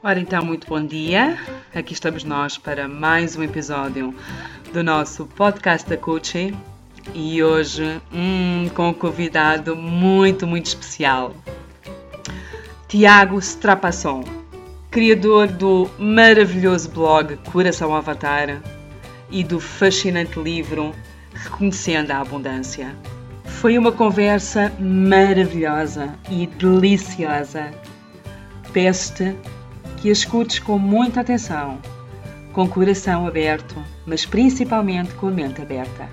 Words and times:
Ora 0.00 0.20
então, 0.20 0.44
muito 0.44 0.68
bom 0.68 0.80
dia. 0.84 1.36
Aqui 1.74 1.92
estamos 1.92 2.22
nós 2.22 2.56
para 2.56 2.86
mais 2.86 3.34
um 3.34 3.42
episódio 3.42 4.14
do 4.72 4.84
nosso 4.84 5.26
podcast 5.26 5.88
da 5.88 5.96
Coaching 5.96 6.56
e 7.12 7.42
hoje 7.42 8.00
hum, 8.12 8.68
com 8.76 8.90
um 8.90 8.94
convidado 8.94 9.74
muito, 9.74 10.46
muito 10.46 10.66
especial. 10.66 11.34
Tiago 12.86 13.40
Strapasson, 13.40 14.22
criador 14.88 15.48
do 15.48 15.90
maravilhoso 15.98 16.88
blog 16.90 17.36
Coração 17.50 17.92
Avatar 17.92 18.62
e 19.28 19.42
do 19.42 19.58
fascinante 19.58 20.38
livro 20.38 20.94
Reconhecendo 21.34 22.12
a 22.12 22.20
Abundância. 22.20 22.94
Foi 23.44 23.76
uma 23.76 23.90
conversa 23.90 24.72
maravilhosa 24.78 26.14
e 26.30 26.46
deliciosa. 26.46 27.72
Peço-te 28.72 29.34
que 30.00 30.08
a 30.08 30.12
escutes 30.12 30.58
com 30.60 30.78
muita 30.78 31.20
atenção, 31.20 31.80
com 32.52 32.62
o 32.62 32.68
coração 32.68 33.26
aberto, 33.26 33.74
mas 34.06 34.24
principalmente 34.24 35.12
com 35.14 35.28
a 35.28 35.30
mente 35.30 35.60
aberta. 35.60 36.08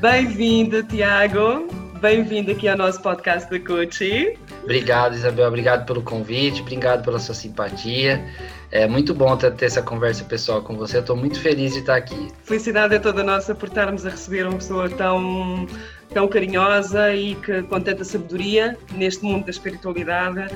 Bem-vindo, 0.00 0.82
Tiago. 0.84 1.66
Bem-vindo 2.00 2.52
aqui 2.52 2.68
ao 2.68 2.76
nosso 2.76 3.00
podcast 3.02 3.50
da 3.50 3.58
Coaching. 3.58 4.34
Obrigado, 4.62 5.14
Isabel. 5.14 5.48
Obrigado 5.48 5.86
pelo 5.86 6.02
convite, 6.02 6.62
obrigado 6.62 7.04
pela 7.04 7.18
sua 7.18 7.34
simpatia. 7.34 8.24
É 8.70 8.86
muito 8.86 9.12
bom 9.12 9.36
ter, 9.36 9.52
ter 9.52 9.66
essa 9.66 9.82
conversa 9.82 10.24
pessoal 10.24 10.62
com 10.62 10.76
você. 10.76 10.98
Estou 10.98 11.16
muito 11.16 11.38
feliz 11.40 11.72
de 11.72 11.80
estar 11.80 11.96
aqui. 11.96 12.28
Felicidade 12.44 12.94
é 12.94 12.98
toda 12.98 13.22
nossa 13.22 13.54
por 13.54 13.68
estarmos 13.68 14.06
a 14.06 14.10
receber 14.10 14.46
uma 14.46 14.56
pessoa 14.56 14.88
tão, 14.88 15.66
tão 16.14 16.26
carinhosa 16.26 17.14
e 17.14 17.34
que, 17.34 17.62
com 17.64 17.80
tanta 17.80 18.02
sabedoria 18.02 18.78
neste 18.92 19.22
mundo 19.24 19.44
da 19.44 19.50
espiritualidade. 19.50 20.48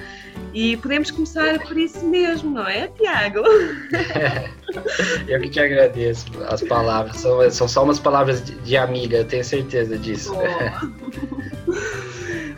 E 0.55 0.79
podemos 0.79 1.11
começar 1.11 1.59
por 1.59 1.77
isso 1.77 2.07
mesmo, 2.07 2.53
não 2.53 2.67
é, 2.67 2.89
Tiago? 2.89 3.41
eu 5.29 5.41
que 5.43 5.51
te 5.51 5.61
agradeço 5.61 6.27
as 6.49 6.63
palavras. 6.63 7.19
São, 7.19 7.51
são 7.51 7.69
só 7.69 7.85
umas 7.85 7.99
palavras 7.99 8.43
de, 8.43 8.55
de 8.61 8.77
amiga, 8.79 9.19
eu 9.19 9.25
tenho 9.27 9.45
certeza 9.45 9.99
disso. 9.99 10.33
Oh. 10.33 11.67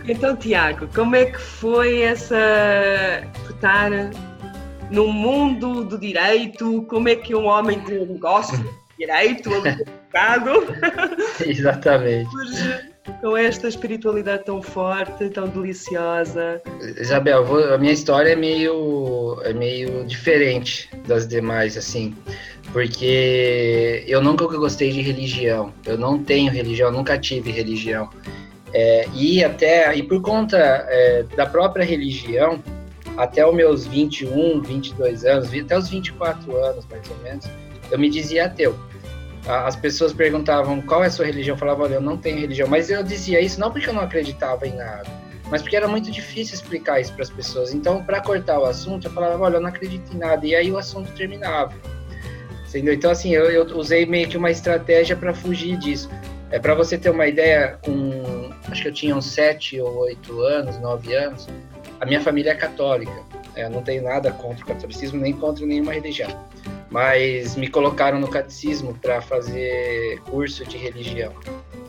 Então, 0.09 0.35
Tiago, 0.35 0.89
como 0.95 1.15
é 1.15 1.27
que 1.27 1.39
foi 1.39 2.01
essa 2.01 2.35
estar 3.51 3.91
no 4.91 5.07
mundo 5.09 5.85
do 5.85 5.99
direito? 5.99 6.83
Como 6.89 7.09
é 7.09 7.15
que 7.15 7.35
um 7.35 7.45
homem 7.45 7.79
de 7.85 7.99
negócio, 8.07 8.59
direito, 8.99 9.51
advogado, 9.55 10.65
exatamente, 11.47 12.31
com 13.21 13.37
esta 13.37 13.69
espiritualidade 13.69 14.47
tão 14.47 14.63
forte, 14.63 15.29
tão 15.29 15.47
deliciosa? 15.49 16.63
Isabel, 16.99 17.75
a 17.75 17.77
minha 17.77 17.93
história 17.93 18.31
é 18.31 18.37
meio, 18.37 19.39
é 19.45 19.53
meio 19.53 20.07
diferente 20.07 20.89
das 21.07 21.29
demais, 21.29 21.77
assim 21.77 22.17
porque 22.73 24.05
eu 24.07 24.21
nunca 24.21 24.47
gostei 24.47 24.93
de 24.93 25.01
religião. 25.01 25.73
Eu 25.87 25.97
não 25.97 26.23
tenho 26.23 26.53
religião, 26.53 26.93
nunca 26.93 27.19
tive 27.19 27.51
religião. 27.51 28.11
É, 28.73 29.09
e 29.15 29.43
até 29.43 29.95
e 29.97 30.03
por 30.03 30.21
conta 30.21 30.57
é, 30.59 31.25
da 31.37 31.47
própria 31.47 31.85
religião, 31.85 32.63
até 33.17 33.47
os 33.47 33.55
meus 33.55 33.87
21, 33.87 34.61
22 34.63 35.25
anos, 35.25 35.49
até 35.53 35.77
os 35.77 35.89
24 35.89 36.57
anos 36.57 36.87
mais 36.87 37.11
ou 37.11 37.17
menos, 37.19 37.47
eu 37.91 37.99
me 37.99 38.09
dizia 38.09 38.47
ateu. 38.47 38.79
As 39.47 39.75
pessoas 39.77 40.13
perguntavam 40.13 40.83
qual 40.83 41.03
é 41.03 41.07
a 41.07 41.11
sua 41.11 41.25
religião, 41.25 41.55
eu 41.55 41.59
falava, 41.59 41.85
olha, 41.85 41.95
eu 41.95 42.01
não 42.01 42.19
tenho 42.19 42.39
religião, 42.39 42.69
mas 42.69 42.91
eu 42.91 43.03
dizia 43.03 43.41
isso 43.41 43.59
não 43.59 43.71
porque 43.73 43.89
eu 43.89 43.95
não 43.95 44.03
acreditava 44.03 44.67
em 44.67 44.75
nada, 44.75 45.07
mas 45.51 45.63
porque 45.63 45.77
era 45.77 45.89
muito 45.89 46.11
difícil 46.11 46.55
explicar 46.55 47.01
isso 47.01 47.13
para 47.15 47.23
as 47.23 47.31
pessoas. 47.31 47.73
Então, 47.73 48.05
para 48.05 48.21
cortar 48.21 48.59
o 48.59 48.67
assunto, 48.67 49.07
eu 49.07 49.11
falava, 49.11 49.43
olha, 49.43 49.57
eu 49.57 49.61
não 49.61 49.71
acredito 49.71 50.15
em 50.15 50.19
nada, 50.19 50.47
e 50.47 50.55
aí 50.55 50.71
o 50.71 50.77
assunto 50.77 51.11
terminava. 51.13 51.73
Entendeu? 52.69 52.93
Então, 52.93 53.11
assim, 53.11 53.35
eu, 53.35 53.51
eu 53.51 53.65
usei 53.79 54.05
meio 54.05 54.29
que 54.29 54.37
uma 54.37 54.51
estratégia 54.51 55.17
para 55.17 55.33
fugir 55.33 55.79
disso. 55.79 56.11
É 56.51 56.59
para 56.59 56.75
você 56.75 56.97
ter 56.97 57.11
uma 57.11 57.27
ideia, 57.27 57.79
com 57.83 58.51
acho 58.71 58.83
que 58.83 58.89
eu 58.89 58.93
tinha 58.93 59.15
uns 59.15 59.27
sete 59.27 59.81
ou 59.81 59.99
oito 59.99 60.41
anos, 60.41 60.79
nove 60.79 61.15
anos, 61.15 61.47
a 62.01 62.07
minha 62.07 62.21
família 62.21 62.53
é 62.53 62.55
católica. 62.55 63.23
É, 63.55 63.69
não 63.69 63.83
tenho 63.83 64.05
nada 64.05 64.31
contra 64.31 64.65
o 64.65 64.69
catolicismo 64.69 65.21
nem 65.21 65.33
contra 65.33 65.67
nenhuma 65.67 65.93
religião, 65.93 66.31
mas 66.91 67.57
me 67.57 67.69
colocaram 67.69 68.21
no 68.21 68.29
catecismo 68.29 68.95
para 68.95 69.21
fazer 69.21 70.21
curso 70.31 70.65
de 70.65 70.77
religião 70.77 71.35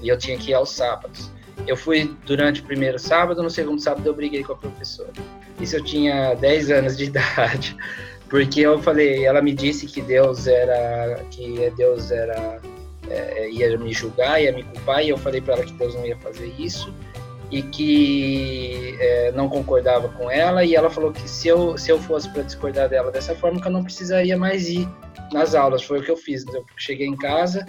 e 0.02 0.09
eu 0.09 0.18
tinha 0.18 0.38
que 0.38 0.52
ir 0.52 0.56
aos 0.56 0.72
sábados. 0.72 1.31
Eu 1.68 1.78
fui 1.78 2.16
durante 2.26 2.62
o 2.62 2.64
primeiro 2.64 2.97
sábado, 2.97 3.44
no 3.44 3.50
segundo 3.50 3.80
sábado 3.80 4.08
eu 4.08 4.14
briguei 4.14 4.44
com 4.44 4.53
a 4.53 4.56
professora. 4.56 5.12
Isso 5.59 5.76
eu 5.76 5.84
tinha 5.84 6.34
10 6.34 6.72
anos 6.72 6.97
de 6.97 7.06
idade, 7.12 7.78
porque 8.30 8.62
eu 8.62 8.81
falei, 8.81 9.26
ela 9.26 9.41
me 9.41 9.53
disse 9.53 9.86
que 9.86 10.02
Deus 10.02 10.47
era 10.47 11.24
que 11.30 11.72
Deus 11.76 12.12
era 12.12 12.59
é, 13.09 13.49
ia 13.49 13.77
me 13.77 13.93
julgar, 13.93 14.41
ia 14.41 14.51
me 14.51 14.63
culpar, 14.63 15.03
e 15.03 15.09
eu 15.09 15.17
falei 15.17 15.41
para 15.41 15.55
ela 15.55 15.65
que 15.65 15.73
Deus 15.73 15.95
não 15.95 16.05
ia 16.05 16.17
fazer 16.17 16.53
isso 16.57 16.93
e 17.51 17.63
que 17.63 18.95
é, 18.99 19.31
não 19.31 19.49
concordava 19.49 20.07
com 20.09 20.29
ela, 20.29 20.63
e 20.63 20.75
ela 20.75 20.89
falou 20.89 21.11
que 21.11 21.27
se 21.27 21.47
eu, 21.47 21.77
se 21.77 21.91
eu 21.91 21.99
fosse 21.99 22.29
para 22.29 22.43
discordar 22.43 22.87
dela 22.89 23.11
dessa 23.11 23.33
forma, 23.33 23.59
que 23.59 23.67
eu 23.67 23.71
não 23.71 23.83
precisaria 23.83 24.37
mais 24.37 24.67
ir 24.69 24.87
nas 25.31 25.55
aulas. 25.55 25.83
Foi 25.83 25.99
o 25.99 26.03
que 26.03 26.11
eu 26.11 26.17
fiz. 26.17 26.45
Eu 26.47 26.65
cheguei 26.77 27.07
em 27.07 27.15
casa, 27.15 27.65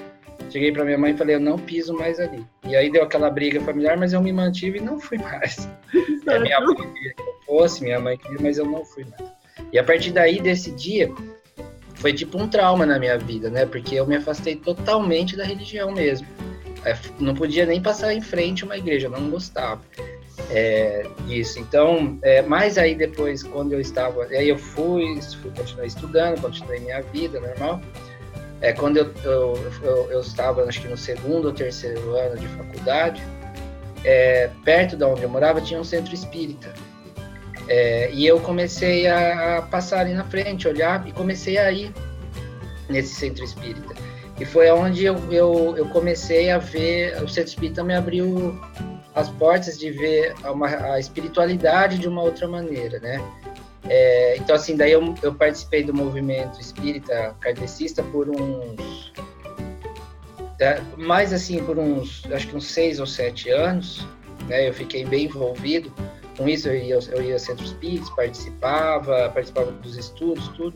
cheguei 0.50 0.72
para 0.72 0.84
minha 0.84 0.98
mãe 0.98 1.12
e 1.12 1.16
falei: 1.16 1.36
eu 1.36 1.40
não 1.40 1.58
piso 1.58 1.94
mais 1.94 2.20
ali. 2.20 2.44
E 2.66 2.76
aí 2.76 2.90
deu 2.90 3.02
aquela 3.02 3.30
briga 3.30 3.60
familiar, 3.60 3.96
mas 3.96 4.12
eu 4.12 4.20
me 4.20 4.32
mantive 4.32 4.78
e 4.78 4.82
não 4.82 5.00
fui 5.00 5.18
mais. 5.18 5.68
É, 6.26 6.38
minha 6.38 6.60
mãe 6.60 6.76
queria 6.76 7.14
que 7.14 7.22
eu 7.22 7.34
fosse, 7.44 7.82
minha 7.82 7.98
mãe 7.98 8.16
queria, 8.16 8.38
mas 8.40 8.56
eu 8.56 8.64
não 8.64 8.84
fui 8.84 9.04
mais. 9.04 9.32
E 9.72 9.78
a 9.78 9.82
partir 9.82 10.12
daí, 10.12 10.40
desse 10.40 10.70
dia, 10.70 11.10
foi 12.00 12.12
tipo 12.14 12.38
um 12.40 12.48
trauma 12.48 12.86
na 12.86 12.98
minha 12.98 13.18
vida, 13.18 13.50
né? 13.50 13.66
Porque 13.66 13.94
eu 13.94 14.06
me 14.06 14.16
afastei 14.16 14.56
totalmente 14.56 15.36
da 15.36 15.44
religião 15.44 15.92
mesmo. 15.92 16.26
É, 16.84 16.96
não 17.18 17.34
podia 17.34 17.66
nem 17.66 17.80
passar 17.80 18.14
em 18.14 18.22
frente 18.22 18.64
uma 18.64 18.76
igreja, 18.76 19.08
não 19.08 19.28
gostava 19.28 19.82
é, 20.48 21.06
disso. 21.26 21.58
Então, 21.58 22.18
é, 22.22 22.40
mas 22.40 22.78
aí 22.78 22.94
depois, 22.94 23.42
quando 23.42 23.72
eu 23.74 23.80
estava, 23.80 24.24
aí 24.24 24.48
eu 24.48 24.56
fui, 24.56 25.20
fui 25.42 25.50
continuar 25.50 25.84
estudando, 25.86 26.40
continuei 26.40 26.80
minha 26.80 27.02
vida 27.02 27.38
normal. 27.38 27.80
É, 28.62 28.72
quando 28.72 28.96
eu, 28.96 29.12
eu, 29.24 29.72
eu, 29.82 30.10
eu, 30.10 30.20
estava, 30.20 30.64
acho 30.64 30.80
que 30.80 30.88
no 30.88 30.96
segundo 30.96 31.46
ou 31.46 31.52
terceiro 31.52 32.16
ano 32.16 32.38
de 32.38 32.48
faculdade, 32.48 33.22
é, 34.04 34.50
perto 34.64 34.96
de 34.96 35.04
onde 35.04 35.22
eu 35.22 35.28
morava 35.28 35.60
tinha 35.60 35.78
um 35.78 35.84
centro 35.84 36.14
espírita. 36.14 36.72
É, 37.70 38.10
e 38.12 38.26
eu 38.26 38.40
comecei 38.40 39.06
a, 39.06 39.62
passar 39.70 40.00
ali 40.00 40.12
na 40.12 40.24
frente, 40.24 40.66
olhar 40.66 41.06
e 41.06 41.12
comecei 41.12 41.56
a 41.56 41.70
ir 41.70 41.94
nesse 42.88 43.14
centro 43.14 43.44
espírita. 43.44 43.94
E 44.40 44.44
foi 44.44 44.68
onde 44.72 45.04
eu, 45.04 45.16
eu, 45.30 45.76
eu 45.76 45.88
comecei 45.90 46.50
a 46.50 46.58
ver, 46.58 47.22
o 47.22 47.28
centro 47.28 47.50
espírita 47.50 47.84
me 47.84 47.94
abriu 47.94 48.60
as 49.14 49.28
portas 49.28 49.78
de 49.78 49.92
ver 49.92 50.34
uma, 50.44 50.66
a 50.66 50.98
espiritualidade 50.98 51.98
de 51.98 52.08
uma 52.08 52.22
outra 52.22 52.48
maneira, 52.48 52.98
né? 52.98 53.22
É, 53.88 54.36
então, 54.36 54.56
assim, 54.56 54.76
daí 54.76 54.90
eu, 54.90 55.14
eu 55.22 55.32
participei 55.32 55.84
do 55.84 55.94
movimento 55.94 56.60
espírita 56.60 57.36
kardecista 57.38 58.02
por 58.02 58.28
uns. 58.28 59.12
Mais 60.96 61.32
assim, 61.32 61.62
por 61.64 61.78
uns, 61.78 62.24
acho 62.32 62.48
que 62.48 62.56
uns 62.56 62.66
seis 62.66 62.98
ou 62.98 63.06
sete 63.06 63.48
anos, 63.48 64.04
né? 64.48 64.68
Eu 64.68 64.74
fiquei 64.74 65.04
bem 65.04 65.26
envolvido 65.26 65.92
com 66.40 66.48
isso 66.48 66.68
eu 66.68 66.74
ia, 66.74 66.98
eu 67.12 67.22
ia 67.22 67.36
a 67.36 67.38
centros 67.38 67.68
espíritas, 67.68 68.08
participava, 68.10 69.28
participava 69.28 69.70
dos 69.72 69.98
estudos, 69.98 70.48
tudo, 70.48 70.74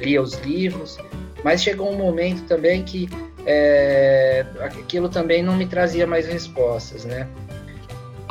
lia 0.00 0.20
os 0.20 0.34
livros, 0.40 0.98
mas 1.44 1.62
chegou 1.62 1.88
um 1.88 1.96
momento 1.96 2.44
também 2.48 2.82
que 2.82 3.08
é, 3.46 4.44
aquilo 4.58 5.08
também 5.08 5.40
não 5.40 5.56
me 5.56 5.66
trazia 5.66 6.04
mais 6.04 6.26
respostas, 6.26 7.04
né? 7.04 7.28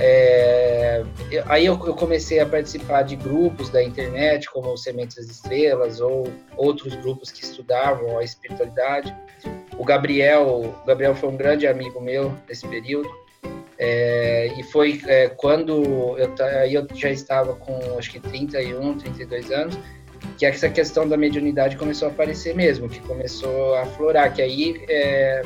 É, 0.01 1.05
aí 1.45 1.65
eu, 1.65 1.79
eu, 1.85 1.93
comecei 1.93 2.41
a 2.41 2.45
participar 2.45 3.03
de 3.03 3.15
grupos 3.15 3.69
da 3.69 3.81
internet, 3.81 4.49
como 4.49 4.75
Sementes 4.75 5.15
das 5.15 5.27
Estrelas, 5.27 6.01
ou 6.01 6.27
outros 6.57 6.95
grupos 6.95 7.31
que 7.31 7.45
estudavam 7.45 8.17
a 8.17 8.23
espiritualidade. 8.23 9.15
O 9.77 9.85
Gabriel, 9.85 10.75
o 10.83 10.85
Gabriel 10.85 11.15
foi 11.15 11.29
um 11.29 11.37
grande 11.37 11.65
amigo 11.65 12.01
meu 12.01 12.33
nesse 12.49 12.67
período. 12.67 13.09
É, 13.77 14.53
e 14.57 14.63
foi 14.63 15.01
é, 15.07 15.29
quando 15.29 16.15
eu, 16.17 16.33
eu 16.69 16.87
já 16.93 17.09
estava 17.09 17.55
com 17.55 17.97
acho 17.97 18.11
que 18.11 18.19
31, 18.19 18.97
32 18.97 19.51
anos, 19.51 19.77
que 20.37 20.45
essa 20.45 20.69
questão 20.69 21.07
da 21.07 21.17
mediunidade 21.17 21.75
começou 21.75 22.07
a 22.07 22.11
aparecer 22.11 22.55
mesmo, 22.55 22.87
que 22.87 22.99
começou 23.01 23.75
a 23.75 23.81
aflorar, 23.81 24.33
que 24.33 24.41
aí 24.41 24.83
é, 24.89 25.43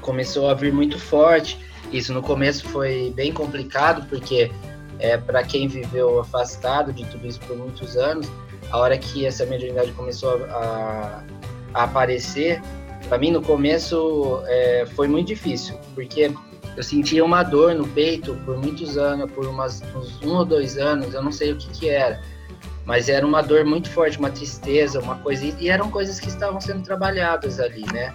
começou 0.00 0.48
a 0.48 0.54
vir 0.54 0.72
muito 0.72 0.98
forte. 0.98 1.58
Isso 1.92 2.12
no 2.12 2.22
começo 2.22 2.68
foi 2.68 3.12
bem 3.14 3.32
complicado, 3.32 4.06
porque 4.08 4.50
é, 4.98 5.16
para 5.16 5.42
quem 5.42 5.68
viveu 5.68 6.20
afastado 6.20 6.92
de 6.92 7.04
tudo 7.06 7.26
isso 7.26 7.40
por 7.40 7.56
muitos 7.56 7.96
anos, 7.96 8.28
a 8.70 8.78
hora 8.78 8.96
que 8.96 9.26
essa 9.26 9.44
mediunidade 9.46 9.92
começou 9.92 10.44
a, 10.46 11.24
a 11.72 11.84
aparecer, 11.84 12.60
para 13.08 13.18
mim 13.18 13.30
no 13.30 13.42
começo 13.42 14.42
é, 14.46 14.86
foi 14.94 15.06
muito 15.06 15.28
difícil, 15.28 15.78
porque 15.94 16.32
eu 16.76 16.82
sentia 16.82 17.24
uma 17.24 17.42
dor 17.42 17.74
no 17.74 17.86
peito 17.86 18.34
por 18.44 18.56
muitos 18.56 18.96
anos, 18.98 19.30
por 19.30 19.46
umas, 19.46 19.82
uns 19.94 20.20
um 20.22 20.36
ou 20.36 20.44
dois 20.44 20.76
anos, 20.76 21.14
eu 21.14 21.22
não 21.22 21.32
sei 21.32 21.52
o 21.52 21.56
que 21.56 21.68
que 21.70 21.88
era. 21.88 22.20
mas 22.84 23.08
era 23.08 23.26
uma 23.26 23.40
dor 23.42 23.64
muito 23.64 23.88
forte, 23.90 24.18
uma 24.18 24.30
tristeza, 24.30 25.00
uma 25.00 25.16
coisa, 25.16 25.44
e 25.58 25.68
eram 25.68 25.90
coisas 25.90 26.20
que 26.20 26.28
estavam 26.28 26.60
sendo 26.60 26.82
trabalhadas 26.82 27.58
ali, 27.58 27.84
né? 27.92 28.14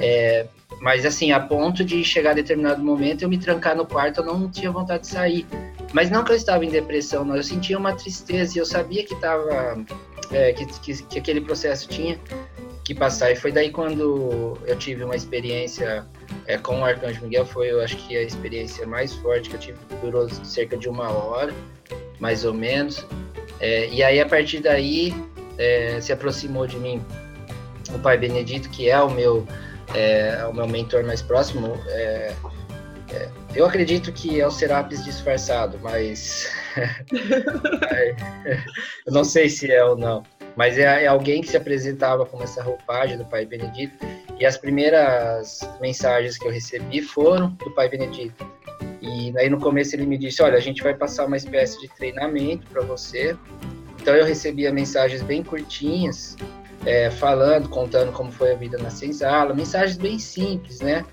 É, 0.00 0.46
mas 0.80 1.04
assim, 1.04 1.30
a 1.32 1.40
ponto 1.40 1.84
de 1.84 2.02
chegar 2.02 2.30
a 2.30 2.34
determinado 2.34 2.82
momento 2.82 3.22
eu 3.22 3.28
me 3.28 3.38
trancar 3.38 3.76
no 3.76 3.86
quarto, 3.86 4.20
eu 4.20 4.24
não 4.24 4.48
tinha 4.48 4.70
vontade 4.70 5.02
de 5.02 5.08
sair. 5.08 5.46
Mas 5.92 6.10
não 6.10 6.24
que 6.24 6.32
eu 6.32 6.36
estava 6.36 6.64
em 6.64 6.70
depressão, 6.70 7.24
não, 7.24 7.36
eu 7.36 7.42
sentia 7.42 7.76
uma 7.76 7.92
tristeza 7.92 8.56
e 8.56 8.60
eu 8.60 8.66
sabia 8.66 9.04
que 9.04 9.14
estava 9.14 9.84
é, 10.30 10.52
que, 10.52 10.66
que, 10.66 11.02
que, 11.02 11.18
aquele 11.18 11.40
processo 11.40 11.88
tinha 11.88 12.18
que 12.84 12.94
passar. 12.94 13.30
E 13.32 13.36
foi 13.36 13.52
daí 13.52 13.70
quando 13.70 14.56
eu 14.66 14.76
tive 14.76 15.04
uma 15.04 15.16
experiência 15.16 16.06
é, 16.50 16.58
com 16.58 16.80
o 16.80 16.84
Arcanjo 16.84 17.22
Miguel, 17.22 17.46
foi 17.46 17.70
eu 17.70 17.80
acho 17.80 17.96
que 17.96 18.16
a 18.16 18.22
experiência 18.22 18.84
mais 18.86 19.14
forte 19.14 19.48
que 19.48 19.56
eu 19.56 19.60
tive, 19.60 19.78
durou 20.02 20.28
cerca 20.28 20.76
de 20.76 20.88
uma 20.88 21.08
hora, 21.08 21.54
mais 22.18 22.44
ou 22.44 22.52
menos. 22.52 23.06
É, 23.60 23.88
e 23.88 24.02
aí 24.02 24.20
a 24.20 24.26
partir 24.26 24.60
daí 24.60 25.14
é, 25.58 26.00
se 26.00 26.12
aproximou 26.12 26.66
de 26.66 26.76
mim 26.76 27.00
o 27.94 27.98
Pai 28.00 28.18
Benedito, 28.18 28.68
que 28.70 28.90
é 28.90 29.00
o 29.00 29.10
meu, 29.10 29.46
é, 29.94 30.44
o 30.46 30.52
meu 30.52 30.66
mentor 30.66 31.04
mais 31.04 31.22
próximo. 31.22 31.80
É, 31.86 32.34
é, 33.12 33.28
eu 33.54 33.64
acredito 33.64 34.12
que 34.12 34.40
é 34.40 34.46
o 34.46 34.50
Serapis 34.50 35.04
disfarçado, 35.04 35.78
mas 35.80 36.50
eu 39.06 39.12
não 39.12 39.22
sei 39.22 39.48
se 39.48 39.70
é 39.70 39.84
ou 39.84 39.96
não. 39.96 40.24
Mas 40.56 40.78
é, 40.78 41.04
é, 41.04 41.06
alguém 41.06 41.40
que 41.40 41.48
se 41.48 41.56
apresentava 41.56 42.26
com 42.26 42.42
essa 42.42 42.62
roupagem 42.62 43.16
do 43.16 43.24
Pai 43.24 43.46
Benedito. 43.46 43.94
E 44.38 44.46
as 44.46 44.56
primeiras 44.56 45.60
mensagens 45.80 46.38
que 46.38 46.46
eu 46.46 46.50
recebi 46.50 47.02
foram 47.02 47.50
do 47.50 47.70
Pai 47.72 47.88
Benedito. 47.88 48.46
E 49.00 49.32
aí 49.36 49.48
no 49.48 49.58
começo 49.58 49.94
ele 49.94 50.06
me 50.06 50.18
disse: 50.18 50.42
Olha, 50.42 50.56
a 50.56 50.60
gente 50.60 50.82
vai 50.82 50.94
passar 50.94 51.26
uma 51.26 51.36
espécie 51.36 51.80
de 51.80 51.88
treinamento 51.88 52.66
para 52.68 52.82
você. 52.82 53.36
Então 54.00 54.14
eu 54.14 54.24
recebia 54.24 54.72
mensagens 54.72 55.22
bem 55.22 55.42
curtinhas, 55.42 56.36
é, 56.86 57.10
falando, 57.10 57.68
contando 57.68 58.12
como 58.12 58.32
foi 58.32 58.52
a 58.52 58.54
vida 58.54 58.78
na 58.78 58.90
senzala, 58.90 59.54
mensagens 59.54 59.98
bem 59.98 60.18
simples, 60.18 60.80
né? 60.80 61.04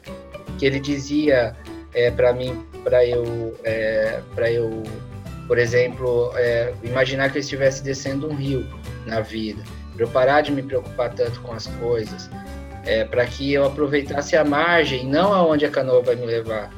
Que 0.58 0.66
ele 0.66 0.80
dizia 0.80 1.56
é, 1.94 2.12
para 2.12 2.34
mim, 2.34 2.66
para 2.84 3.06
eu, 3.06 3.58
é, 3.64 4.22
para 4.34 4.52
eu, 4.52 4.84
por 5.48 5.58
exemplo, 5.58 6.32
é, 6.36 6.74
imaginar 6.84 7.32
que 7.32 7.38
eu 7.38 7.42
estivesse 7.42 7.84
descendo 7.84 8.30
um 8.30 8.36
rio 8.36 8.66
na 9.08 9.22
vida, 9.22 9.64
para 9.96 10.06
eu 10.06 10.10
parar 10.10 10.42
de 10.42 10.52
me 10.52 10.62
preocupar 10.62 11.14
tanto 11.14 11.42
com 11.42 11.54
as 11.54 11.66
coisas, 11.66 12.30
é, 12.86 13.04
para 13.04 13.26
que 13.26 13.54
eu 13.54 13.66
aproveitasse 13.66 14.36
a 14.36 14.46
margem, 14.46 15.06
não 15.06 15.34
aonde 15.34 15.66
a 15.66 15.70
canoa 15.70 16.02
vai 16.02 16.16
me 16.16 16.26
levar. 16.26 16.72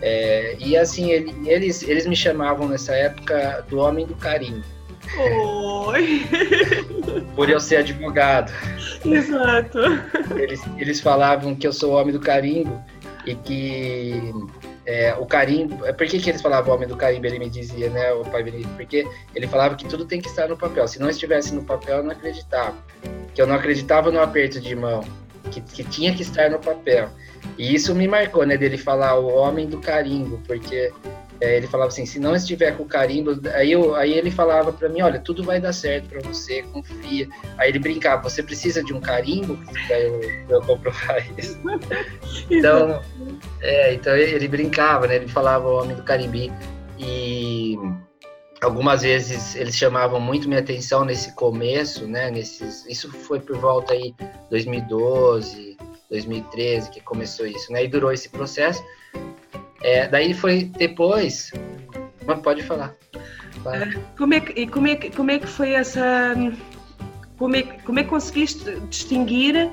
É, 0.00 0.56
e 0.58 0.76
assim, 0.76 1.10
ele, 1.10 1.34
eles, 1.48 1.82
eles 1.82 2.06
me 2.06 2.14
chamavam 2.14 2.68
nessa 2.68 2.94
época 2.94 3.64
do 3.68 3.78
homem 3.78 4.06
do 4.06 4.14
carinho. 4.14 4.62
Oi! 5.18 6.26
Por 7.36 7.48
eu 7.48 7.60
ser 7.60 7.76
advogado. 7.76 8.52
Exato. 9.04 9.78
Eles, 10.36 10.62
eles 10.78 11.00
falavam 11.00 11.54
que 11.54 11.66
eu 11.66 11.72
sou 11.72 11.92
o 11.92 11.96
homem 11.96 12.12
do 12.12 12.20
carimbo 12.20 12.82
e 13.26 13.34
que 13.34 14.32
é, 14.86 15.14
o 15.14 15.26
carimbo. 15.26 15.84
É, 15.84 15.92
por 15.92 16.06
que, 16.06 16.18
que 16.18 16.30
eles 16.30 16.42
falavam 16.42 16.74
homem 16.74 16.88
do 16.88 16.96
carimbo? 16.96 17.26
Ele 17.26 17.38
me 17.38 17.50
dizia, 17.50 17.88
né, 17.90 18.12
o 18.12 18.24
pai 18.24 18.42
Benito? 18.42 18.68
Porque 18.70 19.06
ele 19.34 19.46
falava 19.46 19.74
que 19.74 19.86
tudo 19.86 20.04
tem 20.04 20.20
que 20.20 20.28
estar 20.28 20.48
no 20.48 20.56
papel. 20.56 20.86
Se 20.86 21.00
não 21.00 21.08
estivesse 21.08 21.54
no 21.54 21.64
papel, 21.64 21.98
eu 21.98 22.02
não 22.02 22.10
acreditava. 22.10 22.76
Que 23.34 23.42
eu 23.42 23.46
não 23.46 23.54
acreditava 23.54 24.10
no 24.10 24.20
aperto 24.20 24.60
de 24.60 24.74
mão, 24.76 25.02
que, 25.50 25.60
que 25.60 25.84
tinha 25.84 26.14
que 26.14 26.22
estar 26.22 26.50
no 26.50 26.58
papel. 26.58 27.08
E 27.58 27.74
isso 27.74 27.94
me 27.94 28.08
marcou, 28.08 28.44
né, 28.46 28.56
dele 28.56 28.78
falar 28.78 29.18
o 29.18 29.28
homem 29.28 29.66
do 29.68 29.78
carimbo, 29.78 30.40
porque 30.46 30.90
é, 31.40 31.56
ele 31.56 31.66
falava 31.66 31.88
assim, 31.88 32.06
se 32.06 32.18
não 32.18 32.34
estiver 32.34 32.76
com 32.76 32.84
carimbo, 32.84 33.38
aí, 33.52 33.72
eu, 33.72 33.94
aí 33.94 34.14
ele 34.14 34.30
falava 34.30 34.72
para 34.72 34.88
mim, 34.88 35.02
olha, 35.02 35.20
tudo 35.20 35.44
vai 35.44 35.60
dar 35.60 35.72
certo 35.72 36.08
para 36.08 36.20
você, 36.20 36.62
confia. 36.62 37.28
Aí 37.58 37.68
ele 37.68 37.78
brincava, 37.78 38.22
você 38.22 38.42
precisa 38.42 38.82
de 38.82 38.94
um 38.94 39.00
carimbo 39.00 39.58
para 39.86 40.00
eu, 40.00 40.20
eu 40.48 40.62
comprovar 40.62 41.24
isso. 41.36 41.58
então, 42.50 43.02
é, 43.60 43.94
então 43.94 44.16
ele 44.16 44.48
brincava, 44.48 45.06
né? 45.06 45.16
Ele 45.16 45.28
falava 45.28 45.68
o 45.68 45.82
homem 45.82 45.96
do 45.96 46.02
carimbi 46.02 46.52
e 46.98 47.76
algumas 48.64 49.02
vezes 49.02 49.54
eles 49.54 49.76
chamavam 49.76 50.18
muito 50.18 50.48
minha 50.48 50.60
atenção 50.60 51.04
nesse 51.04 51.32
começo, 51.32 52.06
né? 52.06 52.30
Nesses, 52.30 52.84
isso 52.86 53.10
foi 53.12 53.38
por 53.38 53.56
volta 53.58 53.92
aí 53.92 54.14
2012, 54.50 55.76
2013 56.10 56.90
que 56.90 57.00
começou 57.00 57.46
isso, 57.46 57.72
né? 57.72 57.84
E 57.84 57.88
durou 57.88 58.12
esse 58.12 58.28
processo. 58.28 58.82
É, 59.82 60.08
daí 60.08 60.32
foi 60.32 60.64
depois. 60.64 61.52
Mas 62.26 62.40
pode 62.40 62.62
falar. 62.62 62.94
É, 63.66 63.98
como, 64.16 64.34
é 64.34 64.40
que, 64.40 64.66
como, 64.66 64.88
é 64.88 64.96
que, 64.96 65.10
como 65.10 65.30
é 65.30 65.38
que 65.38 65.46
foi 65.46 65.72
essa. 65.72 66.34
Como 67.38 67.56
é, 67.56 67.62
como 67.62 67.98
é 67.98 68.04
que 68.04 68.10
conseguiste 68.10 68.78
distinguir 68.88 69.70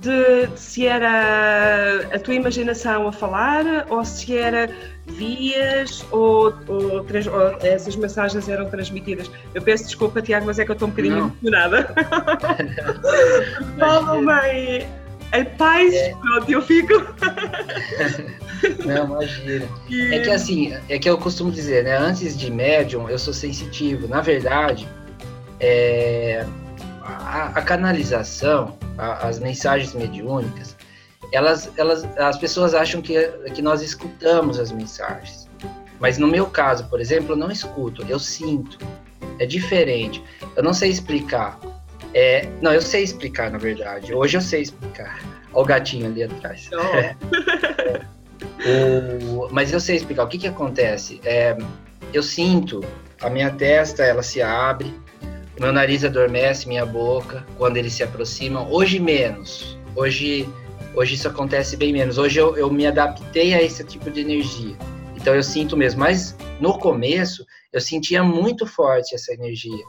de, 0.00 0.46
de, 0.46 0.60
se 0.60 0.86
era 0.86 2.00
a 2.12 2.18
tua 2.18 2.34
imaginação 2.34 3.08
a 3.08 3.12
falar 3.12 3.86
ou 3.88 4.04
se 4.04 4.36
era 4.36 4.70
vias 5.06 6.04
ou, 6.12 6.54
ou, 6.68 7.02
trans, 7.04 7.26
ou 7.26 7.58
essas 7.60 7.96
mensagens 7.96 8.48
eram 8.48 8.70
transmitidas? 8.70 9.30
Eu 9.52 9.62
peço 9.62 9.84
desculpa, 9.84 10.22
Tiago, 10.22 10.46
mas 10.46 10.58
é 10.60 10.64
que 10.64 10.70
eu 10.70 10.74
estou 10.74 10.86
um 10.86 10.90
bocadinho 10.92 11.18
emocionada. 11.18 11.92
Fala-me 13.78 14.86
em 15.34 15.44
paz, 15.56 15.94
é. 15.94 16.14
pronto, 16.20 16.50
eu 16.50 16.62
fico. 16.62 16.94
Não, 18.84 19.06
imagina. 19.06 19.66
É 20.12 20.20
que 20.20 20.30
assim, 20.30 20.74
é 20.88 20.98
que 20.98 21.08
eu 21.08 21.18
costumo 21.18 21.50
dizer, 21.50 21.84
né? 21.84 21.96
Antes 21.96 22.36
de 22.36 22.50
médium, 22.50 23.08
eu 23.08 23.18
sou 23.18 23.32
sensitivo. 23.32 24.06
Na 24.06 24.20
verdade, 24.20 24.86
é, 25.58 26.46
a, 27.04 27.46
a 27.54 27.62
canalização, 27.62 28.76
a, 28.98 29.28
as 29.28 29.38
mensagens 29.38 29.94
mediúnicas, 29.94 30.76
elas, 31.32 31.70
elas, 31.76 32.04
as 32.18 32.36
pessoas 32.38 32.74
acham 32.74 33.00
que, 33.00 33.26
que 33.54 33.62
nós 33.62 33.82
escutamos 33.82 34.58
as 34.58 34.70
mensagens. 34.70 35.48
Mas 35.98 36.18
no 36.18 36.26
meu 36.26 36.46
caso, 36.46 36.84
por 36.88 37.00
exemplo, 37.00 37.32
eu 37.32 37.36
não 37.36 37.50
escuto, 37.50 38.04
eu 38.08 38.18
sinto. 38.18 38.78
É 39.38 39.46
diferente. 39.46 40.22
Eu 40.56 40.62
não 40.62 40.74
sei 40.74 40.90
explicar. 40.90 41.58
É, 42.12 42.48
não, 42.60 42.72
eu 42.72 42.82
sei 42.82 43.02
explicar, 43.02 43.50
na 43.50 43.58
verdade. 43.58 44.12
Hoje 44.12 44.36
eu 44.36 44.40
sei 44.40 44.62
explicar. 44.62 45.20
Olha 45.52 45.62
o 45.62 45.64
gatinho 45.64 46.06
ali 46.06 46.24
atrás. 46.24 46.68
Oh. 46.72 48.12
O, 48.64 49.48
mas 49.50 49.72
eu 49.72 49.80
sei 49.80 49.96
explicar 49.96 50.24
o 50.24 50.28
que, 50.28 50.38
que 50.38 50.46
acontece. 50.46 51.20
É, 51.24 51.56
eu 52.12 52.22
sinto 52.22 52.80
a 53.20 53.28
minha 53.30 53.50
testa, 53.50 54.04
ela 54.04 54.22
se 54.22 54.40
abre, 54.42 54.92
meu 55.60 55.72
nariz 55.72 56.04
adormece, 56.04 56.66
minha 56.66 56.86
boca, 56.86 57.46
quando 57.58 57.76
eles 57.76 57.92
se 57.92 58.02
aproximam. 58.02 58.70
Hoje 58.70 58.98
menos. 58.98 59.76
Hoje, 59.94 60.48
hoje 60.94 61.14
isso 61.14 61.28
acontece 61.28 61.76
bem 61.76 61.92
menos. 61.92 62.18
Hoje 62.18 62.38
eu, 62.38 62.56
eu 62.56 62.70
me 62.70 62.86
adaptei 62.86 63.54
a 63.54 63.62
esse 63.62 63.84
tipo 63.84 64.10
de 64.10 64.20
energia. 64.20 64.76
Então 65.16 65.34
eu 65.34 65.42
sinto 65.42 65.76
mesmo. 65.76 66.00
Mas 66.00 66.36
no 66.60 66.78
começo 66.78 67.46
eu 67.72 67.80
sentia 67.80 68.22
muito 68.24 68.66
forte 68.66 69.14
essa 69.14 69.32
energia. 69.32 69.84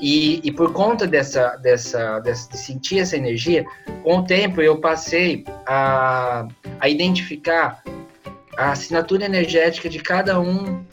E, 0.00 0.40
e, 0.42 0.50
por 0.50 0.72
conta 0.72 1.06
dessa, 1.06 1.56
dessa, 1.56 2.18
dessa, 2.18 2.50
de 2.50 2.58
sentir 2.58 2.98
essa 2.98 3.16
energia, 3.16 3.64
com 4.02 4.18
o 4.18 4.24
tempo 4.24 4.60
eu 4.60 4.78
passei 4.78 5.44
a, 5.64 6.48
a 6.80 6.88
identificar 6.88 7.82
a 8.58 8.72
assinatura 8.72 9.24
energética 9.24 9.88
de 9.88 10.00
cada 10.00 10.40
um 10.40 10.84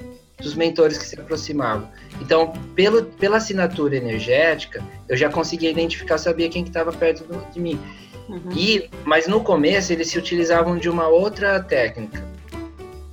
dos 0.43 0.53
mentores 0.53 0.97
que 0.97 1.05
se 1.05 1.19
aproximavam. 1.19 1.89
Então, 2.21 2.53
pelo, 2.75 3.03
pela 3.03 3.37
assinatura 3.37 3.95
energética, 3.95 4.83
eu 5.07 5.15
já 5.15 5.29
conseguia 5.29 5.71
identificar, 5.71 6.17
sabia 6.17 6.49
quem 6.49 6.63
estava 6.63 6.91
que 6.91 6.97
perto 6.97 7.23
do, 7.23 7.51
de 7.51 7.59
mim. 7.59 7.79
Uhum. 8.29 8.51
E, 8.55 8.89
mas 9.05 9.27
no 9.27 9.41
começo 9.41 9.91
eles 9.91 10.09
se 10.09 10.17
utilizavam 10.17 10.77
de 10.77 10.89
uma 10.89 11.07
outra 11.07 11.61
técnica. 11.61 12.23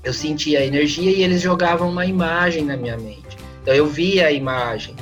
Eu 0.02 0.12
sentia 0.12 0.60
a 0.60 0.64
energia 0.64 1.10
e 1.10 1.22
eles 1.22 1.40
jogavam 1.40 1.88
uma 1.88 2.04
imagem 2.06 2.64
na 2.64 2.76
minha 2.76 2.96
mente. 2.96 3.37
Então 3.62 3.75
eu 3.75 3.87
via 3.87 4.26
a 4.26 4.32
imagem. 4.32 4.94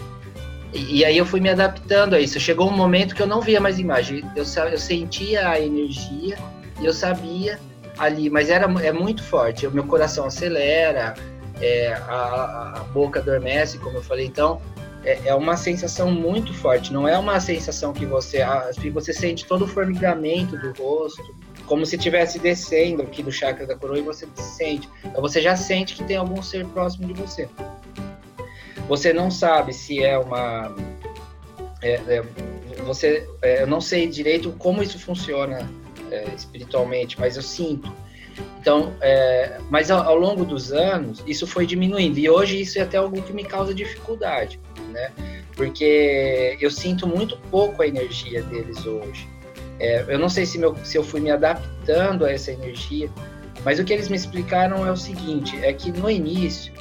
E, 0.73 0.99
e, 0.99 1.05
aí 1.05 1.17
eu 1.17 1.25
fui 1.25 1.41
me 1.41 1.49
adaptando 1.49 2.15
a 2.15 2.21
isso. 2.21 2.39
Chegou 2.39 2.69
um 2.69 2.77
momento 2.77 3.15
que 3.15 3.23
eu 3.23 3.27
não 3.27 3.41
via 3.41 3.61
mais 3.61 3.79
imagem. 3.79 4.25
Eu, 4.37 4.45
eu 4.71 4.79
sentia 4.79 5.49
a 5.49 5.61
energia 5.61 6.37
e 6.81 6.85
eu 6.85 6.93
sabia 6.93 7.59
ali, 7.99 8.29
mas 8.29 8.51
era 8.51 8.67
é 8.83 8.93
muito 8.93 9.23
forte. 9.23 9.67
O 9.67 9.71
meu 9.71 9.85
coração 9.85 10.27
acelera, 10.27 11.15
é, 11.61 11.93
a, 11.93 12.81
a, 12.81 12.85
boca 12.93 13.21
adormece, 13.21 13.79
como 13.79 13.99
eu 13.99 14.03
falei. 14.03 14.27
Então 14.27 14.61
é, 15.05 15.29
é, 15.29 15.35
uma 15.35 15.57
sensação 15.57 16.11
muito 16.11 16.53
forte. 16.55 16.93
Não 16.93 17.07
é 17.07 17.19
uma 17.19 17.41
sensação 17.41 17.93
que 17.93 18.07
você 18.07 18.39
que 18.81 18.91
você 18.91 19.13
sente 19.13 19.45
todo 19.47 19.65
o 19.65 19.69
formigamento 19.69 20.57
do 20.57 20.73
rosto, 20.73 21.35
como 21.67 21.85
se 21.85 21.97
estivesse 21.97 22.39
descendo 22.39 23.03
aqui 23.03 23.23
do 23.23 23.31
chakra 23.31 23.67
da 23.67 23.77
coroa 23.77 23.99
e 23.99 24.03
você 24.03 24.27
sente. 24.37 24.89
Então 25.05 25.21
você 25.21 25.41
já 25.41 25.57
sente 25.57 25.95
que 25.95 26.05
tem 26.05 26.17
algum 26.17 26.43
ser 26.43 26.67
próximo 26.67 27.07
de 27.13 27.21
você. 27.21 27.49
Você 28.89 29.13
não 29.13 29.31
sabe 29.31 29.73
se 29.73 30.03
é 30.03 30.19
uma. 30.19 30.75
É, 31.83 31.95
é, 32.09 32.23
você, 32.85 33.29
é, 33.43 33.63
eu 33.63 33.67
não 33.67 33.81
sei 33.81 34.09
direito 34.09 34.51
como 34.53 34.83
isso 34.83 34.99
funciona 34.99 35.69
é, 36.11 36.25
espiritualmente, 36.35 37.21
mas 37.21 37.37
eu 37.37 37.43
sinto. 37.43 37.93
Então, 38.61 38.95
é, 39.01 39.59
mas 39.71 39.91
ao, 39.91 40.03
ao, 40.03 40.17
longo 40.17 40.45
dos 40.45 40.73
anos, 40.73 41.23
isso 41.27 41.47
foi 41.47 41.67
diminuindo. 41.67 42.19
E 42.19 42.29
hoje 42.29 42.61
isso 42.61 42.79
é 42.79 42.83
até 42.83 42.99
algo 42.99 43.21
que 43.23 43.33
me 43.33 43.45
causa 43.45 43.75
dificuldade, 43.75 44.61
né? 44.91 45.11
porque 45.59 46.57
eu 46.61 46.71
sinto 46.71 47.05
muito 47.05 47.37
pouco 47.51 47.83
a 47.83 47.87
energia 47.87 48.43
deles 48.45 48.87
hoje. 48.87 49.29
É, 49.81 50.05
eu 50.07 50.19
não 50.19 50.29
sei 50.29 50.47
se, 50.47 50.57
meu, 50.57 50.77
se 50.85 50.97
eu 50.97 51.03
fui 51.03 51.21
me 51.21 51.33
adaptando 51.33 52.25
a 52.25 52.31
essa 52.31 52.53
energia, 52.53 53.11
mas 53.65 53.81
o 53.81 53.85
que 53.85 53.93
eles 53.93 54.09
me 54.09 54.17
explicaram 54.17 54.87
é 54.87 54.93
o 54.93 54.97
seguinte: 54.97 55.59
é 55.65 55.73
que 55.73 55.91
no 55.91 56.09
início, 56.09 56.73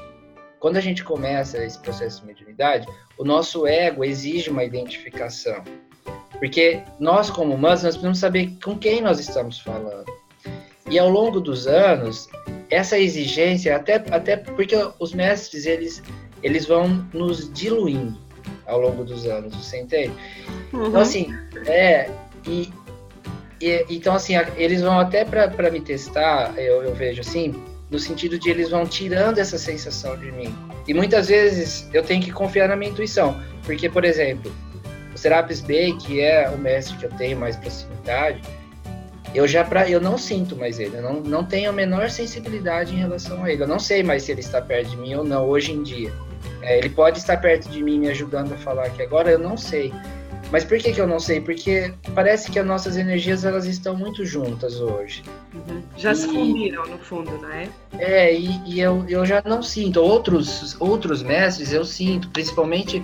quando 0.60 0.78
a 0.78 0.82
gente 0.82 1.04
começa 1.04 1.64
esse 1.64 1.80
processo 1.80 2.22
de 2.22 2.28
mediunidade, 2.28 2.88
o 3.18 3.24
nosso 3.24 3.66
ego 3.66 4.04
exige 4.04 4.52
uma 4.52 4.64
identificação. 4.64 5.64
Porque 6.38 6.84
nós, 7.00 7.32
como 7.32 7.56
humanos, 7.56 7.82
nós 7.82 7.96
precisamos 7.96 8.20
saber 8.20 8.58
com 8.64 8.78
quem 8.78 9.02
nós 9.02 9.20
estamos 9.20 9.60
falando. 9.60 10.06
E 10.90 10.98
ao 10.98 11.10
longo 11.10 11.40
dos 11.40 11.68
anos, 11.68 12.30
essa 12.70 12.98
exigência, 12.98 13.76
até, 13.76 13.96
até 14.12 14.38
porque 14.38 14.76
os 15.00 15.14
mestres, 15.14 15.66
eles, 15.66 16.02
eles 16.42 16.66
vão 16.66 17.06
nos 17.14 17.52
diluindo 17.54 18.18
ao 18.66 18.80
longo 18.80 19.04
dos 19.04 19.26
anos, 19.26 19.56
você 19.56 19.82
entende? 19.82 20.14
Uhum. 20.74 20.88
Então, 20.88 21.02
assim, 21.02 21.34
é. 21.66 22.10
E, 22.46 22.72
e, 23.62 23.86
então, 23.90 24.14
assim, 24.14 24.34
eles 24.56 24.82
vão 24.82 25.00
até 25.00 25.26
para 25.26 25.72
me 25.72 25.82
testar, 25.82 26.54
eu, 26.58 26.84
eu 26.84 26.94
vejo 26.94 27.22
assim, 27.22 27.56
no 27.90 27.98
sentido 27.98 28.38
de 28.38 28.50
eles 28.50 28.70
vão 28.70 28.86
tirando 28.86 29.40
essa 29.40 29.58
sensação 29.58 30.18
de 30.18 30.32
mim. 30.32 30.54
E 30.88 30.94
muitas 30.94 31.28
vezes 31.28 31.90
eu 31.94 32.04
tenho 32.04 32.22
que 32.22 32.32
confiar 32.32 32.70
na 32.70 32.76
minha 32.76 32.92
intuição, 32.92 33.42
porque, 33.64 33.90
por 33.90 34.06
exemplo, 34.06 34.54
o 35.14 35.18
Serapis 35.18 35.62
Bey, 35.62 35.96
que 35.98 36.22
é 36.22 36.50
o 36.50 36.58
mestre 36.58 36.98
que 36.98 37.06
eu 37.06 37.10
tenho 37.12 37.38
mais 37.38 37.56
proximidade, 37.56 38.42
eu 39.38 39.48
já 39.48 39.64
pra, 39.64 39.88
eu 39.88 40.02
não 40.02 40.18
sinto 40.18 40.56
mais 40.56 40.80
ele, 40.80 40.98
eu 40.98 41.02
não, 41.04 41.22
não 41.22 41.44
tenho 41.44 41.70
a 41.70 41.74
menor 41.74 42.10
sensibilidade 42.10 42.96
em 42.96 42.98
relação 42.98 43.44
a 43.44 43.52
ele. 43.52 43.62
Eu 43.62 43.68
não 43.68 43.78
sei 43.78 44.02
mais 44.02 44.24
se 44.24 44.32
ele 44.32 44.42
está 44.42 44.60
perto 44.60 44.90
de 44.90 44.98
mim 44.98 45.14
ou 45.14 45.24
não 45.24 45.48
hoje 45.48 45.72
em 45.72 45.84
dia. 45.84 46.12
É, 46.64 46.80
ele 46.80 46.90
pode 46.90 47.20
estar 47.20 47.38
perto 47.38 47.70
de 47.70 47.84
mim 47.84 48.00
me 48.00 48.10
ajudando 48.10 48.54
a 48.54 48.58
falar 48.58 48.88
aqui 48.88 49.04
agora, 49.04 49.30
eu 49.30 49.38
não 49.38 49.56
sei. 49.56 49.94
Mas 50.52 50.64
por 50.64 50.80
que, 50.80 50.92
que 50.92 51.00
eu 51.00 51.06
não 51.06 51.20
sei? 51.20 51.40
Porque 51.40 51.94
parece 52.16 52.50
que 52.50 52.58
as 52.58 52.66
nossas 52.66 52.98
energias 52.98 53.46
elas 53.46 53.66
estão 53.66 53.96
muito 53.96 54.26
juntas 54.26 54.80
hoje. 54.80 55.22
Uhum. 55.54 55.84
Já 55.96 56.14
e, 56.14 56.16
se 56.16 56.28
fundiram 56.28 56.88
no 56.88 56.98
fundo, 56.98 57.32
não 57.40 57.52
é? 57.52 57.70
É, 58.00 58.34
e, 58.34 58.60
e, 58.66 58.80
eu, 58.80 59.06
eu 59.08 59.24
já 59.24 59.44
não 59.46 59.62
sinto. 59.62 60.00
Outros, 60.02 60.76
outros 60.80 61.22
mestres 61.22 61.72
eu 61.74 61.86
sinto, 61.86 62.30
principalmente 62.30 63.04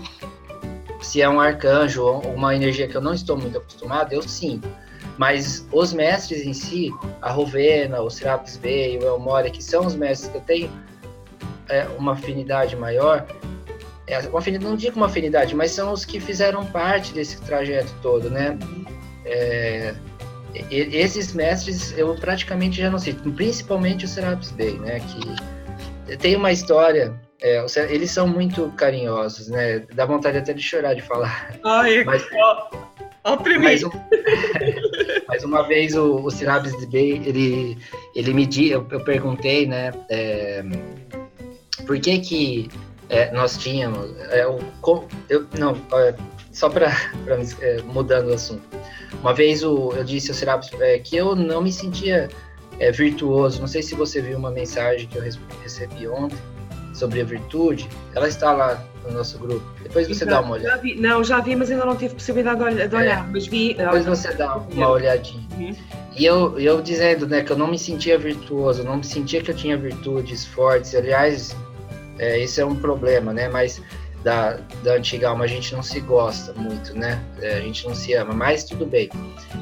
se 1.00 1.22
é 1.22 1.30
um 1.30 1.40
arcanjo 1.40 2.02
ou 2.02 2.22
uma 2.34 2.56
energia 2.56 2.88
que 2.88 2.96
eu 2.96 3.02
não 3.02 3.14
estou 3.14 3.38
muito 3.38 3.58
acostumado, 3.58 4.14
eu 4.14 4.24
sinto. 4.24 4.68
Mas 5.18 5.68
os 5.72 5.94
mestres 5.94 6.46
em 6.46 6.54
si, 6.54 6.92
a 7.22 7.32
Rovena, 7.32 8.02
o 8.02 8.10
Serapis 8.10 8.58
Bey, 8.58 8.98
o 8.98 9.04
Elmore, 9.04 9.52
que 9.52 9.64
são 9.64 9.86
os 9.86 9.96
mestres 9.96 10.32
que 10.32 10.38
eu 10.38 10.42
tenho 10.42 10.72
é, 11.70 11.86
uma 11.98 12.14
afinidade 12.14 12.76
maior, 12.76 13.26
é, 14.08 14.20
uma 14.28 14.40
afinidade, 14.40 14.70
não 14.70 14.76
digo 14.76 14.98
uma 14.98 15.06
afinidade, 15.06 15.56
mas 15.56 15.72
são 15.72 15.92
os 15.92 16.04
que 16.04 16.20
fizeram 16.20 16.66
parte 16.66 17.14
desse 17.14 17.40
trajeto 17.42 17.94
todo, 18.02 18.30
né? 18.30 18.58
É, 19.26 19.94
esses 20.70 21.34
mestres 21.34 21.98
eu 21.98 22.14
praticamente 22.16 22.82
já 22.82 22.90
não 22.90 23.00
sei, 23.00 23.14
principalmente 23.14 24.06
o 24.06 24.08
Serapis 24.08 24.52
Bey, 24.52 24.78
né? 24.80 25.00
Que 25.00 26.18
tem 26.18 26.36
uma 26.36 26.52
história, 26.52 27.14
é, 27.42 27.66
eles 27.90 28.12
são 28.12 28.28
muito 28.28 28.72
carinhosos, 28.76 29.48
né? 29.48 29.80
Dá 29.94 30.06
vontade 30.06 30.38
até 30.38 30.54
de 30.54 30.62
chorar 30.62 30.94
de 30.94 31.02
falar. 31.02 31.56
Ai, 31.64 32.04
mas, 32.04 32.26
ó, 32.34 32.70
ó 33.24 33.38
mas, 33.60 33.84
um, 33.84 33.90
mas 35.28 35.44
uma 35.44 35.64
vez 35.64 35.96
o, 35.96 36.16
o 36.18 36.32
Serapis 36.32 36.74
Bey, 36.86 37.22
ele, 37.26 37.78
ele 38.16 38.34
me 38.34 38.48
eu, 38.70 38.86
eu 38.90 39.00
perguntei, 39.04 39.66
né? 39.66 39.92
É, 40.10 40.64
por 41.86 42.00
que 42.00 42.20
que 42.20 42.70
é, 43.10 43.32
nós 43.32 43.58
tínhamos, 43.58 44.16
é, 44.32 44.46
o, 44.48 44.60
eu, 45.30 45.46
não, 45.58 45.78
é, 45.94 46.16
só 46.52 46.70
para 46.70 46.92
é, 47.62 47.82
mudando 47.84 48.30
o 48.30 48.34
assunto. 48.34 48.64
Uma 49.22 49.34
vez 49.34 49.64
o, 49.64 49.94
eu 49.94 50.04
disse 50.04 50.32
ao 50.32 50.36
Serapis 50.36 50.72
é, 50.80 51.00
que 51.00 51.16
eu 51.16 51.36
não 51.36 51.62
me 51.62 51.72
sentia 51.72 52.30
virtuoso. 52.94 53.62
Não 53.62 53.68
sei 53.68 53.82
se 53.82 53.96
você 53.96 54.20
viu 54.20 54.38
uma 54.38 54.52
mensagem 54.52 55.08
que 55.08 55.18
eu 55.18 55.22
recebi 55.22 56.08
ontem 56.08 56.38
sobre 56.94 57.22
a 57.22 57.24
virtude. 57.24 57.88
Ela 58.14 58.28
está 58.28 58.52
lá 58.52 58.84
no 59.06 59.18
nosso 59.18 59.38
grupo. 59.38 59.66
Depois 59.82 60.08
você 60.08 60.26
dá 60.26 60.42
uma 60.42 60.54
olhada. 60.54 60.82
Vi, 60.82 60.96
não, 60.96 61.24
já 61.24 61.40
vi, 61.40 61.56
mas 61.56 61.72
ainda 61.72 61.86
não 61.86 61.96
tive 61.96 62.16
possibilidade 62.16 62.58
de 62.58 62.64
olhar. 62.64 62.88
De 62.88 62.96
olhar 62.96 63.32
mas 63.32 63.48
vi. 63.48 63.74
Depois 63.74 64.06
você 64.06 64.34
dá 64.34 64.58
uma 64.58 64.90
olhadinha. 64.90 65.48
Uhum. 65.58 65.76
E 66.16 66.26
eu, 66.26 66.60
eu 66.60 66.82
dizendo 66.82 67.28
né, 67.28 67.44
que 67.44 67.52
eu 67.52 67.58
não 67.58 67.68
me 67.68 67.78
sentia 67.78 68.18
virtuoso, 68.18 68.84
não 68.84 68.98
me 68.98 69.04
sentia 69.04 69.42
que 69.42 69.52
eu 69.52 69.56
tinha 69.56 69.78
virtudes 69.78 70.46
fortes. 70.46 70.94
Aliás, 70.94 71.56
é, 72.20 72.40
esse 72.40 72.62
é 72.62 72.66
um 72.66 72.76
problema, 72.76 73.34
né? 73.34 73.50
Mas 73.50 73.82
da, 74.24 74.60
da 74.84 74.94
antiga 74.94 75.30
alma 75.30 75.44
a 75.44 75.48
gente 75.48 75.74
não 75.74 75.84
se 75.84 76.00
gosta 76.00 76.54
muito, 76.54 76.98
né? 76.98 77.22
É, 77.42 77.58
a 77.58 77.62
gente 77.62 77.88
não 77.88 77.94
se 77.94 78.14
ama, 78.14 78.34
mas 78.34 78.64
tudo 78.64 78.86
bem. 78.86 79.10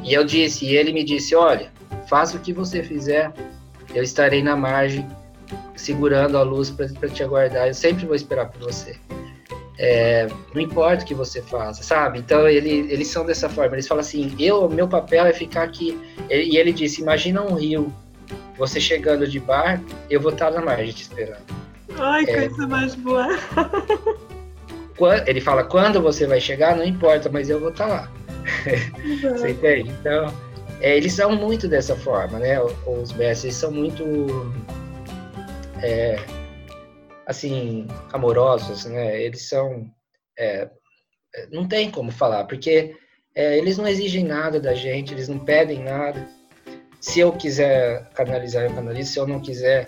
E 0.04 0.14
eu 0.14 0.24
disse, 0.24 0.66
e 0.66 0.76
ele 0.76 0.94
me 0.94 1.04
disse: 1.04 1.36
olha, 1.36 1.72
faça 2.08 2.38
o 2.38 2.40
que 2.40 2.54
você 2.54 2.84
fizer, 2.84 3.32
eu 3.94 4.04
estarei 4.04 4.44
na 4.44 4.56
margem 4.56 5.08
segurando 5.76 6.38
a 6.38 6.44
luz 6.44 6.70
para 6.70 7.10
te 7.10 7.24
aguardar. 7.24 7.68
Eu 7.68 7.74
sempre 7.74 8.06
vou 8.06 8.16
esperar 8.16 8.50
por 8.50 8.62
você. 8.62 8.96
É, 9.84 10.28
não 10.54 10.62
importa 10.62 11.04
o 11.04 11.08
que 11.08 11.16
você 11.16 11.42
faça, 11.42 11.82
sabe? 11.82 12.20
Então 12.20 12.48
ele, 12.48 12.70
eles 12.92 13.08
são 13.08 13.26
dessa 13.26 13.50
forma. 13.50 13.74
Eles 13.74 13.88
falam 13.88 14.02
assim: 14.02 14.36
eu, 14.38 14.70
meu 14.70 14.88
papel 14.88 15.26
é 15.26 15.34
ficar 15.34 15.64
aqui. 15.64 16.00
E 16.30 16.56
ele 16.56 16.72
disse: 16.72 17.02
imagina 17.02 17.42
um 17.42 17.56
rio, 17.56 17.92
você 18.60 18.80
chegando 18.80 19.28
de 19.28 19.40
bar, 19.40 19.82
eu 20.08 20.22
vou 20.22 20.32
estar 20.32 20.52
na 20.52 20.62
margem 20.62 20.94
te 20.94 21.02
esperando. 21.02 21.42
Ai, 21.98 22.24
é, 22.28 22.48
coisa 22.48 22.68
mais 22.68 22.94
boa. 22.94 23.28
Ele 25.26 25.42
fala, 25.42 25.64
quando 25.64 26.00
você 26.00 26.28
vai 26.28 26.40
chegar, 26.40 26.76
não 26.76 26.86
importa, 26.86 27.28
mas 27.28 27.50
eu 27.50 27.60
vou 27.60 27.70
estar 27.70 27.88
lá. 27.88 28.12
você 29.36 29.50
entende? 29.50 29.90
Então, 30.00 30.32
é, 30.80 30.96
eles 30.96 31.12
são 31.14 31.36
muito 31.36 31.68
dessa 31.68 31.96
forma, 31.96 32.38
né? 32.38 32.62
Os 32.86 33.12
mestres 33.14 33.56
são 33.56 33.72
muito, 33.72 34.54
é, 35.82 36.20
assim, 37.32 37.88
amorosos, 38.14 38.86
né? 38.86 39.22
Eles 39.22 39.48
são, 39.48 39.90
é, 40.38 40.70
não 41.52 41.68
tem 41.68 41.90
como 41.90 42.12
falar, 42.12 42.46
porque 42.46 42.96
é, 43.36 43.58
eles 43.58 43.78
não 43.78 43.88
exigem 43.88 44.24
nada 44.24 44.60
da 44.60 44.74
gente, 44.74 45.14
eles 45.14 45.28
não 45.28 45.40
pedem 45.40 45.84
nada. 45.84 46.28
Se 47.00 47.20
eu 47.20 47.32
quiser 47.32 48.10
canalizar, 48.14 48.66
eu 48.66 48.76
canalizo. 48.76 49.14
Se 49.14 49.20
eu 49.20 49.28
não 49.28 49.40
quiser, 49.40 49.88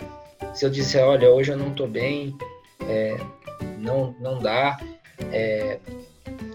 se 0.52 0.64
eu 0.64 0.70
disser, 0.70 1.04
olha, 1.04 1.30
hoje 1.30 1.52
eu 1.52 1.56
não 1.56 1.68
estou 1.68 1.86
bem, 1.86 2.36
é, 2.88 3.16
não, 3.78 4.16
não 4.18 4.40
dá, 4.40 4.78
é, 5.32 5.78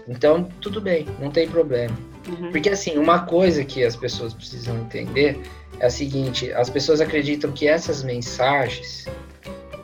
então 0.06 0.44
tudo 0.60 0.80
bem, 0.80 1.06
não 1.18 1.30
tem 1.30 1.48
problema. 1.48 1.96
Uhum. 2.28 2.50
Porque 2.50 2.68
assim, 2.68 2.98
uma 2.98 3.24
coisa 3.24 3.64
que 3.64 3.82
as 3.84 3.96
pessoas 3.96 4.34
precisam 4.34 4.76
entender 4.78 5.40
é 5.78 5.86
a 5.86 5.90
seguinte: 5.90 6.52
as 6.52 6.68
pessoas 6.68 7.00
acreditam 7.00 7.52
que 7.52 7.66
essas 7.66 8.02
mensagens, 8.02 9.06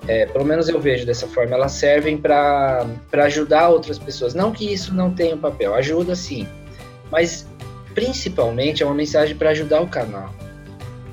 é, 0.09 0.27
pelo 0.27 0.45
menos 0.45 0.69
eu 0.69 0.81
vejo 0.81 1.05
dessa 1.05 1.27
forma, 1.27 1.55
elas 1.55 1.73
servem 1.73 2.17
para 2.17 2.87
ajudar 3.13 3.69
outras 3.69 3.99
pessoas. 3.99 4.35
Não 4.35 4.53
que 4.53 4.73
isso 4.73 4.95
não 4.95 5.13
tenha 5.13 5.35
um 5.35 5.39
papel, 5.39 5.75
ajuda 5.75 6.15
sim, 6.15 6.47
mas 7.11 7.47
principalmente 7.95 8.83
é 8.83 8.87
uma 8.87 8.95
mensagem 8.95 9.37
para 9.37 9.51
ajudar 9.51 9.81
o 9.81 9.89
canal. 9.89 10.33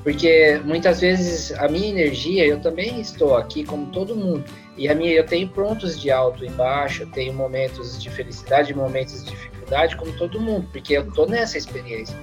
Porque 0.04 0.60
muitas 0.66 1.00
vezes 1.00 1.54
a 1.54 1.70
minha 1.70 1.88
energia, 1.88 2.46
eu 2.46 2.60
também 2.60 3.00
estou 3.00 3.38
aqui 3.38 3.64
como 3.64 3.86
todo 3.88 4.14
mundo. 4.16 4.44
E 4.78 4.90
a 4.90 4.96
minha, 4.96 5.14
eu 5.14 5.26
tenho 5.26 5.48
pontos 5.48 6.00
de 6.00 6.12
alto 6.12 6.44
e 6.44 6.50
baixo, 6.50 7.04
eu 7.04 7.08
tenho 7.08 7.34
momentos 7.34 8.02
de 8.02 8.10
felicidade, 8.10 8.74
momentos 8.74 9.24
de 9.24 9.32
dificuldade, 9.32 9.96
como 9.96 10.12
todo 10.14 10.42
mundo, 10.42 10.68
porque 10.74 10.98
eu 10.98 11.04
estou 11.04 11.26
nessa 11.28 11.58
experiência. 11.58 12.18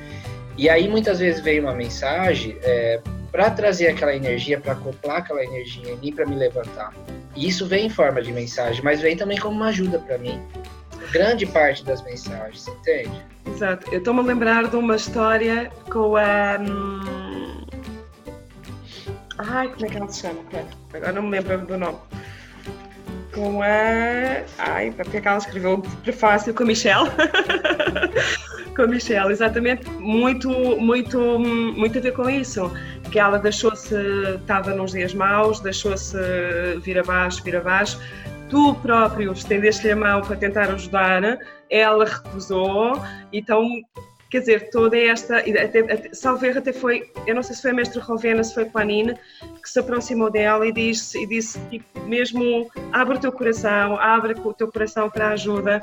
E 0.59 0.69
aí 0.69 0.89
muitas 0.89 1.21
vezes 1.21 1.41
vem 1.41 1.59
uma 1.59 1.73
mensagem 1.73 2.59
é, 2.63 3.01
para 3.31 3.51
trazer 3.51 3.89
aquela 3.89 4.15
energia, 4.15 4.61
para 4.61 4.73
acoplar 4.73 5.19
aquela 5.19 5.43
energia 5.45 5.93
em 5.93 5.97
mim, 5.97 6.13
para 6.13 6.27
me 6.27 6.37
levantar. 6.37 6.93
E 7.37 7.49
isso 7.49 7.67
vem 7.67 7.87
em 7.87 7.91
forma 7.91 8.21
de 8.21 8.33
mensagem, 8.33 8.83
mas 8.83 9.01
vem 9.01 9.17
também 9.17 9.39
como 9.39 9.57
uma 9.57 9.69
ajuda 9.69 9.99
para 9.99 10.19
mim. 10.19 10.41
Grande 11.13 11.47
parte 11.47 11.85
das 11.85 12.03
mensagens, 12.03 12.69
entende? 12.69 13.23
Exato. 13.47 13.91
Eu 13.93 13.99
estou-me 13.99 14.23
lembrar 14.23 14.69
de 14.69 14.77
uma 14.77 14.97
história 14.97 15.71
com 15.91 16.17
a. 16.17 16.59
Um 16.61 17.41
Ai, 19.49 19.69
como 19.69 19.87
é 19.87 19.89
que 19.89 19.97
ela 19.97 20.09
se 20.09 20.21
chama? 20.21 20.41
Agora 20.93 21.13
não 21.13 21.23
me 21.23 21.41
lembro 21.41 21.67
do 21.67 21.79
nome. 21.79 21.99
Com 23.33 23.63
a. 23.63 24.43
Ai, 24.59 24.91
porque 24.91 25.17
é 25.17 25.21
que 25.21 25.29
ela 25.29 25.39
escreveu 25.39 25.75
o 25.75 25.83
prefácio 25.83 26.53
com 26.53 26.65
a 26.65 26.67
Michelle? 26.67 27.09
com 28.77 28.83
a 28.83 28.87
Michelle, 28.87 29.33
exatamente. 29.33 29.89
Muito, 29.91 30.51
muito, 30.51 31.39
muito 31.39 31.99
a 31.99 32.01
ver 32.03 32.13
com 32.13 32.29
isso. 32.29 32.71
Que 33.11 33.19
ela 33.19 33.39
deixou-se. 33.39 33.95
Estava 34.41 34.73
nos 34.75 34.93
dias 34.93 35.15
maus, 35.15 35.61
deixou-se 35.61 36.17
vir 36.83 36.99
abaixo, 36.99 37.43
vir 37.43 37.57
abaixo. 37.57 38.01
Tu 38.49 38.75
próprio 38.77 39.33
estendeste-lhe 39.33 39.93
a 39.93 39.97
mão 39.97 40.23
para 40.23 40.37
tentar 40.37 40.71
ajudar, 40.71 41.39
ela 41.71 42.05
recusou, 42.05 43.01
então 43.33 43.65
quer 44.31 44.41
dizer, 44.41 44.71
toda 44.71 44.97
esta, 44.97 45.39
até, 45.39 45.81
até, 45.81 46.15
salvo 46.15 46.47
erro 46.47 46.59
até 46.59 46.73
foi, 46.73 47.11
eu 47.27 47.35
não 47.35 47.43
sei 47.43 47.57
se 47.57 47.63
foi 47.63 47.73
a 47.73 47.75
mestra 47.75 48.01
Rovena, 48.01 48.45
se 48.45 48.55
foi 48.55 48.65
Planine, 48.65 49.15
que 49.61 49.69
se 49.69 49.81
aproximou 49.81 50.31
dela 50.31 50.67
e 50.67 50.73
disse, 50.73 51.19
e 51.19 51.27
disse 51.27 51.59
tipo, 51.69 52.01
mesmo, 52.03 52.71
abre 52.93 53.17
o 53.17 53.21
teu 53.21 53.33
coração, 53.33 53.97
abre 53.97 54.35
o 54.45 54.55
teu 54.55 54.71
coração 54.71 55.11
para 55.11 55.29
a 55.29 55.33
ajuda. 55.33 55.83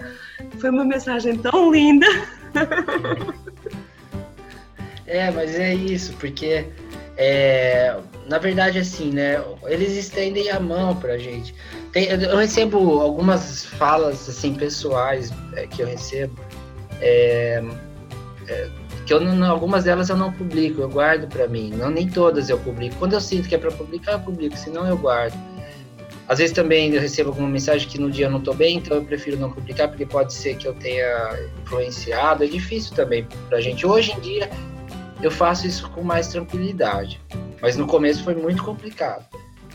Foi 0.59 0.69
uma 0.69 0.85
mensagem 0.85 1.37
tão 1.37 1.71
linda. 1.71 2.07
É, 5.09 5.31
mas 5.31 5.57
é 5.57 5.73
isso, 5.73 6.13
porque 6.17 6.65
é, 7.17 7.97
na 8.27 8.37
verdade, 8.37 8.77
assim, 8.77 9.09
né? 9.09 9.43
Eles 9.65 9.93
estendem 9.93 10.51
a 10.51 10.59
mão 10.59 10.95
pra 10.95 11.17
gente. 11.17 11.53
Tem, 11.91 12.05
eu 12.05 12.37
recebo 12.37 13.01
algumas 13.01 13.65
falas, 13.65 14.29
assim, 14.29 14.53
pessoais 14.53 15.33
é, 15.53 15.65
que 15.65 15.81
eu 15.81 15.87
recebo. 15.87 16.39
É, 17.01 17.63
é, 18.47 18.69
que 19.05 19.13
eu 19.13 19.21
não, 19.21 19.49
algumas 19.49 19.85
delas 19.85 20.09
eu 20.09 20.17
não 20.17 20.31
publico, 20.31 20.81
eu 20.81 20.89
guardo 20.89 21.27
para 21.27 21.47
mim. 21.47 21.71
Não 21.71 21.89
nem 21.89 22.07
todas 22.07 22.49
eu 22.49 22.59
publico. 22.59 22.95
Quando 22.97 23.13
eu 23.13 23.21
sinto 23.21 23.49
que 23.49 23.55
é 23.55 23.57
para 23.57 23.71
publicar, 23.71 24.13
eu 24.13 24.19
publico, 24.19 24.55
senão 24.55 24.85
eu 24.85 24.97
guardo. 24.97 25.35
Às 26.27 26.39
vezes 26.39 26.53
também 26.53 26.93
eu 26.93 26.99
recebo 26.99 27.29
alguma 27.29 27.47
mensagem 27.47 27.87
que 27.87 27.97
no 27.97 28.11
dia 28.11 28.25
eu 28.25 28.29
não 28.29 28.39
estou 28.39 28.53
bem, 28.53 28.77
então 28.77 28.97
eu 28.97 29.03
prefiro 29.03 29.37
não 29.37 29.49
publicar, 29.49 29.87
porque 29.87 30.05
pode 30.05 30.33
ser 30.33 30.57
que 30.57 30.67
eu 30.67 30.73
tenha 30.73 31.07
influenciado. 31.63 32.43
É 32.43 32.47
difícil 32.47 32.93
também 32.95 33.25
pra 33.47 33.61
gente. 33.61 33.87
Hoje 33.87 34.11
em 34.11 34.19
dia, 34.19 34.49
eu 35.21 35.31
faço 35.31 35.67
isso 35.67 35.89
com 35.91 36.03
mais 36.03 36.27
tranquilidade. 36.27 37.19
Mas 37.61 37.75
no 37.75 37.87
começo 37.87 38.23
foi 38.23 38.35
muito 38.35 38.63
complicado. 38.63 39.25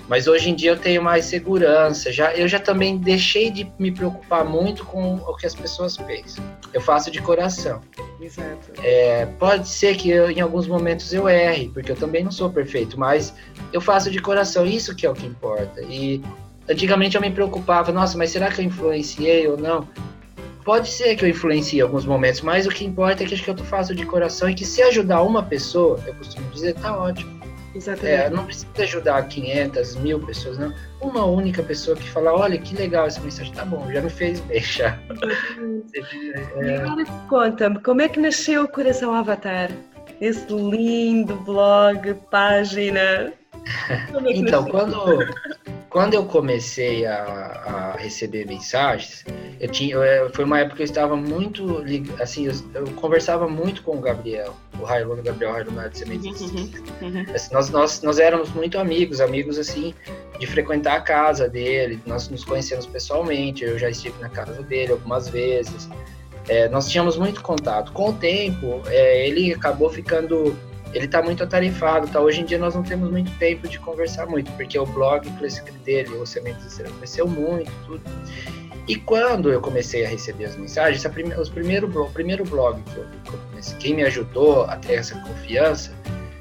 Mas 0.08 0.26
hoje 0.26 0.50
em 0.50 0.54
dia 0.54 0.72
eu 0.72 0.76
tenho 0.76 1.02
mais 1.02 1.26
segurança. 1.26 2.12
Já, 2.12 2.34
eu 2.34 2.49
já 2.49 2.58
também 2.58 2.99
deixei 2.99 3.50
de 3.50 3.70
me 3.78 3.90
preocupar 3.90 4.44
muito 4.44 4.84
com 4.84 5.16
o 5.16 5.37
que 5.37 5.46
as 5.46 5.54
pessoas 5.54 5.96
pensam. 5.96 6.44
Eu 6.72 6.80
faço 6.80 7.11
de 7.11 7.20
coração. 7.20 7.80
Exato. 8.20 8.72
É, 8.82 9.26
pode 9.38 9.68
ser 9.68 9.96
que 9.96 10.11
eu, 10.11 10.30
em 10.30 10.40
alguns 10.40 10.66
momentos 10.66 11.12
eu 11.12 11.28
erre, 11.28 11.68
porque 11.68 11.92
eu 11.92 11.96
também 11.96 12.25
não 12.25 12.32
sou 12.32 12.50
perfeito, 12.50 12.99
mas 12.99 13.32
eu 13.72 13.80
faço 13.80 14.11
de 14.11 14.18
coração. 14.18 14.66
Isso 14.66 14.94
que 14.94 15.06
é 15.06 15.11
o 15.11 15.14
que 15.14 15.26
importa. 15.26 15.80
E 15.82 16.22
antigamente 16.68 17.16
eu 17.16 17.22
me 17.22 17.30
preocupava, 17.30 17.92
nossa, 17.92 18.18
mas 18.18 18.30
será 18.30 18.50
que 18.50 18.61
eu 18.61 18.64
influenciei 18.64 19.46
ou 19.49 19.56
não? 19.56 19.88
Pode 20.64 20.88
ser 20.88 21.16
que 21.16 21.25
eu 21.25 21.28
influencie 21.28 21.78
em 21.78 21.83
alguns 21.83 22.04
momentos, 22.04 22.40
mas 22.40 22.66
o 22.66 22.71
que 22.71 22.85
importa 22.85 23.25
é 23.25 23.26
que 23.26 23.35
acho 23.35 23.42
que 23.42 23.50
eu 23.50 23.57
faço 23.59 23.95
de 23.95 24.07
coração 24.07 24.49
e 24.49 24.54
que 24.54 24.64
se 24.64 24.83
ajudar 24.83 25.23
uma 25.23 25.42
pessoa, 25.42 25.99
eu 26.07 26.14
costumo 26.14 26.49
dizer, 26.50 26.75
tá 26.75 26.97
ótimo. 26.97 27.42
Exatamente. 27.75 28.14
É, 28.14 28.31
não 28.31 28.45
precisa 28.45 28.69
ajudar 28.78 29.26
500, 29.28 29.97
mil 29.97 30.21
pessoas, 30.21 30.59
não. 30.59 30.75
Uma 31.00 31.25
única 31.25 31.62
pessoa 31.62 31.97
que 31.97 32.09
fala, 32.11 32.33
olha, 32.33 32.59
que 32.59 32.76
legal 32.76 33.07
essa 33.07 33.21
mensagem, 33.21 33.52
tá 33.52 33.64
bom, 33.64 33.90
já 33.90 34.00
me 34.00 34.11
fez 34.11 34.40
bem, 34.40 34.61
já. 34.61 34.99
é... 36.57 36.76
agora 36.85 37.04
conta-me, 37.28 37.81
como 37.81 38.02
é 38.02 38.09
que 38.09 38.21
nasceu 38.21 38.64
o 38.64 38.69
Coração 38.69 39.14
Avatar? 39.14 39.71
Esse 40.21 40.52
lindo 40.52 41.35
blog, 41.37 42.14
página. 42.31 43.33
É 43.88 44.33
então, 44.33 44.64
quando, 44.64 45.25
quando 45.92 46.14
eu 46.14 46.25
comecei 46.25 47.04
a, 47.04 47.22
a, 47.22 47.96
receber 47.99 48.46
mensagens, 48.46 49.25
eu 49.61 49.68
tinha, 49.68 49.94
eu, 49.94 50.30
foi 50.30 50.46
uma 50.46 50.58
época 50.58 50.76
que 50.76 50.82
eu 50.82 50.87
estava 50.87 51.14
muito, 51.14 51.84
assim, 52.18 52.46
eu, 52.46 52.54
eu 52.75 52.87
conversava 52.94 53.46
muito 53.46 53.82
com 53.82 53.99
o 53.99 54.00
Gabriel, 54.00 54.56
o 54.80 54.84
Raimundo 54.84 55.22
Gabriel 55.22 55.52
Raimundo 55.52 55.90
de 55.90 55.99
Sementes. 55.99 56.40
Uhum, 56.40 56.70
uhum. 57.02 57.26
Assim, 57.34 57.52
nós, 57.52 57.68
nós, 57.68 58.02
nós 58.02 58.18
éramos 58.18 58.50
muito 58.54 58.78
amigos, 58.78 59.20
amigos 59.20 59.58
assim, 59.58 59.94
de 60.38 60.46
frequentar 60.46 60.96
a 60.96 61.00
casa 61.02 61.46
dele, 61.46 62.00
nós 62.06 62.26
nos 62.30 62.42
conhecemos 62.42 62.87
pessoalmente, 62.87 63.62
eu 63.62 63.78
já 63.78 63.90
estive 63.90 64.18
na 64.18 64.30
casa 64.30 64.62
dele 64.62 64.92
algumas 64.92 65.28
vezes. 65.28 65.90
É, 66.49 66.70
nós 66.70 66.88
tínhamos 66.88 67.18
muito 67.18 67.42
contato. 67.42 67.92
Com 67.92 68.08
o 68.08 68.12
tempo, 68.14 68.80
é, 68.87 69.28
ele 69.28 69.52
acabou 69.52 69.90
ficando 69.90 70.56
ele 70.92 71.06
está 71.06 71.22
muito 71.22 71.42
atarefado, 71.42 72.06
tá? 72.08 72.20
Hoje 72.20 72.40
em 72.40 72.44
dia 72.44 72.58
nós 72.58 72.75
não 72.75 72.82
temos 72.82 73.11
muito 73.11 73.30
tempo 73.38 73.66
de 73.66 73.78
conversar 73.78 74.26
muito, 74.26 74.50
porque 74.52 74.78
o 74.78 74.87
blog 74.87 75.28
dele, 75.85 76.11
o 76.16 76.26
Sementes 76.26 76.72
Cera, 76.72 76.90
cresceu 76.90 77.26
muito, 77.26 77.70
tudo. 77.87 78.02
E 78.88 78.96
quando 78.96 79.50
eu 79.50 79.61
comecei 79.61 80.05
a 80.05 80.09
receber 80.09 80.46
as 80.46 80.57
mensagens, 80.57 81.05
prime 81.07 81.35
os 81.35 81.48
primeiro, 81.48 81.87
o 81.88 82.11
primeiro 82.11 82.44
blog 82.44 82.83
que 82.83 82.96
eu, 82.96 83.07
que 83.24 83.33
eu 83.33 83.40
comecei, 83.48 83.78
quem 83.78 83.94
me 83.94 84.02
ajudou 84.05 84.64
a 84.64 84.76
ter 84.76 84.94
essa 84.94 85.18
confiança 85.20 85.92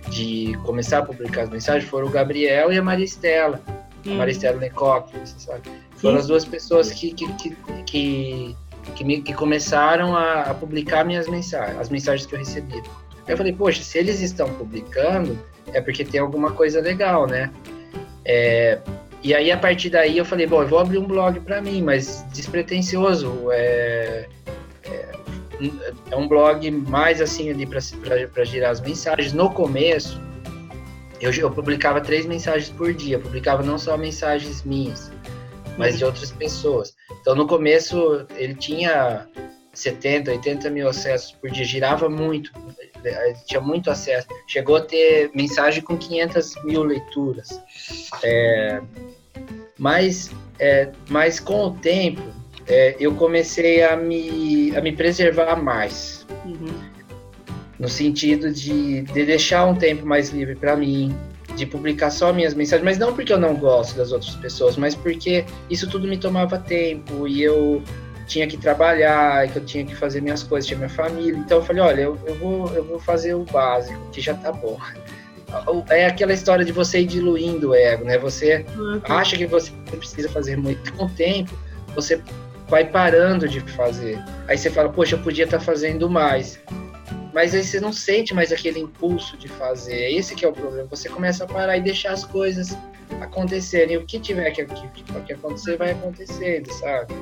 de 0.09 0.57
começar 0.63 0.99
a 0.99 1.05
publicar 1.05 1.43
as 1.43 1.49
mensagens 1.49 1.89
foram 1.89 2.07
o 2.07 2.09
Gabriel 2.09 2.73
e 2.73 2.77
a 2.77 2.81
Maristela, 2.81 3.61
hum. 4.05 4.13
a 4.13 4.17
Maristela 4.17 4.57
Lecoq, 4.57 5.11
você 5.17 5.39
sabe? 5.39 5.69
Foram 5.95 6.17
as 6.17 6.27
duas 6.27 6.43
pessoas 6.43 6.91
que, 6.91 7.13
que, 7.13 7.31
que, 7.33 7.55
que, 7.85 8.55
que, 8.95 9.03
me, 9.03 9.21
que 9.21 9.33
começaram 9.33 10.15
a, 10.15 10.41
a 10.41 10.53
publicar 10.53 11.05
minhas 11.05 11.27
mensagens, 11.27 11.77
as 11.79 11.89
mensagens 11.89 12.25
que 12.25 12.33
eu 12.33 12.39
recebia. 12.39 12.81
Eu 13.27 13.37
falei, 13.37 13.53
poxa, 13.53 13.83
se 13.83 13.97
eles 13.97 14.21
estão 14.21 14.49
publicando, 14.53 15.37
é 15.73 15.81
porque 15.81 16.03
tem 16.03 16.19
alguma 16.19 16.51
coisa 16.51 16.81
legal, 16.81 17.27
né? 17.27 17.51
É, 18.25 18.79
e 19.23 19.35
aí, 19.35 19.51
a 19.51 19.57
partir 19.57 19.89
daí, 19.89 20.17
eu 20.17 20.25
falei, 20.25 20.47
bom, 20.47 20.63
eu 20.63 20.67
vou 20.67 20.79
abrir 20.79 20.97
um 20.97 21.05
blog 21.05 21.39
para 21.41 21.61
mim, 21.61 21.81
mas 21.83 22.25
despretensioso. 22.33 23.51
É, 23.51 24.27
é, 24.83 25.15
é, 26.09 26.15
um 26.15 26.27
blog 26.27 26.71
mais 26.71 27.21
assim 27.21 27.51
ali 27.51 27.67
para 27.67 28.43
girar 28.43 28.71
as 28.71 28.81
mensagens. 28.81 29.31
No 29.31 29.51
começo, 29.51 30.19
eu, 31.19 31.31
eu 31.33 31.51
publicava 31.51 32.01
três 32.01 32.25
mensagens 32.25 32.69
por 32.69 32.93
dia. 32.93 33.17
Eu 33.17 33.21
publicava 33.21 33.61
não 33.61 33.77
só 33.77 33.95
mensagens 33.95 34.63
minhas, 34.63 35.11
mas 35.77 35.99
de 35.99 36.05
outras 36.05 36.31
pessoas. 36.31 36.95
Então, 37.21 37.35
no 37.35 37.45
começo, 37.45 38.25
ele 38.35 38.55
tinha 38.55 39.27
70, 39.73 40.31
80 40.31 40.69
mil 40.69 40.89
acessos 40.89 41.31
por 41.31 41.49
dia, 41.49 41.63
girava 41.63 42.09
muito 42.09 42.51
tinha 43.45 43.61
muito 43.61 43.89
acesso. 43.89 44.27
Chegou 44.47 44.75
a 44.75 44.81
ter 44.81 45.31
mensagem 45.33 45.81
com 45.81 45.97
500 45.97 46.55
mil 46.63 46.83
leituras. 46.83 47.61
É, 48.23 48.81
mas, 49.77 50.31
é, 50.59 50.89
mas 51.09 51.39
com 51.39 51.67
o 51.67 51.71
tempo, 51.71 52.21
é, 52.67 52.95
eu 52.99 53.15
comecei 53.15 53.83
a 53.83 53.95
me, 53.95 54.75
a 54.75 54.81
me 54.81 54.91
preservar 54.91 55.55
mais. 55.55 56.25
Uhum. 56.45 56.91
No 57.79 57.89
sentido 57.89 58.51
de, 58.51 59.01
de 59.01 59.25
deixar 59.25 59.65
um 59.65 59.75
tempo 59.75 60.05
mais 60.05 60.29
livre 60.29 60.55
para 60.55 60.75
mim, 60.75 61.15
de 61.55 61.65
publicar 61.65 62.11
só 62.11 62.31
minhas 62.31 62.53
mensagens, 62.53 62.85
mas 62.85 62.97
não 62.99 63.13
porque 63.13 63.33
eu 63.33 63.39
não 63.39 63.55
gosto 63.55 63.97
das 63.97 64.11
outras 64.11 64.35
pessoas, 64.35 64.77
mas 64.77 64.93
porque 64.93 65.43
isso 65.69 65.89
tudo 65.89 66.07
me 66.07 66.17
tomava 66.17 66.59
tempo 66.59 67.27
e 67.27 67.41
eu 67.41 67.81
tinha 68.31 68.47
que 68.47 68.55
trabalhar, 68.55 69.45
que 69.49 69.57
eu 69.57 69.65
tinha 69.65 69.85
que 69.85 69.93
fazer 69.93 70.21
minhas 70.21 70.41
coisas, 70.41 70.65
tinha 70.65 70.77
minha 70.77 70.89
família. 70.89 71.37
Então 71.37 71.57
eu 71.57 71.63
falei, 71.63 71.81
olha, 71.81 72.01
eu, 72.01 72.17
eu, 72.25 72.35
vou, 72.35 72.67
eu 72.73 72.83
vou 72.83 72.99
fazer 72.99 73.33
o 73.33 73.43
básico, 73.43 73.99
que 74.09 74.21
já 74.21 74.33
tá 74.33 74.53
bom. 74.53 74.79
É 75.89 76.05
aquela 76.05 76.31
história 76.31 76.63
de 76.63 76.71
você 76.71 77.01
ir 77.01 77.07
diluindo 77.07 77.71
o 77.71 77.75
ego, 77.75 78.05
né? 78.05 78.17
Você 78.17 78.65
uhum. 78.77 79.01
acha 79.03 79.35
que 79.35 79.45
você 79.45 79.69
precisa 79.97 80.29
fazer 80.29 80.55
muito 80.55 80.93
com 80.93 81.05
o 81.05 81.09
tempo, 81.09 81.51
você 81.93 82.21
vai 82.69 82.85
parando 82.85 83.49
de 83.49 83.59
fazer. 83.59 84.17
Aí 84.47 84.57
você 84.57 84.69
fala, 84.69 84.87
poxa, 84.87 85.15
eu 85.15 85.19
podia 85.19 85.43
estar 85.43 85.57
tá 85.57 85.63
fazendo 85.63 86.09
mais. 86.09 86.57
Mas 87.33 87.55
aí 87.55 87.63
você 87.63 87.79
não 87.79 87.93
sente 87.93 88.33
mais 88.33 88.51
aquele 88.51 88.79
impulso 88.79 89.37
de 89.37 89.47
fazer. 89.47 90.11
Esse 90.11 90.35
que 90.35 90.43
é 90.43 90.47
o 90.47 90.53
problema. 90.53 90.87
Você 90.89 91.07
começa 91.07 91.45
a 91.45 91.47
parar 91.47 91.77
e 91.77 91.81
deixar 91.81 92.11
as 92.11 92.25
coisas 92.25 92.77
acontecerem. 93.21 93.97
O 93.97 94.05
que 94.05 94.19
tiver 94.19 94.51
que, 94.51 94.65
que, 94.65 95.03
que 95.03 95.33
acontecer, 95.33 95.77
vai 95.77 95.91
acontecendo, 95.91 96.71
sabe? 96.73 97.13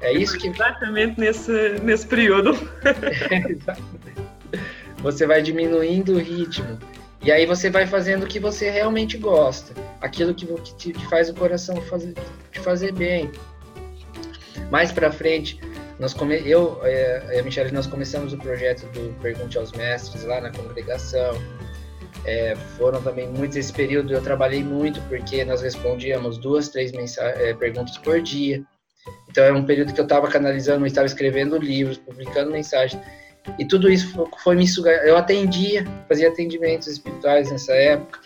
É 0.00 0.12
isso 0.12 0.38
que. 0.38 0.48
Exatamente 0.48 1.18
nesse, 1.18 1.78
nesse 1.82 2.06
período. 2.06 2.52
você 4.98 5.26
vai 5.26 5.42
diminuindo 5.42 6.14
o 6.14 6.18
ritmo. 6.18 6.78
E 7.20 7.32
aí 7.32 7.46
você 7.46 7.68
vai 7.68 7.86
fazendo 7.86 8.22
o 8.22 8.26
que 8.26 8.38
você 8.38 8.70
realmente 8.70 9.18
gosta. 9.18 9.74
Aquilo 10.00 10.34
que, 10.34 10.46
que 10.46 10.92
te 10.92 11.06
faz 11.08 11.28
o 11.28 11.34
coração 11.34 11.80
fazer, 11.82 12.14
te 12.52 12.60
fazer 12.60 12.92
bem. 12.92 13.30
Mais 14.70 14.92
pra 14.92 15.10
frente, 15.10 15.58
nós 15.98 16.14
come, 16.14 16.36
eu 16.48 16.80
é, 16.82 17.36
e 17.36 17.38
a 17.38 17.42
Michelle, 17.42 17.72
nós 17.72 17.86
começamos 17.86 18.32
o 18.32 18.38
projeto 18.38 18.86
do 18.92 19.12
Pergunte 19.20 19.58
aos 19.58 19.72
Mestres 19.72 20.24
lá 20.24 20.40
na 20.40 20.50
congregação. 20.50 21.40
É, 22.24 22.56
foram 22.76 23.00
também 23.00 23.28
muitos 23.28 23.56
esse 23.56 23.72
período 23.72 24.12
eu 24.12 24.20
trabalhei 24.20 24.62
muito 24.62 25.00
porque 25.02 25.44
nós 25.44 25.62
respondíamos 25.62 26.36
duas 26.36 26.68
três 26.68 26.92
é, 27.18 27.54
perguntas 27.54 27.96
por 27.98 28.20
dia 28.20 28.64
então 29.28 29.44
é 29.44 29.52
um 29.52 29.64
período 29.64 29.92
que 29.92 30.00
eu 30.00 30.04
estava 30.04 30.28
canalizando, 30.28 30.86
estava 30.86 31.06
escrevendo 31.06 31.56
livros, 31.58 31.98
publicando 31.98 32.50
mensagens. 32.50 33.00
E 33.58 33.64
tudo 33.64 33.90
isso 33.90 34.26
foi 34.42 34.56
me 34.56 34.66
sugar. 34.66 35.06
Eu 35.06 35.16
atendia, 35.16 35.84
fazia 36.08 36.28
atendimentos 36.28 36.88
espirituais 36.88 37.50
nessa 37.50 37.72
época. 37.72 38.20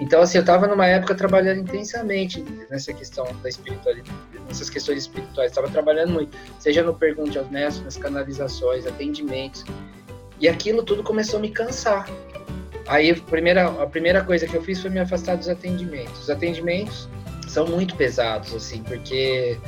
Então, 0.00 0.22
assim, 0.22 0.38
eu 0.38 0.40
estava 0.42 0.66
numa 0.66 0.86
época 0.86 1.14
trabalhando 1.14 1.60
intensamente 1.60 2.42
nessa 2.70 2.92
questão 2.92 3.26
da 3.42 3.48
espiritualidade, 3.48 4.10
nessas 4.48 4.70
questões 4.70 4.98
espirituais. 4.98 5.50
Estava 5.50 5.68
trabalhando 5.68 6.14
muito, 6.14 6.36
seja 6.58 6.82
no 6.82 6.94
Pergunte 6.94 7.38
aos 7.38 7.50
Mestres, 7.50 7.84
nas 7.84 7.96
canalizações, 7.98 8.86
atendimentos. 8.86 9.64
E 10.40 10.48
aquilo 10.48 10.82
tudo 10.82 11.02
começou 11.02 11.38
a 11.38 11.42
me 11.42 11.50
cansar. 11.50 12.08
Aí, 12.88 13.10
a 13.10 13.14
primeira, 13.14 13.66
a 13.66 13.86
primeira 13.86 14.24
coisa 14.24 14.46
que 14.46 14.54
eu 14.54 14.62
fiz 14.62 14.80
foi 14.80 14.90
me 14.90 14.98
afastar 14.98 15.36
dos 15.36 15.48
atendimentos. 15.48 16.22
Os 16.22 16.30
atendimentos 16.30 17.06
são 17.46 17.66
muito 17.66 17.94
pesados, 17.94 18.54
assim, 18.54 18.82
porque 18.82 19.58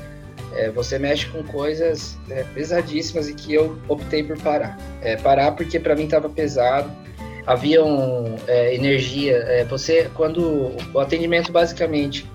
é, 0.54 0.70
você 0.70 0.98
mexe 0.98 1.26
com 1.28 1.42
coisas 1.44 2.18
é, 2.30 2.42
pesadíssimas 2.54 3.28
e 3.28 3.34
que 3.34 3.52
eu 3.54 3.78
optei 3.86 4.22
por 4.22 4.38
parar. 4.40 4.78
É, 5.02 5.16
parar 5.16 5.52
porque 5.52 5.78
para 5.78 5.94
mim 5.94 6.04
estava 6.04 6.28
pesado. 6.28 6.90
Havia 7.46 7.84
um, 7.84 8.36
é, 8.46 8.74
energia. 8.74 9.36
É, 9.36 9.64
você, 9.64 10.10
quando 10.14 10.76
o 10.92 11.00
atendimento 11.00 11.50
basicamente 11.50 12.28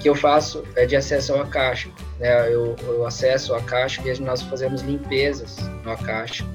que 0.00 0.08
eu 0.08 0.14
faço 0.14 0.64
é 0.74 0.84
de 0.84 0.96
acesso 0.96 1.32
ao 1.32 1.42
acástico. 1.42 1.94
Né? 2.18 2.52
Eu, 2.52 2.74
eu 2.82 3.06
acesso 3.06 3.52
ao 3.52 3.60
acástico 3.60 4.08
e 4.08 4.20
nós 4.20 4.42
fazemos 4.42 4.82
limpezas 4.82 5.56
no 5.84 5.92
acástico. 5.92 6.48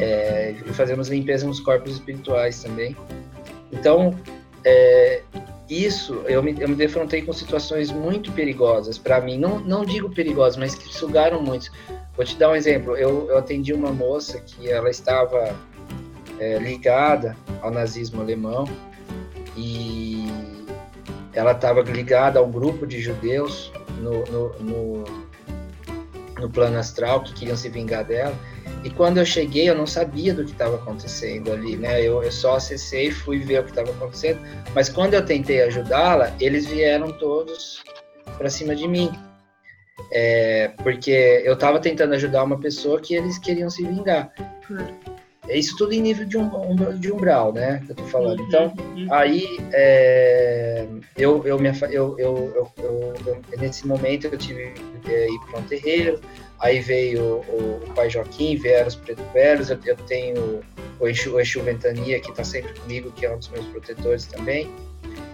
É, 0.00 0.54
e 0.64 0.72
fazemos 0.72 1.08
limpeza 1.08 1.46
nos 1.46 1.58
corpos 1.60 1.92
espirituais 1.92 2.62
também. 2.62 2.96
Então, 3.72 4.16
é, 4.64 5.22
isso, 5.68 6.22
eu 6.26 6.42
me, 6.42 6.54
eu 6.58 6.68
me 6.68 6.74
defrontei 6.74 7.22
com 7.22 7.32
situações 7.32 7.90
muito 7.90 8.32
perigosas 8.32 8.98
para 8.98 9.20
mim. 9.20 9.38
Não, 9.38 9.58
não 9.60 9.84
digo 9.84 10.10
perigosas, 10.10 10.56
mas 10.56 10.74
que 10.74 10.92
sugaram 10.92 11.42
muito. 11.42 11.70
Vou 12.16 12.24
te 12.24 12.36
dar 12.36 12.50
um 12.50 12.56
exemplo. 12.56 12.96
Eu, 12.96 13.28
eu 13.28 13.38
atendi 13.38 13.72
uma 13.72 13.92
moça 13.92 14.40
que 14.40 14.68
ela 14.68 14.90
estava 14.90 15.56
é, 16.40 16.58
ligada 16.58 17.36
ao 17.60 17.70
nazismo 17.70 18.20
alemão 18.20 18.64
e 19.56 20.26
ela 21.34 21.52
estava 21.52 21.82
ligada 21.82 22.40
a 22.40 22.42
um 22.42 22.50
grupo 22.50 22.86
de 22.86 23.00
judeus 23.00 23.70
no, 23.98 24.24
no, 24.24 24.48
no, 24.58 25.04
no 26.40 26.50
plano 26.50 26.78
astral 26.78 27.22
que 27.22 27.34
queriam 27.34 27.56
se 27.56 27.68
vingar 27.68 28.04
dela. 28.04 28.34
E 28.82 28.88
quando 28.88 29.18
eu 29.18 29.26
cheguei, 29.26 29.68
eu 29.68 29.74
não 29.74 29.86
sabia 29.86 30.32
do 30.32 30.44
que 30.44 30.52
estava 30.52 30.76
acontecendo 30.76 31.52
ali, 31.52 31.76
né? 31.76 32.00
Eu, 32.00 32.22
eu 32.22 32.32
só 32.32 32.56
acessei, 32.56 33.10
fui 33.10 33.38
ver 33.38 33.60
o 33.60 33.64
que 33.64 33.70
estava 33.70 33.90
acontecendo. 33.90 34.40
Mas 34.74 34.88
quando 34.88 35.14
eu 35.14 35.24
tentei 35.24 35.62
ajudá-la, 35.62 36.34
eles 36.40 36.66
vieram 36.66 37.12
todos 37.12 37.82
para 38.38 38.48
cima 38.48 38.74
de 38.74 38.88
mim. 38.88 39.10
É, 40.10 40.68
porque 40.82 41.42
eu 41.44 41.52
estava 41.52 41.78
tentando 41.78 42.14
ajudar 42.14 42.42
uma 42.42 42.58
pessoa 42.58 42.98
que 43.00 43.14
eles 43.14 43.38
queriam 43.38 43.68
se 43.68 43.84
vingar. 43.84 44.32
É 45.48 45.58
isso 45.58 45.76
tudo 45.76 45.92
em 45.92 46.00
nível 46.00 46.26
de, 46.26 46.38
um, 46.38 46.98
de 46.98 47.10
umbral, 47.10 47.52
né? 47.52 47.82
Que 47.84 47.92
eu 47.92 47.96
tô 47.96 48.04
falando. 48.04 48.42
Então, 48.42 48.72
uhum. 48.78 49.06
aí 49.10 49.58
é, 49.72 50.86
eu, 51.16 51.44
eu, 51.46 51.58
me, 51.58 51.70
eu, 51.90 52.18
eu, 52.18 52.72
eu, 52.78 53.42
nesse 53.58 53.86
momento 53.86 54.26
eu 54.26 54.38
tive 54.38 54.72
que 55.02 55.10
ir 55.10 55.40
para 55.50 55.60
um 55.60 55.62
terreiro, 55.64 56.20
Aí 56.60 56.80
veio 56.80 57.42
o, 57.48 57.80
o 57.82 57.94
pai 57.94 58.10
Joaquim, 58.10 58.56
vieram 58.56 58.86
os 58.86 58.94
preto 58.94 59.22
velhos, 59.32 59.70
eu, 59.70 59.78
eu 59.86 59.96
tenho 59.96 60.60
o 61.00 61.08
Exu, 61.08 61.34
o 61.34 61.40
Exu 61.40 61.62
Ventania, 61.62 62.20
que 62.20 62.30
está 62.30 62.44
sempre 62.44 62.78
comigo, 62.78 63.10
que 63.12 63.24
é 63.24 63.34
um 63.34 63.38
dos 63.38 63.48
meus 63.48 63.64
protetores 63.66 64.26
também. 64.26 64.70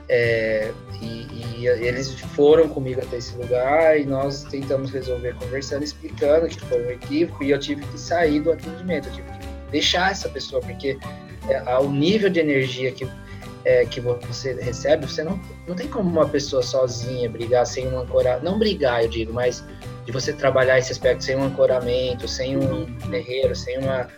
É, 0.09 0.71
e, 1.03 1.63
e, 1.63 1.67
eles 1.67 2.13
foram 2.21 2.69
comigo 2.69 3.01
até 3.01 3.17
esse 3.17 3.37
lugar 3.37 3.99
e 3.99 4.07
nós 4.07 4.45
tentamos 4.45 4.93
resolver 4.93 5.35
conversando, 5.35 5.83
explicando 5.83 6.47
que 6.47 6.61
foi 6.61 6.87
um 6.87 6.91
equívoco 6.91 7.43
e 7.43 7.51
eu 7.51 7.59
tive 7.59 7.85
que 7.87 7.99
sair 7.99 8.39
do 8.41 8.53
atendimento, 8.53 9.09
eu 9.09 9.13
tive 9.15 9.29
que 9.33 9.56
deixar 9.71 10.11
essa 10.11 10.29
pessoa, 10.29 10.61
porque 10.63 10.99
é, 11.49 11.59
ao 11.67 11.89
nível 11.91 12.31
de 12.31 12.41
energia 12.41 12.93
que, 12.93 13.09
é, 13.65 13.85
que 13.85 14.01
você 14.01 14.55
recebe, 14.55 15.07
você 15.07 15.23
não, 15.23 15.41
não 15.67 15.75
tem 15.75 15.89
como 15.89 16.09
uma 16.09 16.29
pessoa 16.29 16.63
sozinha 16.63 17.29
brigar 17.29 17.67
sem 17.67 17.89
um 17.89 17.99
ancorar, 17.99 18.43
não 18.43 18.59
brigar, 18.59 19.03
eu 19.03 19.09
digo, 19.09 19.33
mas 19.33 19.65
de 20.05 20.13
você 20.13 20.33
trabalhar 20.33 20.79
esse 20.79 20.93
aspecto 20.93 21.25
sem 21.25 21.37
um 21.37 21.45
ancoramento, 21.45 22.29
sem 22.29 22.57
um 22.57 22.87
terreiro, 23.11 23.55
sem 23.55 23.79
uma, 23.79 24.09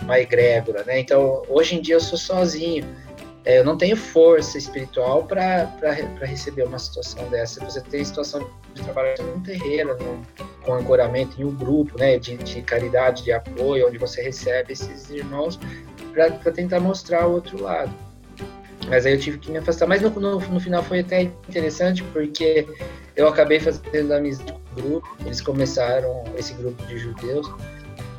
uma 0.00 0.20
egrégora, 0.20 0.84
né? 0.84 1.00
Então, 1.00 1.42
hoje 1.48 1.76
em 1.76 1.80
dia 1.80 1.96
eu 1.96 2.00
sou 2.00 2.16
sozinho. 2.16 2.84
É, 3.44 3.58
eu 3.58 3.64
não 3.64 3.76
tenho 3.76 3.96
força 3.96 4.56
espiritual 4.56 5.24
para 5.24 5.68
receber 6.20 6.62
uma 6.62 6.78
situação 6.78 7.28
dessa. 7.28 7.64
Você 7.64 7.80
tem 7.80 8.04
situação 8.04 8.48
de 8.72 8.82
trabalhar 8.82 9.18
em 9.18 9.34
um 9.34 9.40
terreiro, 9.40 9.96
num, 9.98 10.22
com 10.62 10.74
ancoramento 10.74 11.40
em 11.40 11.44
um 11.44 11.54
grupo, 11.54 11.98
né, 11.98 12.18
de, 12.18 12.36
de 12.36 12.62
caridade, 12.62 13.24
de 13.24 13.32
apoio, 13.32 13.88
onde 13.88 13.98
você 13.98 14.22
recebe 14.22 14.72
esses 14.72 15.10
irmãos 15.10 15.58
para 16.12 16.52
tentar 16.52 16.78
mostrar 16.78 17.26
o 17.26 17.32
outro 17.32 17.60
lado. 17.60 17.92
Mas 18.88 19.06
aí 19.06 19.14
eu 19.14 19.18
tive 19.18 19.38
que 19.38 19.50
me 19.50 19.58
afastar. 19.58 19.86
Mas 19.86 20.02
no, 20.02 20.10
no, 20.10 20.38
no 20.38 20.60
final 20.60 20.82
foi 20.82 21.00
até 21.00 21.22
interessante, 21.22 22.02
porque 22.12 22.66
eu 23.16 23.26
acabei 23.28 23.58
fazendo 23.58 24.12
amizade 24.12 24.52
com 24.52 24.80
o 24.80 24.82
grupo. 24.82 25.16
Eles 25.24 25.40
começaram, 25.40 26.24
esse 26.36 26.52
grupo 26.54 26.84
de 26.86 26.98
judeus, 26.98 27.50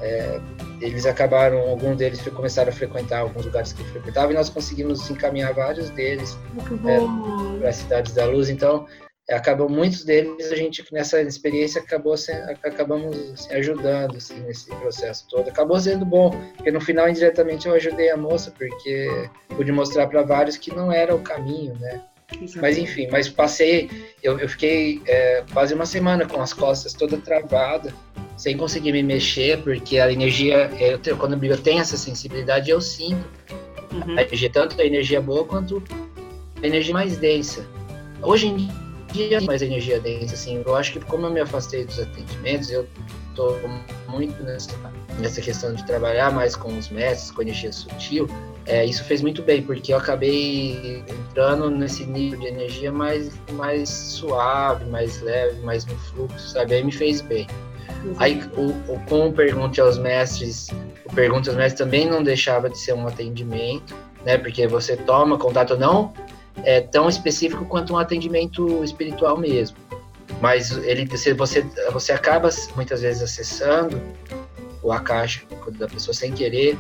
é, 0.04 0.42
eles 0.82 1.06
acabaram, 1.06 1.60
alguns 1.60 1.98
deles 1.98 2.22
começaram 2.30 2.70
a 2.70 2.74
frequentar 2.74 3.20
alguns 3.20 3.46
lugares 3.46 3.72
que 3.72 3.82
eu 3.82 3.86
frequentava 3.88 4.32
e 4.32 4.36
nós 4.36 4.50
conseguimos 4.50 5.10
encaminhar 5.10 5.54
vários 5.54 5.90
deles 5.92 6.38
é, 6.86 7.60
para 7.60 7.70
as 7.70 7.78
cidades 7.78 8.14
da 8.14 8.26
luz. 8.26 8.50
Então, 8.50 8.86
acabou 9.32 9.70
muitos 9.70 10.04
deles 10.04 10.52
a 10.52 10.56
gente 10.56 10.84
nessa 10.92 11.22
experiência 11.22 11.82
acabou 11.82 12.18
se, 12.18 12.34
acabamos 12.34 13.16
assim, 13.32 13.54
ajudando 13.54 14.18
assim, 14.18 14.38
nesse 14.42 14.68
processo 14.76 15.26
todo. 15.30 15.48
Acabou 15.48 15.80
sendo 15.80 16.06
bom 16.06 16.32
porque 16.58 16.72
no 16.72 16.82
final 16.82 17.08
indiretamente 17.08 17.66
eu 17.66 17.74
ajudei 17.74 18.10
a 18.10 18.18
moça 18.18 18.52
porque 18.52 19.30
pude 19.56 19.72
mostrar 19.72 20.08
para 20.08 20.22
vários 20.24 20.58
que 20.58 20.76
não 20.76 20.92
era 20.92 21.16
o 21.16 21.22
caminho 21.22 21.76
né 21.80 22.02
mas 22.56 22.78
enfim 22.78 23.08
mas 23.12 23.30
passei 23.30 23.90
eu, 24.22 24.38
eu 24.40 24.50
fiquei 24.50 25.02
é, 25.08 25.44
quase 25.54 25.74
uma 25.74 25.86
semana 25.86 26.26
com 26.26 26.42
as 26.42 26.54
costas 26.54 26.94
toda 26.94 27.18
travada 27.18 27.94
sem 28.38 28.58
conseguir 28.58 28.92
me 28.92 29.04
mexer 29.04 29.62
porque 29.62 30.00
a 30.00 30.12
energia 30.12 30.70
eu 30.80 30.98
tenho, 30.98 31.18
quando 31.18 31.44
eu 31.44 31.58
tenho 31.58 31.82
essa 31.82 31.98
sensibilidade 31.98 32.70
eu 32.70 32.82
sinto 32.82 33.26
uhum. 33.92 34.18
a 34.18 34.22
energia 34.24 34.50
tanto 34.50 34.80
a 34.82 34.86
energia 34.86 35.22
boa 35.22 35.46
quanto 35.46 35.84
a 36.62 36.68
energia 36.68 36.94
mais 36.94 37.18
densa 37.18 37.66
hoje 38.22 38.48
em 38.48 38.56
dia 38.58 38.84
dia 39.14 39.40
mais 39.42 39.62
energia 39.62 40.00
densa, 40.00 40.34
assim. 40.34 40.62
Eu 40.66 40.76
acho 40.76 40.94
que 40.94 41.00
como 41.00 41.28
eu 41.28 41.32
me 41.32 41.40
afastei 41.40 41.86
dos 41.86 42.00
atendimentos, 42.00 42.72
eu 42.72 42.88
tô 43.36 43.56
muito 44.08 44.42
nessa, 44.44 44.72
nessa 45.20 45.42
questão 45.42 45.74
de 45.74 45.86
trabalhar 45.86 46.32
mais 46.32 46.56
com 46.56 46.78
os 46.78 46.90
mestres, 46.90 47.32
com 47.32 47.42
energia 47.42 47.72
sutil. 47.72 48.28
É, 48.66 48.86
isso 48.86 49.04
fez 49.04 49.22
muito 49.22 49.42
bem, 49.42 49.62
porque 49.62 49.94
eu 49.94 49.98
acabei 49.98 51.04
entrando 51.08 51.70
nesse 51.70 52.06
nível 52.06 52.40
de 52.40 52.48
energia 52.48 52.92
mais, 52.92 53.34
mais 53.54 53.90
suave, 53.90 54.86
mais 54.86 55.22
leve, 55.22 55.60
mais 55.62 55.86
no 55.86 55.96
fluxo, 55.96 56.50
sabe? 56.50 56.76
Aí 56.76 56.84
me 56.84 56.92
fez 56.92 57.22
bem. 57.22 57.48
Aí, 58.18 58.42
o, 58.56 58.70
o, 58.94 59.00
com 59.08 59.28
o 59.28 59.34
Pergunte 59.34 59.82
aos 59.82 59.98
Mestres, 59.98 60.70
o 61.06 61.14
Pergunte 61.14 61.50
aos 61.50 61.58
Mestres 61.58 61.80
também 61.80 62.10
não 62.10 62.24
deixava 62.24 62.70
de 62.70 62.78
ser 62.78 62.94
um 62.94 63.08
atendimento, 63.08 63.96
né? 64.26 64.38
Porque 64.38 64.68
você 64.68 64.96
toma 64.96 65.38
contato 65.38 65.78
não 65.78 66.14
é, 66.64 66.82
tão 66.82 67.10
específico 67.10 67.66
quanto 67.66 67.94
um 67.94 67.98
atendimento 67.98 68.84
espiritual 68.84 69.38
mesmo. 69.38 69.78
Mas 70.42 70.72
ele, 70.72 71.06
você, 71.06 71.34
você 71.92 72.12
acaba 72.12 72.50
muitas 72.76 73.02
vezes 73.02 73.22
acessando 73.22 74.02
o 74.82 74.92
akasha 74.92 75.42
da 75.78 75.88
pessoa 75.88 76.14
sem 76.14 76.32
querer. 76.32 76.78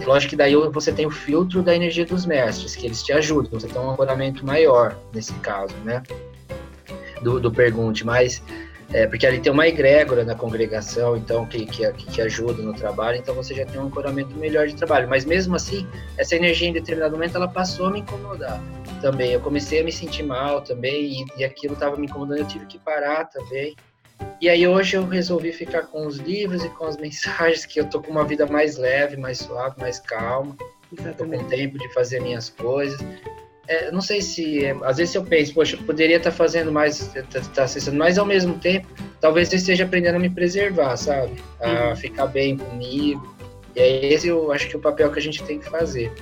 E 0.00 0.04
lógico 0.04 0.30
que 0.30 0.36
daí 0.36 0.54
você 0.54 0.92
tem 0.92 1.06
o 1.06 1.10
filtro 1.10 1.62
da 1.62 1.74
energia 1.74 2.06
dos 2.06 2.24
mestres, 2.24 2.74
que 2.74 2.86
eles 2.86 3.02
te 3.02 3.12
ajudam, 3.12 3.50
você 3.52 3.68
tem 3.68 3.80
um 3.80 3.90
ancoramento 3.90 4.44
maior 4.44 4.96
nesse 5.12 5.32
caso, 5.34 5.74
né? 5.84 6.02
Do, 7.20 7.38
do 7.38 7.52
pergunte, 7.52 8.04
mas 8.04 8.42
é, 8.92 9.06
porque 9.06 9.26
ali 9.26 9.40
tem 9.40 9.50
uma 9.50 9.66
egrégora 9.66 10.24
na 10.24 10.34
congregação, 10.34 11.16
então, 11.16 11.46
que, 11.46 11.64
que, 11.64 11.90
que, 11.92 12.20
ajuda 12.20 12.62
no 12.62 12.74
trabalho, 12.74 13.16
então 13.16 13.34
você 13.34 13.54
já 13.54 13.64
tem 13.64 13.80
um 13.80 13.86
ancoramento 13.86 14.36
melhor 14.36 14.66
de 14.66 14.74
trabalho. 14.74 15.08
Mas 15.08 15.24
mesmo 15.24 15.56
assim, 15.56 15.86
essa 16.18 16.36
energia 16.36 16.68
em 16.68 16.72
determinado 16.72 17.12
momento, 17.12 17.36
ela 17.36 17.48
passou 17.48 17.86
a 17.86 17.90
me 17.90 18.00
incomodar 18.00 18.60
também. 19.02 19.32
Eu 19.32 19.40
comecei 19.40 19.80
a 19.80 19.84
me 19.84 19.92
sentir 19.92 20.22
mal 20.22 20.62
também, 20.62 21.20
e, 21.20 21.40
e 21.40 21.44
aquilo 21.44 21.74
estava 21.74 21.96
me 21.96 22.06
incomodando, 22.06 22.38
eu 22.38 22.46
tive 22.46 22.64
que 22.66 22.78
parar 22.78 23.26
também. 23.26 23.76
E 24.40 24.48
aí 24.48 24.66
hoje 24.66 24.96
eu 24.96 25.06
resolvi 25.06 25.52
ficar 25.52 25.82
com 25.82 26.06
os 26.06 26.16
livros 26.16 26.64
e 26.64 26.68
com 26.70 26.86
as 26.86 26.96
mensagens, 26.98 27.66
que 27.66 27.78
eu 27.78 27.90
tô 27.90 28.00
com 28.00 28.10
uma 28.10 28.24
vida 28.24 28.46
mais 28.46 28.78
leve, 28.78 29.16
mais 29.16 29.38
suave, 29.38 29.78
mais 29.78 29.98
calma. 29.98 30.56
Estou 30.92 31.26
com 31.26 31.44
tempo 31.48 31.78
de 31.78 31.92
fazer 31.92 32.20
minhas 32.20 32.48
coisas 32.48 33.00
é, 33.68 33.90
não 33.90 34.00
sei 34.00 34.20
se. 34.20 34.64
É, 34.64 34.76
às 34.82 34.96
vezes 34.96 35.14
eu 35.14 35.24
penso, 35.24 35.54
poxa, 35.54 35.76
eu 35.76 35.82
poderia 35.84 36.16
estar 36.16 36.30
tá 36.30 36.36
fazendo 36.36 36.72
mais, 36.72 36.98
tá, 37.08 37.40
tá 37.54 37.62
acessando, 37.64 37.96
mas 37.96 38.18
ao 38.18 38.26
mesmo 38.26 38.58
tempo, 38.58 38.88
talvez 39.20 39.52
eu 39.52 39.56
esteja 39.56 39.84
aprendendo 39.84 40.16
a 40.16 40.18
me 40.18 40.28
preservar, 40.28 40.96
sabe? 40.96 41.42
A 41.60 41.88
uhum. 41.88 41.96
ficar 41.96 42.26
bem 42.26 42.56
comigo. 42.56 43.34
E 43.74 43.80
é 43.80 44.12
esse 44.12 44.28
eu 44.28 44.52
acho 44.52 44.68
que 44.68 44.74
é 44.74 44.78
o 44.78 44.82
papel 44.82 45.10
que 45.10 45.18
a 45.18 45.22
gente 45.22 45.42
tem 45.44 45.58
que 45.58 45.70
fazer. 45.70 46.12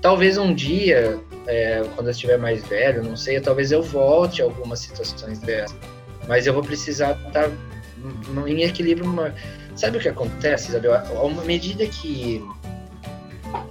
Talvez 0.00 0.38
um 0.38 0.54
dia, 0.54 1.18
é, 1.46 1.82
quando 1.94 2.06
eu 2.06 2.10
estiver 2.12 2.38
mais 2.38 2.66
velho, 2.66 3.02
não 3.02 3.16
sei, 3.16 3.40
talvez 3.40 3.72
eu 3.72 3.82
volte 3.82 4.40
a 4.40 4.44
algumas 4.44 4.80
situações 4.80 5.38
dessas. 5.40 5.76
Mas 6.26 6.46
eu 6.46 6.54
vou 6.54 6.62
precisar 6.62 7.12
estar 7.26 7.48
tá 7.48 7.50
em 8.46 8.62
equilíbrio. 8.62 9.08
Sabe 9.74 9.98
o 9.98 10.00
que 10.00 10.08
acontece, 10.08 10.68
Isabel? 10.68 10.94
À 10.94 11.44
medida 11.44 11.86
que 11.86 12.44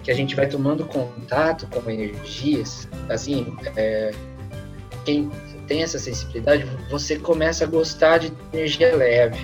que 0.04 0.12
a 0.12 0.13
gente 0.13 0.36
vai 0.36 0.48
tomando 0.48 0.86
contato 0.86 1.68
com 1.68 1.90
energias, 1.90 2.88
assim, 3.10 3.56
é, 3.76 4.12
quem 5.06 5.30
tem 5.68 5.84
essa 5.84 6.00
sensibilidade, 6.00 6.66
você 6.90 7.18
começa 7.18 7.66
a 7.66 7.68
gostar 7.68 8.20
de 8.20 8.32
energia 8.54 8.96
leve, 8.96 9.38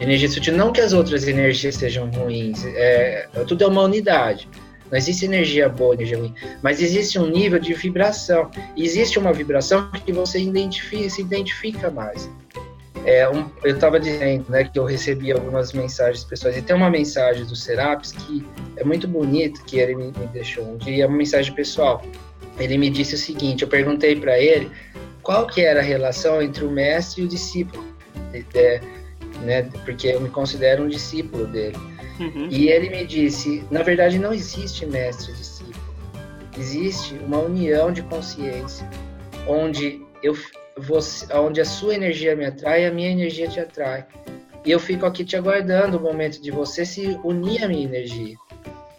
energia 0.00 0.28
sutil. 0.28 0.56
Não 0.56 0.72
que 0.72 0.80
as 0.80 0.92
outras 0.92 1.28
energias 1.28 1.74
sejam 1.74 2.10
ruins, 2.10 2.64
é, 2.64 3.28
tudo 3.46 3.64
é 3.64 3.66
uma 3.66 3.82
unidade. 3.82 4.48
Não 4.90 4.96
existe 4.96 5.24
energia 5.24 5.68
boa, 5.68 5.94
energia 5.94 6.18
ruim, 6.18 6.34
mas 6.62 6.80
existe 6.80 7.18
um 7.18 7.26
nível 7.26 7.58
de 7.58 7.74
vibração. 7.74 8.50
Existe 8.76 9.18
uma 9.18 9.32
vibração 9.32 9.90
que 10.04 10.12
você 10.12 10.40
identifica, 10.40 11.10
se 11.10 11.20
identifica 11.20 11.90
mais. 11.90 12.28
é, 13.04 13.28
um, 13.28 13.48
eu 13.64 13.74
estava 13.74 13.98
dizendo 13.98 14.44
né, 14.50 14.64
que 14.64 14.78
eu 14.78 14.84
recebi 14.84 15.32
algumas 15.32 15.72
mensagens 15.72 16.24
pessoais, 16.24 16.56
e 16.56 16.62
tem 16.62 16.76
uma 16.76 16.90
mensagem 16.90 17.44
do 17.44 17.56
Serapis 17.56 18.12
que 18.12 18.46
é 18.76 18.84
muito 18.84 19.08
bonita, 19.08 19.60
que 19.66 19.78
ele 19.78 19.94
me, 19.94 20.06
me 20.06 20.26
deixou 20.26 20.64
um 20.64 20.76
dia, 20.76 21.04
é 21.04 21.06
uma 21.06 21.16
mensagem 21.16 21.54
pessoal. 21.54 22.02
Ele 22.58 22.76
me 22.76 22.90
disse 22.90 23.14
o 23.14 23.18
seguinte, 23.18 23.62
eu 23.62 23.68
perguntei 23.68 24.16
para 24.16 24.38
ele 24.38 24.70
qual 25.22 25.46
que 25.46 25.60
era 25.60 25.80
a 25.80 25.82
relação 25.82 26.42
entre 26.42 26.64
o 26.64 26.70
mestre 26.70 27.22
e 27.22 27.24
o 27.24 27.28
discípulo, 27.28 27.84
é, 28.54 28.80
né, 29.42 29.62
porque 29.84 30.08
eu 30.08 30.20
me 30.20 30.28
considero 30.28 30.84
um 30.84 30.88
discípulo 30.88 31.46
dele. 31.46 31.76
Uhum. 32.18 32.48
E 32.50 32.68
ele 32.68 32.90
me 32.90 33.06
disse, 33.06 33.64
na 33.70 33.82
verdade 33.82 34.18
não 34.18 34.32
existe 34.32 34.84
mestre 34.84 35.32
e 35.32 35.36
discípulo, 35.36 35.94
existe 36.56 37.14
uma 37.14 37.38
união 37.38 37.92
de 37.92 38.02
consciência, 38.02 38.88
onde 39.46 40.02
eu 40.22 40.34
você, 40.76 41.26
onde 41.34 41.60
a 41.60 41.64
sua 41.64 41.94
energia 41.94 42.36
me 42.36 42.44
atrai, 42.44 42.86
a 42.86 42.90
minha 42.90 43.10
energia 43.10 43.48
te 43.48 43.60
atrai. 43.60 44.06
E 44.64 44.70
eu 44.70 44.78
fico 44.78 45.06
aqui 45.06 45.24
te 45.24 45.36
aguardando 45.36 45.98
o 45.98 46.00
momento 46.00 46.40
de 46.40 46.50
você 46.50 46.84
se 46.84 47.18
unir 47.24 47.64
à 47.64 47.68
minha 47.68 47.84
energia. 47.84 48.36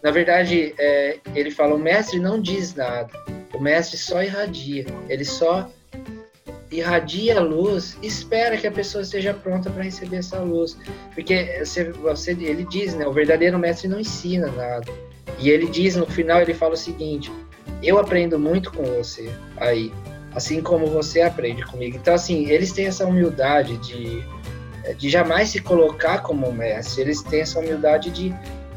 Na 0.02 0.10
verdade, 0.10 0.74
é, 0.78 1.18
ele 1.34 1.50
fala: 1.50 1.74
o 1.74 1.78
mestre 1.78 2.18
não 2.18 2.40
diz 2.40 2.74
nada, 2.74 3.10
o 3.54 3.60
mestre 3.60 3.96
só 3.96 4.22
irradia, 4.22 4.86
ele 5.08 5.24
só 5.24 5.70
irradia 6.70 7.38
a 7.38 7.42
luz, 7.42 7.96
espera 8.02 8.56
que 8.56 8.66
a 8.66 8.72
pessoa 8.72 9.02
esteja 9.02 9.34
pronta 9.34 9.70
para 9.70 9.82
receber 9.82 10.16
essa 10.16 10.38
luz. 10.38 10.76
Porque 11.14 11.58
você, 11.64 11.90
você, 11.92 12.30
ele 12.32 12.64
diz, 12.64 12.94
né, 12.94 13.06
o 13.06 13.12
verdadeiro 13.12 13.58
mestre 13.58 13.88
não 13.88 14.00
ensina 14.00 14.50
nada. 14.52 14.92
E 15.38 15.50
ele 15.50 15.66
diz 15.66 15.96
no 15.96 16.06
final, 16.06 16.40
ele 16.40 16.54
fala 16.54 16.74
o 16.74 16.76
seguinte: 16.76 17.32
eu 17.82 17.98
aprendo 17.98 18.38
muito 18.38 18.72
com 18.72 18.84
você 18.84 19.30
aí 19.56 19.92
assim 20.34 20.62
como 20.62 20.86
você 20.86 21.22
aprende 21.22 21.64
comigo. 21.64 21.96
Então, 21.96 22.14
assim, 22.14 22.48
eles 22.48 22.72
têm 22.72 22.86
essa 22.86 23.06
humildade 23.06 23.76
de, 23.78 24.24
de 24.96 25.08
jamais 25.08 25.48
se 25.48 25.60
colocar 25.60 26.20
como 26.20 26.52
mestre, 26.52 27.02
eles 27.02 27.22
têm 27.22 27.40
essa 27.40 27.58
humildade 27.58 28.10
de 28.10 28.34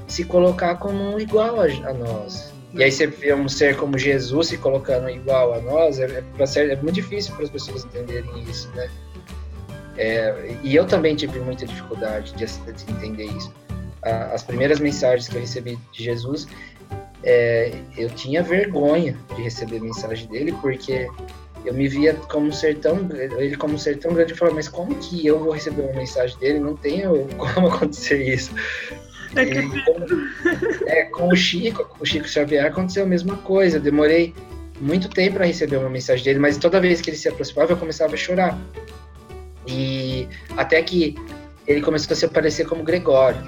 se 0.07 0.23
colocar 0.23 0.75
como 0.75 1.15
um 1.15 1.19
igual 1.19 1.59
a, 1.61 1.65
a 1.65 1.93
nós. 1.93 2.52
E 2.73 2.83
aí 2.83 2.91
você 2.91 3.05
vê 3.05 3.33
um 3.33 3.47
ser 3.47 3.75
como 3.77 3.97
Jesus 3.97 4.47
se 4.47 4.57
colocando 4.57 5.09
igual 5.09 5.53
a 5.53 5.61
nós, 5.61 5.99
é, 5.99 6.05
é, 6.05 6.59
é 6.59 6.75
muito 6.77 6.95
difícil 6.95 7.35
para 7.35 7.43
as 7.43 7.49
pessoas 7.49 7.85
entenderem 7.85 8.43
isso, 8.49 8.69
né? 8.75 8.89
É, 9.95 10.55
e 10.63 10.75
eu 10.75 10.85
também 10.85 11.15
tive 11.15 11.39
muita 11.39 11.67
dificuldade 11.67 12.33
de, 12.33 12.45
de 12.45 12.91
entender 12.91 13.25
isso. 13.25 13.53
As 14.01 14.43
primeiras 14.43 14.79
mensagens 14.79 15.29
que 15.29 15.35
eu 15.35 15.41
recebi 15.41 15.79
de 15.93 16.03
Jesus, 16.03 16.47
é, 17.23 17.71
eu 17.97 18.09
tinha 18.09 18.43
vergonha 18.43 19.17
de 19.35 19.41
receber 19.41 19.79
mensagem 19.79 20.27
dele, 20.27 20.51
porque 20.61 21.07
eu 21.63 21.73
me 21.73 21.87
via 21.87 22.13
como 22.29 22.47
um 22.47 22.51
ser 22.51 22.79
tão 22.79 23.07
ele 23.37 23.55
como 23.55 23.75
um 23.75 23.77
ser 23.77 23.97
tão 23.97 24.13
grande 24.13 24.33
e 24.33 24.35
falava, 24.35 24.55
mas 24.57 24.67
como 24.67 24.93
que 24.95 25.25
eu 25.25 25.39
vou 25.39 25.53
receber 25.53 25.83
uma 25.83 25.93
mensagem 25.93 26.37
dele? 26.37 26.59
Não 26.59 26.75
tenho 26.75 27.27
como 27.37 27.67
acontecer 27.73 28.21
isso. 28.27 28.51
É, 29.35 29.43
e, 29.43 29.85
com, 29.85 30.87
é, 30.87 31.03
com 31.05 31.27
o 31.27 31.35
Chico, 31.35 31.85
com 31.85 32.03
o 32.03 32.05
Chico 32.05 32.27
Xavier 32.27 32.65
aconteceu 32.65 33.03
a 33.03 33.07
mesma 33.07 33.37
coisa. 33.37 33.77
Eu 33.77 33.81
demorei 33.81 34.33
muito 34.79 35.09
tempo 35.09 35.35
para 35.35 35.45
receber 35.45 35.77
uma 35.77 35.89
mensagem 35.89 36.23
dele, 36.23 36.39
mas 36.39 36.57
toda 36.57 36.79
vez 36.79 37.01
que 37.01 37.09
ele 37.09 37.17
se 37.17 37.29
aproximava 37.29 37.73
eu 37.73 37.77
começava 37.77 38.13
a 38.13 38.17
chorar. 38.17 38.57
E 39.67 40.27
até 40.57 40.81
que 40.81 41.15
ele 41.67 41.81
começou 41.81 42.13
a 42.13 42.15
se 42.15 42.25
aparecer 42.25 42.67
como 42.67 42.83
Gregório. 42.83 43.41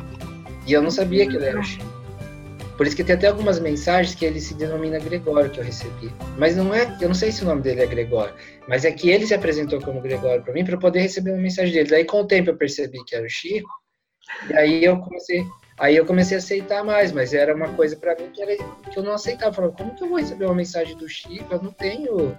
E 0.66 0.74
eu 0.74 0.82
não 0.82 0.90
sabia 0.90 1.28
que 1.28 1.36
ele 1.36 1.46
era 1.46 1.60
o 1.60 1.64
Chico. 1.64 1.96
Por 2.78 2.86
isso 2.86 2.96
que 2.96 3.04
tem 3.04 3.16
até 3.16 3.28
algumas 3.28 3.60
mensagens 3.60 4.16
que 4.16 4.26
ele 4.26 4.40
se 4.42 4.54
denomina 4.54 5.00
Gregório 5.00 5.50
que 5.50 5.60
eu 5.60 5.64
recebi. 5.64 6.12
Mas 6.38 6.58
não 6.58 6.74
é, 6.74 6.98
eu 7.00 7.08
não 7.08 7.16
sei 7.16 7.32
se 7.32 7.44
o 7.44 7.46
nome 7.46 7.62
dele 7.62 7.82
é 7.82 7.86
Gregório, 7.86 8.34
mas 8.68 8.84
é 8.84 8.92
que 8.92 9.10
ele 9.10 9.26
se 9.26 9.34
apresentou 9.34 9.80
como 9.80 10.02
Gregório 10.02 10.44
para 10.44 10.54
mim 10.54 10.66
para 10.66 10.78
poder 10.78 11.00
receber 11.00 11.32
uma 11.32 11.42
mensagem 11.42 11.74
dele. 11.74 11.90
Daí 11.90 12.06
com 12.06 12.22
o 12.22 12.28
tempo 12.28 12.50
eu 12.50 12.58
percebi 12.58 13.04
que 13.06 13.16
era 13.16 13.26
o 13.26 13.30
Chico. 13.30 13.70
E 14.50 14.54
aí 14.56 14.84
eu 14.84 14.98
comecei, 15.00 15.46
aí 15.78 15.96
eu 15.96 16.06
comecei 16.06 16.38
a 16.38 16.40
aceitar 16.40 16.84
mais, 16.84 17.12
mas 17.12 17.34
era 17.34 17.56
uma 17.56 17.70
coisa 17.70 17.96
para 17.96 18.16
mim 18.16 18.30
que, 18.34 18.42
era, 18.42 18.56
que 18.56 18.98
eu 18.98 19.04
não 19.04 19.14
aceitava. 19.14 19.50
Eu 19.50 19.54
falava, 19.54 19.74
como 19.74 19.96
que 19.96 20.04
eu 20.04 20.10
vou 20.10 20.18
receber 20.18 20.46
uma 20.46 20.56
mensagem 20.56 20.96
do 20.98 21.08
Chico? 21.08 21.54
Eu 21.54 21.62
não 21.62 21.72
tenho 21.72 22.36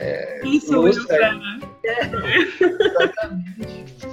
é, 0.00 0.40
Isso, 0.44 0.72
luz, 0.72 0.96
é, 1.10 1.24
é, 1.84 2.06
exatamente. 2.80 4.06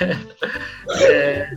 é, 1.02 1.56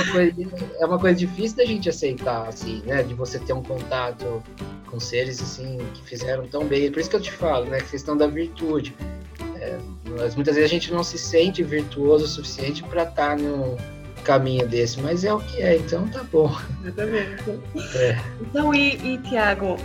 uma, 0.00 0.12
coisa, 0.12 0.34
é 0.80 0.86
uma 0.86 0.98
coisa 0.98 1.18
difícil 1.18 1.58
da 1.58 1.66
gente 1.66 1.88
aceitar, 1.90 2.48
assim, 2.48 2.82
né? 2.86 3.02
De 3.02 3.12
você 3.12 3.38
ter 3.38 3.52
um 3.52 3.62
contato 3.62 4.42
com 4.86 4.98
seres, 4.98 5.42
assim, 5.42 5.76
que 5.92 6.02
fizeram 6.04 6.48
tão 6.48 6.64
bem. 6.64 6.90
Por 6.90 7.00
isso 7.00 7.10
que 7.10 7.16
eu 7.16 7.20
te 7.20 7.30
falo, 7.30 7.66
né? 7.66 7.78
Questão 7.82 8.16
da 8.16 8.26
virtude. 8.26 8.96
É, 9.60 9.78
muitas 10.34 10.54
vezes 10.54 10.64
a 10.64 10.72
gente 10.72 10.90
não 10.90 11.04
se 11.04 11.18
sente 11.18 11.62
virtuoso 11.62 12.24
o 12.24 12.28
suficiente 12.28 12.82
para 12.84 13.02
estar 13.02 13.36
tá 13.36 13.36
num 13.36 13.76
caminho 14.26 14.66
desse, 14.66 15.00
mas 15.00 15.24
é 15.24 15.32
o 15.32 15.38
que 15.38 15.62
é, 15.62 15.76
então 15.76 16.06
tá 16.08 16.22
bom. 16.30 16.54
Exatamente. 16.82 17.60
É. 17.94 18.18
Então, 18.40 18.74
e, 18.74 18.96
e 18.96 19.18
Tiago, 19.18 19.76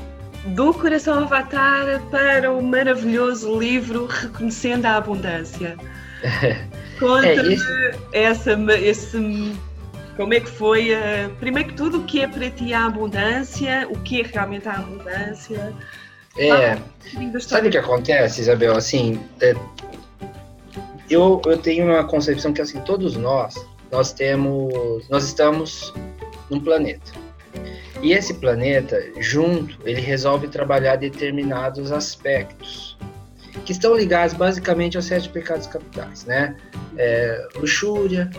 do 0.48 0.74
coração 0.74 1.20
avatar 1.20 2.02
para 2.10 2.52
o 2.52 2.62
maravilhoso 2.62 3.58
livro 3.60 4.08
Reconhecendo 4.08 4.86
a 4.86 4.96
Abundância. 4.96 5.78
Conta-me 7.00 7.56
é, 7.56 8.24
essa, 8.24 8.54
esse, 8.80 9.56
como 10.16 10.34
é 10.34 10.40
que 10.40 10.50
foi, 10.50 10.94
uh, 10.94 11.30
primeiro 11.40 11.70
que 11.70 11.76
tudo, 11.76 12.00
o 12.00 12.04
que 12.04 12.22
é 12.22 12.28
para 12.28 12.50
ti 12.50 12.74
a 12.74 12.86
abundância, 12.86 13.88
o 13.90 14.00
que 14.00 14.22
é 14.22 14.24
realmente 14.24 14.68
a 14.68 14.74
abundância. 14.74 15.74
É, 16.38 16.52
ah, 16.52 16.78
sabe 17.40 17.68
o 17.68 17.72
que 17.72 17.78
acontece, 17.78 18.42
Isabel? 18.42 18.76
Assim, 18.76 19.20
é, 19.42 19.56
eu, 21.10 21.42
eu 21.46 21.58
tenho 21.58 21.86
uma 21.86 22.04
concepção 22.04 22.54
que, 22.54 22.62
assim, 22.62 22.80
todos 22.82 23.18
nós, 23.18 23.56
nós 23.92 24.14
temos, 24.14 25.08
nós 25.10 25.26
estamos 25.26 25.94
num 26.50 26.60
planeta. 26.60 27.12
E 28.02 28.14
esse 28.14 28.34
planeta, 28.36 29.00
junto, 29.20 29.78
ele 29.86 30.02
resolve 30.02 30.48
trabalhar 30.48 30.96
determinados 30.96 31.92
aspectos 31.92 32.98
que 33.66 33.74
estão 33.74 33.96
ligados 33.96 34.34
basicamente 34.34 34.98
aos 34.98 35.06
sete 35.06 35.30
pecados 35.30 35.68
capitais, 35.68 36.26
né? 36.26 36.56
É, 36.98 37.48
luxúria, 37.56 38.30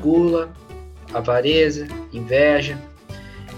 gula, 0.00 0.52
avareza, 1.14 1.86
inveja. 2.12 2.76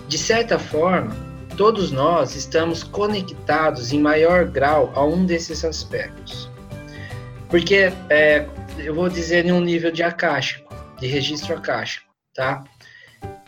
De 0.07 0.19
certa 0.19 0.59
forma, 0.59 1.17
todos 1.57 1.91
nós 1.91 2.37
estamos 2.37 2.85
conectados 2.85 3.93
em 3.93 4.01
maior 4.01 4.47
grau 4.47 4.93
a 4.95 5.05
um 5.05 5.25
desses 5.27 5.65
aspectos. 5.65 6.49
Porque, 7.49 7.91
é, 8.11 8.47
eu 8.79 8.95
vou 8.95 9.09
dizer 9.09 9.45
em 9.47 9.53
um 9.53 9.61
nível 9.61 9.91
de 9.91 10.03
acástico, 10.03 10.68
de 10.99 11.07
registro 11.07 11.55
acástico, 11.55 12.07
tá? 12.35 12.65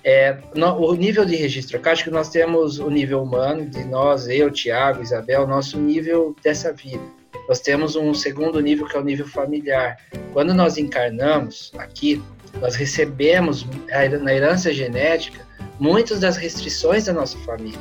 É, 0.03 0.39
no, 0.55 0.75
o 0.77 0.95
nível 0.95 1.25
de 1.25 1.37
registro 1.37 1.77
acástico, 1.77 2.11
nós 2.11 2.31
temos 2.31 2.79
o 2.79 2.91
nível 2.91 3.23
humano, 3.23 3.69
de 3.69 3.85
nós, 3.85 4.29
eu, 4.29 4.51
Tiago, 4.51 5.03
Isabel, 5.03 5.47
nosso 5.47 5.79
nível 5.79 6.35
dessa 6.43 6.73
vida 6.73 7.21
nós 7.51 7.59
temos 7.59 7.97
um 7.97 8.15
segundo 8.15 8.61
nível 8.61 8.87
que 8.87 8.97
é 8.97 9.01
o 9.01 9.03
nível 9.03 9.27
familiar. 9.27 9.97
Quando 10.33 10.55
nós 10.55 10.79
encarnamos 10.79 11.73
aqui, 11.77 12.23
nós 12.61 12.77
recebemos 12.77 13.67
na 14.23 14.33
herança 14.33 14.73
genética 14.73 15.45
muitas 15.77 16.21
das 16.21 16.37
restrições 16.37 17.07
da 17.07 17.13
nossa 17.13 17.37
família. 17.39 17.81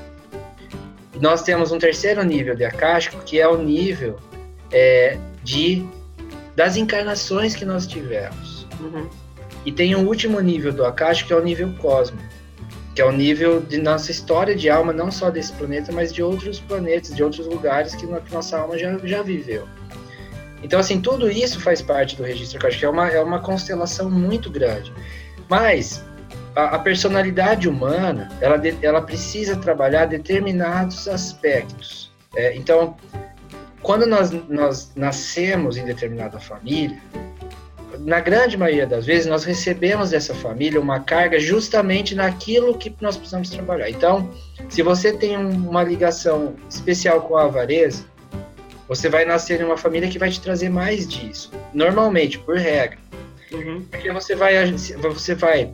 Nós 1.21 1.43
temos 1.43 1.71
um 1.71 1.77
terceiro 1.77 2.23
nível 2.23 2.55
de 2.55 2.65
acástico, 2.65 3.23
que 3.23 3.39
é 3.39 3.47
o 3.47 3.61
nível 3.61 4.17
é, 4.71 5.19
de 5.43 5.85
das 6.55 6.75
encarnações 6.75 7.55
que 7.55 7.63
nós 7.63 7.85
tivemos. 7.85 8.67
Uhum. 8.79 9.07
E 9.65 9.71
tem 9.71 9.95
um 9.95 10.05
último 10.07 10.39
nível 10.39 10.71
do 10.71 10.85
acástico, 10.85 11.27
que 11.27 11.33
é 11.33 11.37
o 11.37 11.43
nível 11.43 11.73
cósmico 11.79 12.23
que 12.99 13.01
é 13.01 13.05
o 13.05 13.13
nível 13.13 13.61
de 13.61 13.77
nossa 13.77 14.11
história 14.11 14.53
de 14.53 14.69
alma, 14.69 14.91
não 14.91 15.09
só 15.09 15.29
desse 15.29 15.53
planeta, 15.53 15.89
mas 15.89 16.11
de 16.11 16.21
outros 16.21 16.59
planetas, 16.59 17.15
de 17.15 17.23
outros 17.23 17.47
lugares 17.47 17.95
que 17.95 18.05
nossa 18.05 18.59
alma 18.59 18.77
já, 18.77 18.97
já 19.05 19.21
viveu. 19.21 19.65
Então, 20.61 20.77
assim, 20.77 20.99
tudo 20.99 21.31
isso 21.31 21.61
faz 21.61 21.81
parte 21.81 22.17
do 22.17 22.23
registro 22.23 22.59
que 22.59 22.83
é 22.83 22.89
uma, 22.89 23.07
é 23.07 23.21
uma 23.21 23.39
constelação 23.39 24.11
muito 24.11 24.49
grande. 24.49 24.91
Mas 25.47 26.03
a, 26.53 26.75
a 26.75 26.79
personalidade 26.79 27.69
humana, 27.69 28.27
ela, 28.41 28.61
ela 28.81 29.01
precisa 29.01 29.55
trabalhar 29.55 30.05
determinados 30.05 31.07
aspectos. 31.07 32.11
É, 32.35 32.53
então, 32.53 32.97
quando 33.81 34.05
nós, 34.05 34.31
nós 34.49 34.91
nascemos 34.93 35.77
em 35.77 35.85
determinada 35.85 36.37
família, 36.37 37.01
na 37.99 38.19
grande 38.19 38.57
maioria 38.57 38.87
das 38.87 39.05
vezes, 39.05 39.25
nós 39.25 39.43
recebemos 39.43 40.11
dessa 40.11 40.33
família 40.33 40.79
uma 40.79 40.99
carga 40.99 41.39
justamente 41.39 42.15
naquilo 42.15 42.77
que 42.77 42.93
nós 43.01 43.17
precisamos 43.17 43.49
trabalhar. 43.49 43.89
Então, 43.89 44.29
se 44.69 44.81
você 44.81 45.13
tem 45.13 45.37
uma 45.37 45.83
ligação 45.83 46.55
especial 46.69 47.21
com 47.21 47.35
a 47.35 47.43
avareza, 47.43 48.05
você 48.87 49.09
vai 49.09 49.25
nascer 49.25 49.61
em 49.61 49.63
uma 49.63 49.77
família 49.77 50.09
que 50.09 50.17
vai 50.17 50.29
te 50.29 50.41
trazer 50.41 50.69
mais 50.69 51.07
disso. 51.07 51.51
Normalmente, 51.73 52.39
por 52.39 52.57
regra. 52.57 52.97
Uhum. 53.51 53.85
Porque 53.89 54.11
você 54.11 54.35
vai, 54.35 54.71
você 54.71 55.35
vai 55.35 55.73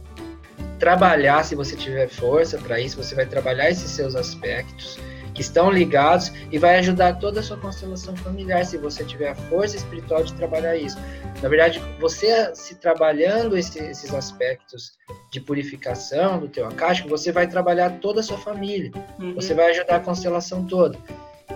trabalhar, 0.80 1.44
se 1.44 1.56
você 1.56 1.76
tiver 1.76 2.08
força 2.08 2.58
para 2.58 2.80
isso, 2.80 2.98
você 3.02 3.16
vai 3.16 3.26
trabalhar 3.26 3.70
esses 3.70 3.92
seus 3.92 4.16
aspectos 4.16 5.00
que 5.36 5.42
estão 5.42 5.70
ligados 5.70 6.32
e 6.50 6.58
vai 6.58 6.80
ajudar 6.80 7.20
toda 7.20 7.42
a 7.42 7.44
sua 7.44 7.58
constelação 7.58 8.16
familiar 8.16 8.66
se 8.66 8.78
você 8.78 9.04
tiver 9.04 9.30
a 9.30 9.36
força 9.36 9.76
espiritual 9.76 10.24
de 10.24 10.34
trabalhar 10.34 10.78
isso. 10.78 10.98
Na 11.44 11.50
verdade, 11.50 11.80
você 12.00 12.56
se 12.56 12.76
trabalhando 12.76 13.58
esse, 13.58 13.78
esses 13.78 14.14
aspectos 14.14 14.94
de 15.32 15.42
purificação 15.42 16.40
do 16.40 16.48
teu 16.48 16.66
akáshico, 16.66 17.10
você 17.10 17.32
vai 17.32 17.48
trabalhar 17.48 18.00
toda 18.00 18.22
a 18.22 18.24
sua 18.24 18.38
família. 18.38 18.92
Uhum. 19.20 19.36
Você 19.36 19.54
vai 19.54 19.72
ajudar 19.72 19.98
a 19.98 20.00
constelação 20.00 20.66
toda. 20.66 20.98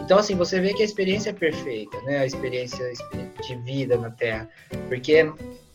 Então, 0.02 0.20
assim, 0.20 0.36
você 0.36 0.60
vê 0.60 0.74
que 0.74 0.82
a 0.82 0.86
experiência 0.86 1.30
é 1.30 1.34
perfeita, 1.34 2.00
né? 2.02 2.20
A 2.20 2.26
experiência 2.26 2.86
de 3.48 3.56
vida 3.58 3.98
na 3.98 4.12
Terra. 4.12 4.50
Porque 4.88 5.32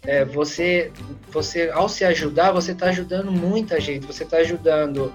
é, 0.07 0.25
você, 0.25 0.93
você, 1.31 1.71
ao 1.73 1.89
se 1.89 2.05
ajudar, 2.05 2.53
você 2.53 2.73
está 2.73 2.87
ajudando 2.87 3.33
muita 3.33 3.81
gente. 3.81 4.07
Você 4.07 4.25
está 4.25 4.39
ajudando 4.39 5.13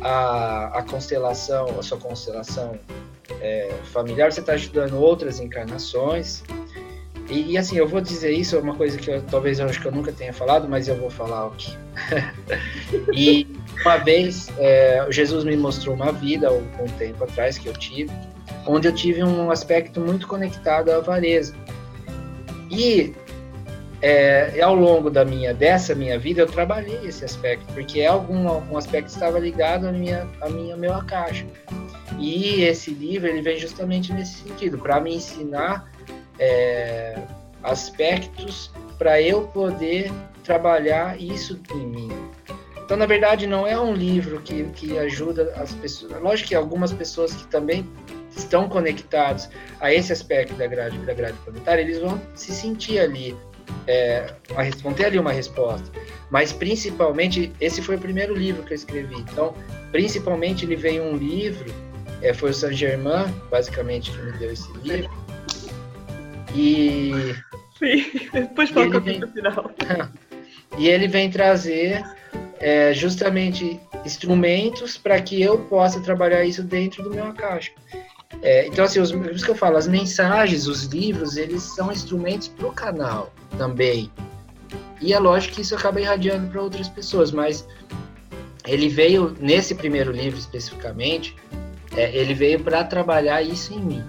a, 0.00 0.78
a 0.78 0.82
constelação, 0.82 1.66
a 1.78 1.82
sua 1.82 1.98
constelação 1.98 2.78
é, 3.40 3.70
familiar, 3.92 4.30
você 4.30 4.40
está 4.40 4.52
ajudando 4.52 4.94
outras 4.94 5.40
encarnações. 5.40 6.42
E, 7.30 7.52
e, 7.52 7.58
assim, 7.58 7.76
eu 7.76 7.88
vou 7.88 8.00
dizer 8.00 8.30
isso, 8.30 8.54
é 8.54 8.58
uma 8.58 8.74
coisa 8.74 8.96
que 8.98 9.10
eu, 9.10 9.22
talvez 9.22 9.58
eu 9.58 9.66
acho 9.66 9.80
que 9.80 9.86
eu 9.86 9.92
nunca 9.92 10.12
tenha 10.12 10.32
falado, 10.32 10.68
mas 10.68 10.86
eu 10.86 10.96
vou 10.96 11.10
falar 11.10 11.46
aqui. 11.46 11.76
e 13.12 13.46
uma 13.80 13.96
vez, 13.96 14.48
é, 14.58 15.04
Jesus 15.10 15.44
me 15.44 15.56
mostrou 15.56 15.94
uma 15.94 16.12
vida, 16.12 16.52
um, 16.52 16.86
tempo 16.98 17.24
atrás, 17.24 17.58
que 17.58 17.68
eu 17.68 17.72
tive, 17.72 18.12
onde 18.66 18.86
eu 18.86 18.94
tive 18.94 19.24
um 19.24 19.50
aspecto 19.50 20.00
muito 20.00 20.28
conectado 20.28 20.90
à 20.90 20.96
avareza. 20.96 21.54
E 22.70 23.12
é, 24.02 24.60
ao 24.60 24.74
longo 24.74 25.10
da 25.10 25.24
minha 25.24 25.54
dessa 25.54 25.94
minha 25.94 26.18
vida 26.18 26.42
eu 26.42 26.46
trabalhei 26.46 27.00
esse 27.04 27.24
aspecto 27.24 27.64
porque 27.72 28.02
algum 28.04 28.46
um 28.46 28.76
aspecto 28.76 29.08
estava 29.08 29.38
ligado 29.38 29.88
à 29.88 29.92
minha 29.92 30.28
a 30.40 30.48
minha 30.48 30.76
meu 30.76 30.92
caixa 31.06 31.46
e 32.18 32.62
esse 32.62 32.90
livro 32.90 33.28
ele 33.28 33.42
vem 33.42 33.58
justamente 33.58 34.12
nesse 34.12 34.42
sentido 34.42 34.78
para 34.78 35.00
me 35.00 35.14
ensinar 35.14 35.90
é, 36.38 37.18
aspectos 37.62 38.70
para 38.98 39.20
eu 39.20 39.42
poder 39.48 40.10
trabalhar 40.42 41.20
isso 41.20 41.60
em 41.74 41.86
mim. 41.86 42.08
Então 42.84 42.96
na 42.96 43.06
verdade 43.06 43.46
não 43.46 43.66
é 43.66 43.78
um 43.78 43.92
livro 43.92 44.40
que, 44.42 44.64
que 44.74 44.98
ajuda 44.98 45.52
as 45.56 45.72
pessoas 45.72 46.20
lógico 46.22 46.50
que 46.50 46.54
algumas 46.54 46.92
pessoas 46.92 47.34
que 47.34 47.46
também 47.48 47.86
estão 48.36 48.68
conectados 48.68 49.48
a 49.80 49.92
esse 49.92 50.12
aspecto 50.12 50.54
da 50.54 50.66
grade, 50.66 50.98
da 50.98 51.14
grade 51.14 51.36
planetária, 51.38 51.80
eles 51.80 51.98
vão 51.98 52.20
se 52.34 52.52
sentir 52.52 52.98
ali 52.98 53.36
é, 53.86 54.32
uma, 54.50 54.64
vão 54.82 54.92
ter 54.92 55.06
ali 55.06 55.18
uma 55.18 55.32
resposta. 55.32 55.90
Mas 56.30 56.52
principalmente, 56.52 57.52
esse 57.60 57.80
foi 57.80 57.96
o 57.96 57.98
primeiro 57.98 58.34
livro 58.34 58.62
que 58.62 58.72
eu 58.72 58.76
escrevi. 58.76 59.16
Então, 59.16 59.54
principalmente, 59.92 60.64
ele 60.64 60.76
veio 60.76 61.02
um 61.04 61.16
livro, 61.16 61.72
é, 62.22 62.34
foi 62.34 62.50
o 62.50 62.54
Saint 62.54 62.74
Germain, 62.74 63.32
basicamente, 63.50 64.10
que 64.10 64.18
me 64.18 64.32
deu 64.32 64.52
esse 64.52 64.70
livro. 64.78 65.10
E. 66.54 67.34
Sim, 67.78 68.28
depois 68.32 68.70
fala 68.70 68.90
com 68.90 69.00
vem... 69.00 69.20
final. 69.30 69.70
e 70.78 70.88
ele 70.88 71.06
vem 71.06 71.30
trazer 71.30 72.02
é, 72.58 72.92
justamente 72.94 73.78
instrumentos 74.04 74.96
para 74.96 75.20
que 75.20 75.40
eu 75.40 75.58
possa 75.58 76.00
trabalhar 76.00 76.44
isso 76.44 76.62
dentro 76.62 77.02
do 77.02 77.10
meu 77.10 77.32
caixa. 77.34 77.70
É, 78.42 78.66
então, 78.66 78.84
assim, 78.84 78.98
os, 78.98 79.12
por 79.12 79.30
isso 79.30 79.44
que 79.44 79.50
eu 79.50 79.54
falo, 79.54 79.76
as 79.76 79.86
mensagens, 79.86 80.66
os 80.66 80.84
livros, 80.84 81.36
eles 81.36 81.62
são 81.62 81.92
instrumentos 81.92 82.48
para 82.48 82.66
o 82.66 82.72
canal 82.72 83.32
também. 83.56 84.10
E 85.00 85.12
é 85.12 85.18
lógico 85.18 85.54
que 85.56 85.62
isso 85.62 85.74
acaba 85.74 86.00
irradiando 86.00 86.48
para 86.48 86.62
outras 86.62 86.88
pessoas, 86.88 87.30
mas 87.30 87.66
ele 88.66 88.88
veio, 88.88 89.36
nesse 89.40 89.74
primeiro 89.74 90.10
livro 90.10 90.38
especificamente, 90.38 91.36
é, 91.96 92.14
ele 92.16 92.34
veio 92.34 92.62
para 92.62 92.82
trabalhar 92.84 93.42
isso 93.42 93.72
em 93.72 93.80
mim. 93.80 94.04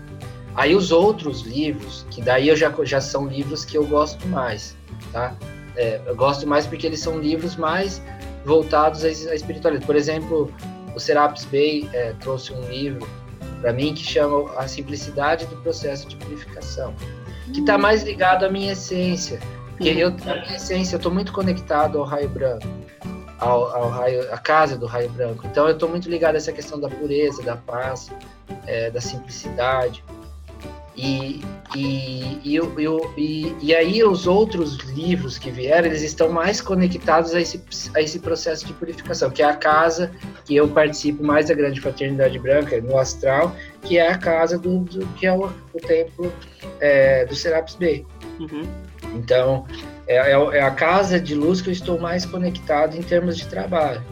Aí 0.56 0.76
os 0.76 0.92
outros 0.92 1.42
livros, 1.42 2.06
que 2.10 2.22
daí 2.22 2.48
eu 2.48 2.56
já, 2.56 2.74
já 2.84 3.00
são 3.00 3.28
livros 3.28 3.64
que 3.64 3.78
eu 3.78 3.86
gosto 3.86 4.28
mais, 4.28 4.76
tá? 5.12 5.36
É, 5.76 6.02
eu 6.06 6.16
gosto 6.16 6.48
mais 6.48 6.66
porque 6.66 6.88
eles 6.88 7.00
são 7.00 7.20
livros 7.20 7.56
mais 7.56 8.02
voltados 8.44 9.06
à, 9.06 9.10
espiritualidade. 9.10 9.86
Por 9.86 9.96
exemplo, 9.96 10.52
o 10.96 11.00
Serapis 11.00 11.46
Bay 11.46 11.88
é, 11.94 12.14
trouxe 12.20 12.52
um 12.54 12.62
livro 12.68 13.08
para 13.62 13.72
mim 13.72 13.94
que 13.94 14.04
chama 14.04 14.52
A 14.58 14.68
Simplicidade 14.68 15.46
do 15.46 15.56
Processo 15.58 16.08
de 16.08 16.16
Purificação 16.16 16.96
que 17.54 17.60
está 17.60 17.78
mais 17.78 18.04
ligado 18.04 18.46
à 18.46 18.50
minha 18.50 18.74
essência. 18.74 19.40
Porque 19.70 19.90
eu, 19.90 20.10
a 20.10 20.36
minha 20.42 20.56
essência, 20.56 20.96
eu 20.96 20.98
estou 20.98 21.12
muito 21.12 21.32
conectado 21.32 22.00
ao 22.00 22.04
raio 22.04 22.28
branco, 22.30 22.66
ao, 23.40 23.76
ao, 23.76 23.90
raio, 23.90 24.34
à 24.34 24.38
casa 24.38 24.76
do 24.78 24.88
raio 24.88 25.10
branco. 25.10 25.46
Então 25.46 25.68
eu 25.68 25.74
estou 25.74 25.88
muito 25.88 26.10
ligado 26.10 26.36
a 26.36 26.38
essa 26.38 26.52
questão 26.52 26.80
da 26.80 26.90
pureza, 26.90 27.44
da 27.44 27.56
paz, 27.56 28.12
é, 28.66 28.90
da 28.90 29.00
simplicidade. 29.00 30.04
E, 30.98 31.42
e, 31.76 32.40
e, 32.44 32.60
e, 33.18 33.56
e, 33.62 33.76
aí 33.76 34.04
os 34.04 34.26
outros 34.26 34.78
livros 34.96 35.38
que 35.38 35.52
vieram, 35.52 35.86
eles 35.86 36.02
estão 36.02 36.30
mais 36.30 36.60
conectados 36.60 37.36
a 37.36 37.40
esse, 37.40 37.62
a 37.94 38.02
esse 38.02 38.18
processo 38.18 38.66
de 38.66 38.74
purificação, 38.74 39.30
que 39.30 39.44
é 39.44 39.46
a 39.46 39.56
casa 39.56 40.12
que 40.44 40.56
eu 40.56 40.68
participo 40.68 41.24
mais 41.24 41.50
da 41.50 41.54
Grande 41.54 41.80
Fraternidade 41.80 42.40
Branca, 42.40 42.82
no 42.82 42.98
Astral, 42.98 43.56
que 43.84 44.00
é 44.00 44.10
a 44.10 44.18
casa 44.18 44.58
do, 44.58 44.80
do 44.80 45.06
que 45.14 45.28
é 45.28 45.32
o, 45.32 45.52
o 45.72 45.80
templo 45.80 46.34
é, 46.80 47.26
do 47.28 47.36
Serapis 47.36 47.76
Bay. 47.76 48.04
Uhum. 48.40 48.68
Então, 49.14 49.68
é, 50.08 50.16
é, 50.16 50.32
é 50.32 50.62
a 50.64 50.72
casa 50.72 51.20
de 51.20 51.36
luz 51.36 51.62
que 51.62 51.70
eu 51.70 51.74
estou 51.74 52.00
mais 52.00 52.26
conectado 52.26 52.98
em 52.98 53.04
termos 53.04 53.38
de 53.38 53.46
trabalho. 53.46 54.04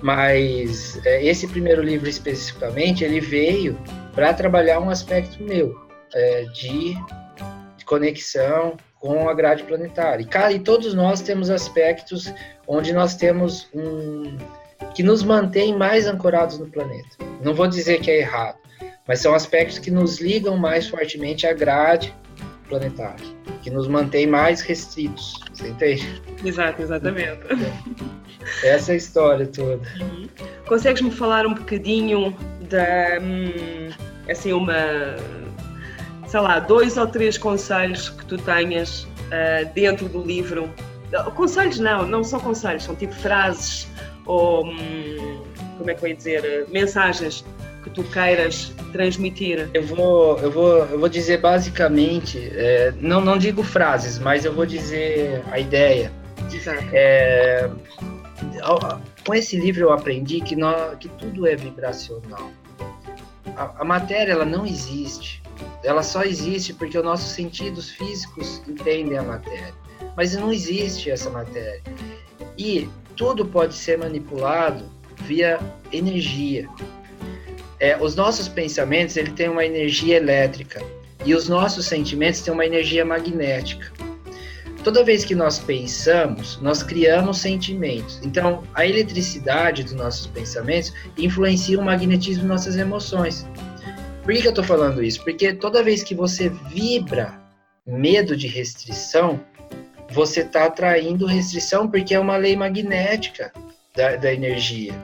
Mas 0.00 0.98
é, 1.04 1.22
esse 1.22 1.46
primeiro 1.46 1.82
livro 1.82 2.08
especificamente, 2.08 3.04
ele 3.04 3.20
veio 3.20 3.78
para 4.14 4.32
trabalhar 4.32 4.80
um 4.80 4.88
aspecto 4.88 5.42
meu, 5.42 5.83
é, 6.14 6.44
de, 6.44 6.96
conexão 7.84 8.78
com 8.98 9.28
a 9.28 9.34
grade 9.34 9.62
planetária. 9.64 10.22
E, 10.24 10.54
e 10.54 10.58
todos 10.58 10.94
nós 10.94 11.20
temos 11.20 11.50
aspectos 11.50 12.32
onde 12.66 12.92
nós 12.94 13.14
temos 13.14 13.68
um 13.74 14.38
que 14.94 15.02
nos 15.02 15.22
mantém 15.22 15.76
mais 15.76 16.06
ancorados 16.06 16.58
no 16.58 16.66
planeta. 16.66 17.16
Não 17.42 17.52
vou 17.52 17.66
dizer 17.66 18.00
que 18.00 18.10
é 18.10 18.20
errado, 18.20 18.56
mas 19.06 19.20
são 19.20 19.34
aspectos 19.34 19.78
que 19.78 19.90
nos 19.90 20.20
ligam 20.20 20.56
mais 20.56 20.88
fortemente 20.88 21.46
à 21.46 21.52
grade 21.52 22.14
planetária, 22.68 23.26
que 23.62 23.70
nos 23.70 23.86
mantém 23.88 24.26
mais 24.26 24.60
restritos. 24.60 25.34
Você 25.52 25.68
entende? 25.68 26.22
Exato, 26.44 26.80
exatamente. 26.80 27.40
Essa 28.62 28.92
é 28.92 28.94
a 28.94 28.96
história 28.96 29.46
toda. 29.46 29.82
Uhum. 30.00 30.28
Consegues-me 30.66 31.10
falar 31.10 31.46
um 31.46 31.54
bocadinho 31.54 32.36
da. 32.68 33.18
Hum, 33.20 33.90
assim, 34.28 34.52
uma 34.52 35.16
sei 36.26 36.40
lá, 36.40 36.58
dois 36.58 36.96
ou 36.96 37.06
três 37.06 37.38
conselhos 37.38 38.10
que 38.10 38.24
tu 38.26 38.36
tenhas 38.38 39.02
uh, 39.04 39.72
dentro 39.74 40.08
do 40.08 40.22
livro. 40.22 40.70
Conselhos 41.36 41.78
não, 41.78 42.06
não 42.06 42.24
são 42.24 42.40
conselhos, 42.40 42.84
são 42.84 42.96
tipo 42.96 43.14
frases 43.14 43.86
ou, 44.26 44.66
hum, 44.66 45.42
como 45.78 45.90
é 45.90 45.94
que 45.94 46.04
eu 46.04 46.08
ia 46.08 46.16
dizer, 46.16 46.66
mensagens 46.70 47.44
que 47.84 47.90
tu 47.90 48.02
queiras 48.04 48.72
transmitir? 48.90 49.68
Eu 49.74 49.84
vou, 49.84 50.38
eu 50.38 50.50
vou, 50.50 50.78
eu 50.78 50.98
vou 50.98 51.08
dizer 51.08 51.38
basicamente, 51.38 52.50
é, 52.54 52.92
não, 53.00 53.20
não 53.20 53.38
digo 53.38 53.62
frases, 53.62 54.18
mas 54.18 54.44
eu 54.44 54.52
vou 54.52 54.66
dizer 54.66 55.42
a 55.52 55.60
ideia. 55.60 56.10
Exato. 56.52 56.82
É, 56.92 57.70
com 59.26 59.34
esse 59.34 59.56
livro 59.56 59.82
eu 59.82 59.92
aprendi 59.92 60.40
que, 60.40 60.56
nós, 60.56 60.96
que 60.98 61.08
tudo 61.10 61.46
é 61.46 61.54
vibracional. 61.54 62.50
A, 63.56 63.82
a 63.82 63.84
matéria 63.84 64.32
ela 64.32 64.44
não 64.44 64.66
existe 64.66 65.43
ela 65.82 66.02
só 66.02 66.22
existe 66.22 66.72
porque 66.72 66.96
os 66.96 67.04
nossos 67.04 67.32
sentidos 67.32 67.90
físicos 67.90 68.62
entendem 68.66 69.18
a 69.18 69.22
matéria. 69.22 69.74
Mas 70.16 70.34
não 70.34 70.52
existe 70.52 71.10
essa 71.10 71.30
matéria. 71.30 71.82
E 72.56 72.88
tudo 73.16 73.46
pode 73.46 73.74
ser 73.74 73.98
manipulado 73.98 74.84
via 75.22 75.58
energia. 75.92 76.68
É, 77.80 77.96
os 78.00 78.14
nossos 78.14 78.48
pensamentos 78.48 79.16
ele 79.16 79.32
tem 79.32 79.48
uma 79.48 79.64
energia 79.64 80.16
elétrica 80.16 80.82
e 81.24 81.34
os 81.34 81.48
nossos 81.48 81.86
sentimentos 81.86 82.40
têm 82.40 82.52
uma 82.52 82.64
energia 82.64 83.04
magnética. 83.04 83.92
Toda 84.84 85.02
vez 85.02 85.24
que 85.24 85.34
nós 85.34 85.58
pensamos, 85.58 86.58
nós 86.60 86.82
criamos 86.82 87.38
sentimentos. 87.38 88.20
Então, 88.22 88.62
a 88.74 88.86
eletricidade 88.86 89.82
dos 89.82 89.94
nossos 89.94 90.26
pensamentos 90.26 90.92
influencia 91.16 91.80
o 91.80 91.84
magnetismo 91.84 92.42
de 92.42 92.48
nossas 92.48 92.76
emoções. 92.76 93.46
Por 94.24 94.32
que, 94.32 94.40
que 94.40 94.46
eu 94.46 94.52
estou 94.52 94.64
falando 94.64 95.02
isso? 95.02 95.22
Porque 95.22 95.52
toda 95.52 95.82
vez 95.82 96.02
que 96.02 96.14
você 96.14 96.48
vibra 96.48 97.38
medo 97.86 98.34
de 98.34 98.46
restrição, 98.46 99.38
você 100.10 100.40
está 100.40 100.64
atraindo 100.64 101.26
restrição 101.26 101.86
porque 101.90 102.14
é 102.14 102.18
uma 102.18 102.38
lei 102.38 102.56
magnética 102.56 103.52
da, 103.94 104.16
da 104.16 104.32
energia. 104.32 104.94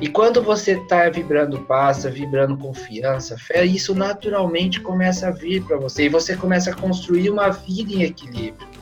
E 0.00 0.08
quando 0.08 0.42
você 0.42 0.72
está 0.72 1.08
vibrando 1.08 1.60
paz, 1.60 2.02
vibrando 2.04 2.56
confiança, 2.56 3.38
fé, 3.38 3.64
isso 3.64 3.94
naturalmente 3.94 4.80
começa 4.80 5.28
a 5.28 5.30
vir 5.30 5.62
para 5.62 5.76
você 5.76 6.06
e 6.06 6.08
você 6.08 6.36
começa 6.36 6.70
a 6.70 6.74
construir 6.74 7.30
uma 7.30 7.50
vida 7.50 7.92
em 7.92 8.02
equilíbrio. 8.02 8.79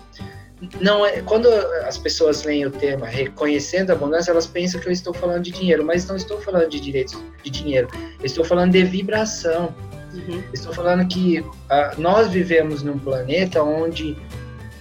Não 0.80 1.06
é 1.06 1.22
quando 1.22 1.46
as 1.86 1.96
pessoas 1.96 2.42
leem 2.42 2.66
o 2.66 2.70
tema 2.70 3.06
reconhecendo 3.06 3.90
a 3.90 3.92
abundância, 3.92 4.30
elas 4.30 4.46
pensam 4.46 4.80
que 4.80 4.88
eu 4.88 4.92
estou 4.92 5.14
falando 5.14 5.42
de 5.42 5.52
dinheiro, 5.52 5.84
mas 5.84 6.06
não 6.06 6.16
estou 6.16 6.40
falando 6.40 6.68
de 6.68 6.80
direitos 6.80 7.16
de 7.42 7.50
dinheiro. 7.50 7.88
Eu 8.18 8.26
estou 8.26 8.44
falando 8.44 8.72
de 8.72 8.82
vibração. 8.84 9.74
Uhum. 10.12 10.42
Estou 10.52 10.72
falando 10.72 11.06
que 11.06 11.44
ah, 11.70 11.94
nós 11.98 12.28
vivemos 12.28 12.82
num 12.82 12.98
planeta 12.98 13.62
onde 13.62 14.16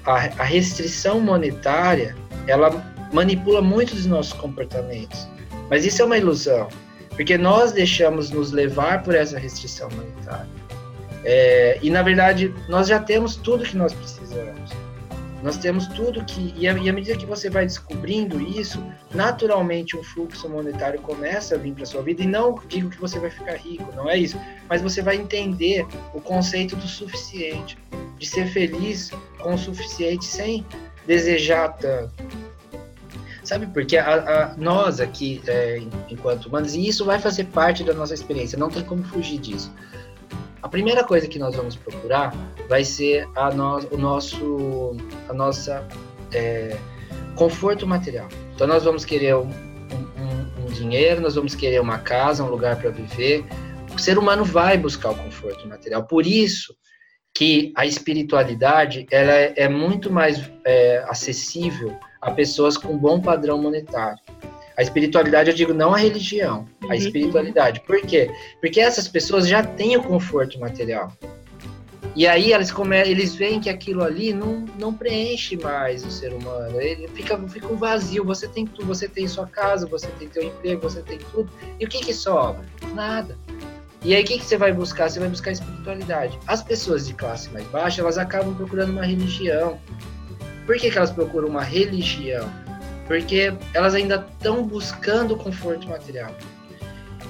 a, 0.05 0.13
a 0.13 0.43
restrição 0.43 1.19
monetária 1.19 2.15
ela 2.47 2.71
manipula 3.13 3.61
muitos 3.61 3.95
dos 3.95 4.05
nossos 4.05 4.33
comportamentos. 4.33 5.27
Mas 5.69 5.85
isso 5.85 6.01
é 6.01 6.05
uma 6.05 6.17
ilusão, 6.17 6.69
porque 7.09 7.37
nós 7.37 7.71
deixamos 7.71 8.31
nos 8.31 8.51
levar 8.51 9.03
por 9.03 9.13
essa 9.13 9.37
restrição 9.37 9.89
monetária. 9.91 10.47
É, 11.23 11.77
e 11.81 11.89
na 11.89 12.01
verdade 12.01 12.53
nós 12.69 12.87
já 12.87 12.99
temos 12.99 13.35
tudo 13.35 13.63
que 13.63 13.75
nós 13.75 13.93
precisamos. 13.93 14.71
Nós 15.47 15.55
temos 15.55 15.87
tudo 15.87 16.25
que. 16.25 16.53
E 16.57 16.67
à, 16.67 16.73
medida 16.73 17.15
que 17.15 17.25
você 17.25 17.49
vai 17.49 17.65
descobrindo 17.65 18.37
isso, 18.41 18.83
naturalmente 19.15 19.95
um 19.95 20.03
fluxo 20.03 20.49
monetário 20.49 20.99
começa 20.99 21.55
a 21.55 21.57
vir 21.57 21.73
para 21.73 21.85
sua 21.85 22.01
vida. 22.01 22.21
E 22.21 22.27
não 22.27 22.59
digo 22.67 22.89
que 22.89 22.99
você 22.99 23.17
vai 23.17 23.29
ficar 23.29 23.55
rico, 23.55 23.89
não 23.95 24.09
é 24.09 24.17
isso. 24.17 24.37
Mas 24.67 24.81
você 24.81 25.01
vai 25.01 25.15
entender 25.15 25.87
o 26.13 26.19
conceito 26.19 26.75
do 26.75 26.85
suficiente, 26.85 27.77
de 28.19 28.25
ser 28.25 28.47
feliz 28.47 29.09
com 29.39 29.53
o 29.53 29.57
suficiente 29.57 30.25
sem 30.25 30.65
desejar 31.05 31.69
tanto. 31.77 32.13
Sabe, 33.41 33.67
porque 33.67 33.95
a, 33.95 34.15
a, 34.15 34.57
nós 34.57 34.99
aqui, 34.99 35.41
é, 35.47 35.81
enquanto 36.09 36.47
humanos, 36.47 36.75
e 36.75 36.85
isso 36.85 37.05
vai 37.05 37.19
fazer 37.19 37.45
parte 37.45 37.85
da 37.85 37.93
nossa 37.93 38.13
experiência, 38.13 38.59
não 38.59 38.69
tem 38.69 38.83
como 38.83 39.01
fugir 39.05 39.37
disso. 39.37 39.71
A 40.61 40.67
primeira 40.67 41.03
coisa 41.03 41.27
que 41.27 41.37
nós 41.37 41.55
vamos 41.55 41.75
procurar 41.75 42.33
vai 42.67 42.83
ser 42.83 43.27
a 43.35 43.51
no, 43.51 43.77
o 43.91 43.97
nosso, 43.97 44.97
a 45.29 45.33
nossa 45.33 45.87
é, 46.33 46.77
conforto 47.35 47.85
material. 47.85 48.27
Então 48.55 48.67
nós 48.67 48.83
vamos 48.83 49.05
querer 49.05 49.35
um, 49.35 49.47
um, 49.47 50.63
um, 50.63 50.65
dinheiro, 50.71 51.21
nós 51.21 51.35
vamos 51.35 51.53
querer 51.53 51.79
uma 51.79 51.99
casa, 51.99 52.43
um 52.43 52.49
lugar 52.49 52.75
para 52.77 52.89
viver. 52.89 53.45
O 53.93 53.99
ser 53.99 54.17
humano 54.17 54.43
vai 54.43 54.77
buscar 54.77 55.11
o 55.11 55.15
conforto 55.15 55.67
material. 55.67 56.03
Por 56.03 56.25
isso 56.25 56.75
que 57.33 57.71
a 57.75 57.85
espiritualidade 57.85 59.05
ela 59.11 59.31
é, 59.31 59.53
é 59.55 59.69
muito 59.69 60.11
mais 60.11 60.51
é, 60.65 61.05
acessível 61.07 61.95
a 62.19 62.31
pessoas 62.31 62.77
com 62.77 62.97
bom 62.97 63.21
padrão 63.21 63.61
monetário. 63.61 64.19
A 64.77 64.81
espiritualidade, 64.83 65.49
eu 65.49 65.55
digo 65.55 65.73
não 65.73 65.93
a 65.93 65.97
religião, 65.97 66.67
a 66.83 66.87
uhum. 66.87 66.93
espiritualidade. 66.93 67.81
Por 67.81 67.99
quê? 68.01 68.29
Porque 68.61 68.79
essas 68.79 69.07
pessoas 69.07 69.47
já 69.47 69.63
têm 69.63 69.97
o 69.97 70.03
conforto 70.03 70.59
material. 70.59 71.11
E 72.15 72.27
aí 72.27 72.53
eles, 72.53 72.71
come, 72.71 72.99
eles 72.99 73.35
veem 73.35 73.59
que 73.59 73.69
aquilo 73.69 74.03
ali 74.03 74.33
não, 74.33 74.65
não 74.79 74.93
preenche 74.93 75.55
mais 75.57 76.03
o 76.03 76.11
ser 76.11 76.33
humano. 76.33 76.79
Ele 76.79 77.07
fica, 77.07 77.37
fica 77.47 77.67
um 77.67 77.75
vazio. 77.75 78.23
Você 78.25 78.47
tem 78.47 78.65
tudo, 78.65 78.87
você 78.87 79.07
tem 79.07 79.27
sua 79.27 79.47
casa, 79.47 79.85
você 79.87 80.07
tem 80.19 80.27
teu 80.27 80.43
emprego, 80.43 80.81
você 80.81 81.01
tem 81.01 81.19
tudo. 81.31 81.51
E 81.79 81.85
o 81.85 81.87
que 81.87 81.99
que 81.99 82.13
sobra? 82.13 82.63
Nada. 82.93 83.37
E 84.03 84.15
aí 84.15 84.23
o 84.23 84.25
que, 84.25 84.37
que 84.39 84.45
você 84.45 84.57
vai 84.57 84.71
buscar? 84.71 85.09
Você 85.09 85.19
vai 85.19 85.29
buscar 85.29 85.51
espiritualidade. 85.51 86.39
As 86.47 86.63
pessoas 86.63 87.07
de 87.07 87.13
classe 87.13 87.49
mais 87.49 87.65
baixa, 87.67 88.01
elas 88.01 88.17
acabam 88.17 88.55
procurando 88.55 88.91
uma 88.91 89.05
religião. 89.05 89.79
Por 90.65 90.75
que, 90.77 90.89
que 90.89 90.97
elas 90.97 91.11
procuram 91.11 91.47
uma 91.47 91.63
religião? 91.63 92.51
Porque 93.07 93.53
elas 93.73 93.95
ainda 93.95 94.27
estão 94.33 94.63
buscando 94.63 95.35
conforto 95.35 95.87
material. 95.87 96.35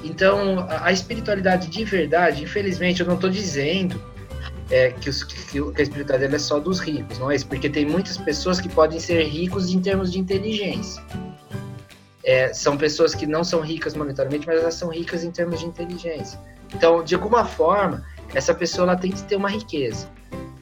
Então, 0.03 0.59
a, 0.69 0.87
a, 0.87 0.91
espiritualidade 0.91 1.67
de 1.67 1.83
verdade, 1.83 2.43
infelizmente, 2.43 3.01
eu 3.01 3.07
não 3.07 3.15
estou 3.15 3.29
dizendo 3.29 4.01
é, 4.69 4.91
que, 4.91 5.09
os, 5.09 5.23
que, 5.23 5.35
que, 5.51 5.59
a 5.59 5.83
espiritualidade 5.83 6.35
é 6.35 6.39
só 6.39 6.59
dos 6.59 6.79
ricos, 6.79 7.17
não 7.19 7.31
é 7.31 7.35
isso? 7.35 7.47
Porque 7.47 7.69
tem 7.69 7.85
muitas 7.85 8.17
pessoas 8.17 8.59
que 8.59 8.67
podem 8.69 8.99
ser 8.99 9.23
ricos 9.23 9.71
em 9.71 9.79
termos 9.79 10.11
de 10.11 10.19
inteligência. 10.19 11.01
É, 12.23 12.53
são 12.53 12.75
pessoas 12.77 13.15
que 13.15 13.25
não 13.25 13.43
são 13.43 13.61
ricas 13.61 13.95
monetariamente, 13.95 14.45
mas 14.45 14.59
elas 14.59 14.73
são 14.73 14.89
ricas 14.89 15.23
em 15.23 15.31
termos 15.31 15.61
de 15.61 15.65
inteligência. 15.65 16.39
Então, 16.75 17.03
de 17.03 17.15
alguma 17.15 17.45
forma, 17.45 18.03
essa 18.35 18.53
pessoa 18.53 18.89
ela 18.89 18.97
tem 18.97 19.11
que 19.11 19.23
ter 19.23 19.37
uma 19.37 19.49
riqueza. 19.49 20.09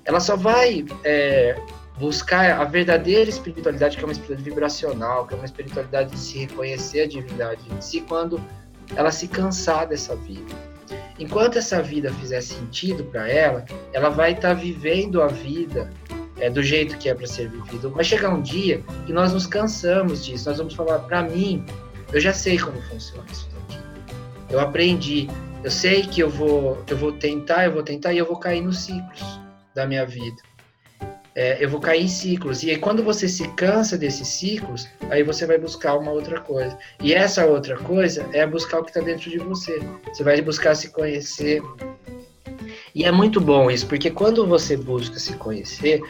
Ela 0.04 0.20
só 0.20 0.36
vai 0.36 0.86
é, 1.04 1.60
buscar 1.98 2.60
a 2.60 2.64
verdadeira 2.66 3.30
espiritualidade, 3.30 3.96
que 3.96 4.04
é 4.04 4.06
uma 4.06 4.12
espiritualidade 4.12 4.50
vibracional, 4.50 5.28
que 5.28 5.34
é 5.34 5.38
uma 5.38 5.46
espiritualidade 5.46 6.12
de 6.12 6.20
se 6.20 6.38
reconhecer 6.40 7.02
a 7.02 7.08
divindade 7.08 7.62
em 7.72 7.82
si, 7.82 8.02
quando 8.02 8.42
ela 8.96 9.12
se 9.12 9.28
cansar 9.28 9.88
dessa 9.88 10.16
vida. 10.16 10.54
Enquanto 11.18 11.58
essa 11.58 11.82
vida 11.82 12.12
fizer 12.14 12.42
sentido 12.42 13.06
para 13.06 13.30
ela, 13.30 13.66
ela 13.94 14.10
vai 14.10 14.34
estar 14.34 14.50
tá 14.50 14.54
vivendo 14.54 15.22
a 15.22 15.28
vida 15.28 15.90
é, 16.38 16.50
do 16.50 16.62
jeito 16.62 16.98
que 16.98 17.08
é 17.08 17.16
para 17.16 17.26
ser 17.26 17.50
vivido. 17.50 17.90
Vai 17.90 18.04
chegar 18.04 18.30
um 18.30 18.42
dia 18.42 18.84
que 19.06 19.14
nós 19.14 19.32
nos 19.32 19.48
cansamos 19.48 20.26
disso. 20.26 20.50
Nós 20.50 20.58
vamos 20.58 20.74
falar, 20.74 21.00
para 21.00 21.24
mim, 21.24 21.66
eu 22.12 22.20
já 22.20 22.34
sei 22.34 22.60
como 22.60 22.82
funciona 22.82 23.26
isso 23.32 23.50
daqui. 23.50 23.82
Eu 24.50 24.60
aprendi. 24.60 25.30
Eu 25.64 25.72
sei 25.72 26.04
que 26.04 26.20
eu 26.20 26.30
vou, 26.30 26.84
eu 26.88 26.98
vou 26.98 27.14
tentar, 27.14 27.66
eu 27.66 27.72
vou 27.72 27.82
tentar 27.82 28.14
e 28.14 28.18
eu 28.18 28.26
vou 28.26 28.38
cair 28.38 28.62
nos 28.62 28.80
ciclos 28.80 29.40
da 29.74 29.88
minha 29.88 30.06
vida 30.06 30.36
é, 31.36 31.64
eu 31.64 31.70
vou 31.70 31.82
cair 31.82 32.04
em 32.04 32.08
ciclos. 32.08 32.64
E 32.64 32.72
aí, 32.72 32.78
quando 32.78 33.04
você 33.04 33.28
se 33.28 33.46
cansa 33.50 33.98
desses 33.98 34.28
ciclos, 34.28 34.88
aí 35.10 35.22
você 35.22 35.46
vai 35.46 35.58
buscar 35.58 35.98
uma 35.98 36.12
outra 36.12 36.40
coisa. 36.40 36.78
E 37.04 37.14
essa 37.14 37.46
outra 37.46 37.78
coisa 37.78 38.26
é 38.32 38.48
buscar 38.48 38.80
o 38.80 38.84
que 38.84 38.92
está 38.92 39.02
dentro 39.02 39.30
de 39.30 39.38
você. 39.40 39.80
Você 40.08 40.24
vai 40.24 40.42
buscar 40.42 40.76
se 40.76 40.90
conhecer. 40.90 41.62
E 42.96 43.04
é 43.04 43.12
muito 43.12 43.42
bom 43.42 43.70
isso, 43.70 43.86
porque 43.86 44.10
quando 44.10 44.48
você 44.48 44.78
busca 44.78 45.20
se 45.20 45.34
conhecer, 45.34 46.02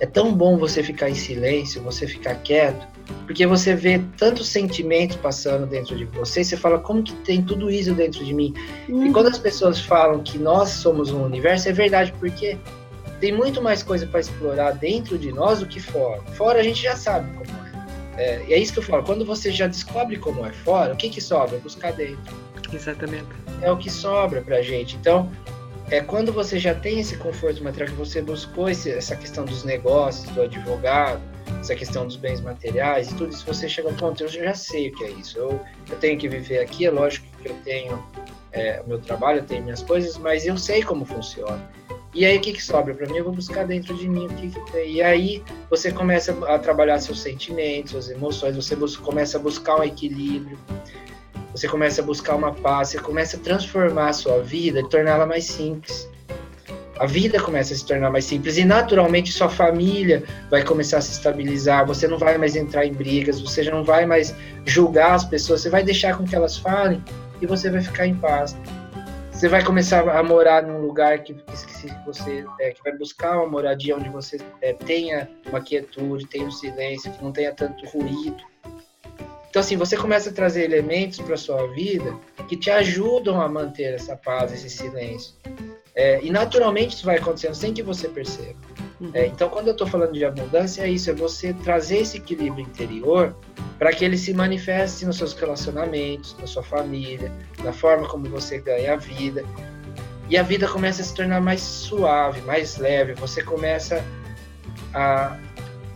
é 0.00 0.06
tão 0.06 0.32
bom 0.32 0.56
você 0.56 0.82
ficar 0.82 1.10
em 1.10 1.14
silêncio, 1.14 1.82
você 1.82 2.06
ficar 2.06 2.34
quieto, 2.36 2.86
porque 3.26 3.46
você 3.46 3.74
vê 3.74 4.00
tantos 4.16 4.48
sentimentos 4.48 5.16
passando 5.16 5.66
dentro 5.66 5.94
de 5.94 6.06
você, 6.06 6.40
e 6.40 6.44
você 6.44 6.56
fala, 6.56 6.78
como 6.78 7.02
que 7.02 7.12
tem 7.16 7.42
tudo 7.42 7.70
isso 7.70 7.92
dentro 7.92 8.24
de 8.24 8.32
mim? 8.32 8.54
Uhum. 8.88 9.06
E 9.06 9.12
quando 9.12 9.28
as 9.28 9.38
pessoas 9.38 9.80
falam 9.80 10.22
que 10.22 10.38
nós 10.38 10.70
somos 10.70 11.10
um 11.10 11.22
universo, 11.22 11.68
é 11.68 11.72
verdade, 11.72 12.12
porque 12.18 12.56
tem 13.24 13.32
muito 13.32 13.62
mais 13.62 13.82
coisa 13.82 14.06
para 14.06 14.20
explorar 14.20 14.72
dentro 14.72 15.16
de 15.16 15.32
nós 15.32 15.60
do 15.60 15.66
que 15.66 15.80
fora. 15.80 16.20
Fora 16.34 16.60
a 16.60 16.62
gente 16.62 16.82
já 16.82 16.94
sabe 16.94 17.26
como 17.38 17.58
é. 18.18 18.22
é. 18.22 18.44
E 18.46 18.52
é 18.52 18.58
isso 18.58 18.74
que 18.74 18.80
eu 18.80 18.82
falo. 18.82 19.02
Quando 19.02 19.24
você 19.24 19.50
já 19.50 19.66
descobre 19.66 20.18
como 20.18 20.44
é 20.44 20.52
fora, 20.52 20.92
o 20.92 20.96
que 20.96 21.08
que 21.08 21.22
sobra? 21.22 21.56
Buscar 21.56 21.94
dentro. 21.94 22.34
Exatamente. 22.70 23.24
É 23.62 23.70
o 23.70 23.78
que 23.78 23.88
sobra 23.88 24.42
pra 24.42 24.60
gente. 24.60 24.96
Então, 24.96 25.32
é 25.90 26.02
quando 26.02 26.34
você 26.34 26.58
já 26.58 26.74
tem 26.74 27.00
esse 27.00 27.16
conforto 27.16 27.64
material 27.64 27.92
que 27.92 27.96
você 27.96 28.20
buscou 28.20 28.68
esse, 28.68 28.90
essa 28.90 29.16
questão 29.16 29.46
dos 29.46 29.64
negócios, 29.64 30.30
do 30.34 30.42
advogado, 30.42 31.22
essa 31.60 31.74
questão 31.74 32.06
dos 32.06 32.16
bens 32.16 32.42
materiais 32.42 33.10
e 33.10 33.14
tudo 33.14 33.32
isso, 33.32 33.46
você 33.46 33.66
chega 33.66 33.88
ao 33.88 33.94
ponto, 33.94 34.22
eu 34.22 34.28
já 34.28 34.52
sei 34.52 34.90
o 34.90 34.92
que 34.92 35.02
é 35.02 35.10
isso. 35.12 35.38
Eu, 35.38 35.58
eu 35.88 35.96
tenho 35.96 36.18
que 36.18 36.28
viver 36.28 36.58
aqui, 36.58 36.84
é 36.84 36.90
lógico 36.90 37.26
que 37.40 37.48
eu 37.48 37.54
tenho 37.64 38.04
é, 38.52 38.82
o 38.84 38.88
meu 38.88 38.98
trabalho, 38.98 39.38
eu 39.38 39.46
tenho 39.46 39.62
minhas 39.62 39.82
coisas, 39.82 40.18
mas 40.18 40.44
eu 40.44 40.58
sei 40.58 40.82
como 40.82 41.06
funciona. 41.06 41.66
E 42.14 42.24
aí 42.24 42.36
o 42.36 42.40
que, 42.40 42.52
que 42.52 42.62
sobra 42.62 42.94
para 42.94 43.08
mim? 43.08 43.16
Eu 43.16 43.24
vou 43.24 43.32
buscar 43.32 43.66
dentro 43.66 43.92
de 43.96 44.08
mim 44.08 44.26
o 44.26 44.28
que, 44.28 44.48
que 44.48 44.72
tem. 44.72 44.92
E 44.92 45.02
aí 45.02 45.42
você 45.68 45.90
começa 45.90 46.32
a 46.46 46.58
trabalhar 46.58 47.00
seus 47.00 47.20
sentimentos, 47.20 47.90
suas 47.90 48.08
emoções, 48.08 48.54
você 48.54 48.76
começa 49.02 49.36
a 49.36 49.40
buscar 49.40 49.80
um 49.80 49.82
equilíbrio, 49.82 50.56
você 51.50 51.66
começa 51.66 52.02
a 52.02 52.04
buscar 52.04 52.36
uma 52.36 52.52
paz, 52.52 52.90
você 52.90 52.98
começa 52.98 53.36
a 53.36 53.40
transformar 53.40 54.10
a 54.10 54.12
sua 54.12 54.40
vida 54.40 54.78
e 54.78 54.88
torná-la 54.88 55.26
mais 55.26 55.44
simples. 55.44 56.08
A 57.00 57.06
vida 57.06 57.40
começa 57.40 57.74
a 57.74 57.76
se 57.76 57.84
tornar 57.84 58.08
mais 58.10 58.24
simples 58.24 58.56
e 58.56 58.64
naturalmente 58.64 59.32
sua 59.32 59.48
família 59.48 60.22
vai 60.48 60.62
começar 60.62 60.98
a 60.98 61.00
se 61.00 61.10
estabilizar. 61.10 61.84
Você 61.84 62.06
não 62.06 62.16
vai 62.16 62.38
mais 62.38 62.54
entrar 62.54 62.86
em 62.86 62.92
brigas, 62.92 63.40
você 63.40 63.64
já 63.64 63.72
não 63.72 63.82
vai 63.82 64.06
mais 64.06 64.32
julgar 64.64 65.14
as 65.14 65.24
pessoas, 65.24 65.62
você 65.62 65.68
vai 65.70 65.82
deixar 65.82 66.16
com 66.16 66.24
que 66.24 66.36
elas 66.36 66.56
falem 66.56 67.02
e 67.42 67.46
você 67.46 67.68
vai 67.68 67.82
ficar 67.82 68.06
em 68.06 68.14
paz 68.14 68.56
você 69.44 69.48
vai 69.50 69.62
começar 69.62 70.08
a 70.08 70.22
morar 70.22 70.62
num 70.62 70.80
lugar 70.80 71.22
que, 71.22 71.34
que, 71.34 72.06
você 72.06 72.46
é, 72.58 72.70
que 72.70 72.82
vai 72.82 72.96
buscar 72.96 73.36
uma 73.36 73.46
moradia 73.46 73.94
onde 73.94 74.08
você 74.08 74.38
é, 74.62 74.72
tenha 74.72 75.28
uma 75.46 75.60
quietude, 75.60 76.26
tenha 76.26 76.46
um 76.46 76.50
silêncio, 76.50 77.12
que 77.12 77.22
não 77.22 77.30
tenha 77.30 77.52
tanto 77.52 77.84
ruído. 77.88 78.42
Então, 79.50 79.60
assim, 79.60 79.76
você 79.76 79.98
começa 79.98 80.30
a 80.30 80.32
trazer 80.32 80.64
elementos 80.64 81.20
para 81.20 81.36
sua 81.36 81.66
vida 81.74 82.18
que 82.48 82.56
te 82.56 82.70
ajudam 82.70 83.38
a 83.38 83.46
manter 83.46 83.92
essa 83.92 84.16
paz, 84.16 84.50
esse 84.50 84.70
silêncio. 84.70 85.34
É, 85.94 86.24
e 86.24 86.30
naturalmente 86.30 86.94
isso 86.94 87.04
vai 87.04 87.18
acontecendo 87.18 87.54
sem 87.54 87.74
que 87.74 87.82
você 87.82 88.08
perceba. 88.08 88.56
Uhum. 89.00 89.10
É, 89.12 89.26
então, 89.26 89.48
quando 89.48 89.68
eu 89.68 89.72
estou 89.72 89.86
falando 89.86 90.12
de 90.12 90.24
abundância, 90.24 90.82
é 90.82 90.88
isso: 90.88 91.10
é 91.10 91.12
você 91.12 91.52
trazer 91.52 91.98
esse 91.98 92.18
equilíbrio 92.18 92.62
interior 92.62 93.34
para 93.78 93.92
que 93.92 94.04
ele 94.04 94.16
se 94.16 94.32
manifeste 94.32 95.04
nos 95.04 95.16
seus 95.16 95.32
relacionamentos, 95.34 96.36
na 96.38 96.46
sua 96.46 96.62
família, 96.62 97.32
na 97.62 97.72
forma 97.72 98.08
como 98.08 98.28
você 98.28 98.58
ganha 98.58 98.94
a 98.94 98.96
vida. 98.96 99.44
E 100.30 100.38
a 100.38 100.42
vida 100.42 100.66
começa 100.66 101.02
a 101.02 101.04
se 101.04 101.14
tornar 101.14 101.40
mais 101.40 101.60
suave, 101.60 102.40
mais 102.42 102.78
leve. 102.78 103.12
Você 103.14 103.42
começa 103.42 104.02
a, 104.94 105.36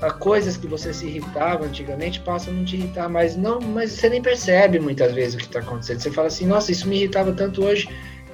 a 0.03 0.11
coisas 0.11 0.57
que 0.57 0.67
você 0.67 0.93
se 0.93 1.07
irritava 1.07 1.65
antigamente 1.65 2.21
passam 2.21 2.53
a 2.53 2.57
não 2.57 2.65
te 2.65 2.77
irritar 2.77 3.09
mais. 3.09 3.37
Não, 3.37 3.61
mas 3.61 3.93
você 3.93 4.09
nem 4.09 4.21
percebe 4.21 4.79
muitas 4.79 5.15
vezes 5.15 5.35
o 5.35 5.39
que 5.39 5.45
está 5.45 5.61
acontecendo. 5.61 6.01
Você 6.01 6.11
fala 6.11 6.27
assim: 6.27 6.47
nossa, 6.47 6.73
isso 6.73 6.87
me 6.89 6.97
irritava 6.97 7.33
tanto 7.33 7.65
hoje, 7.65 7.89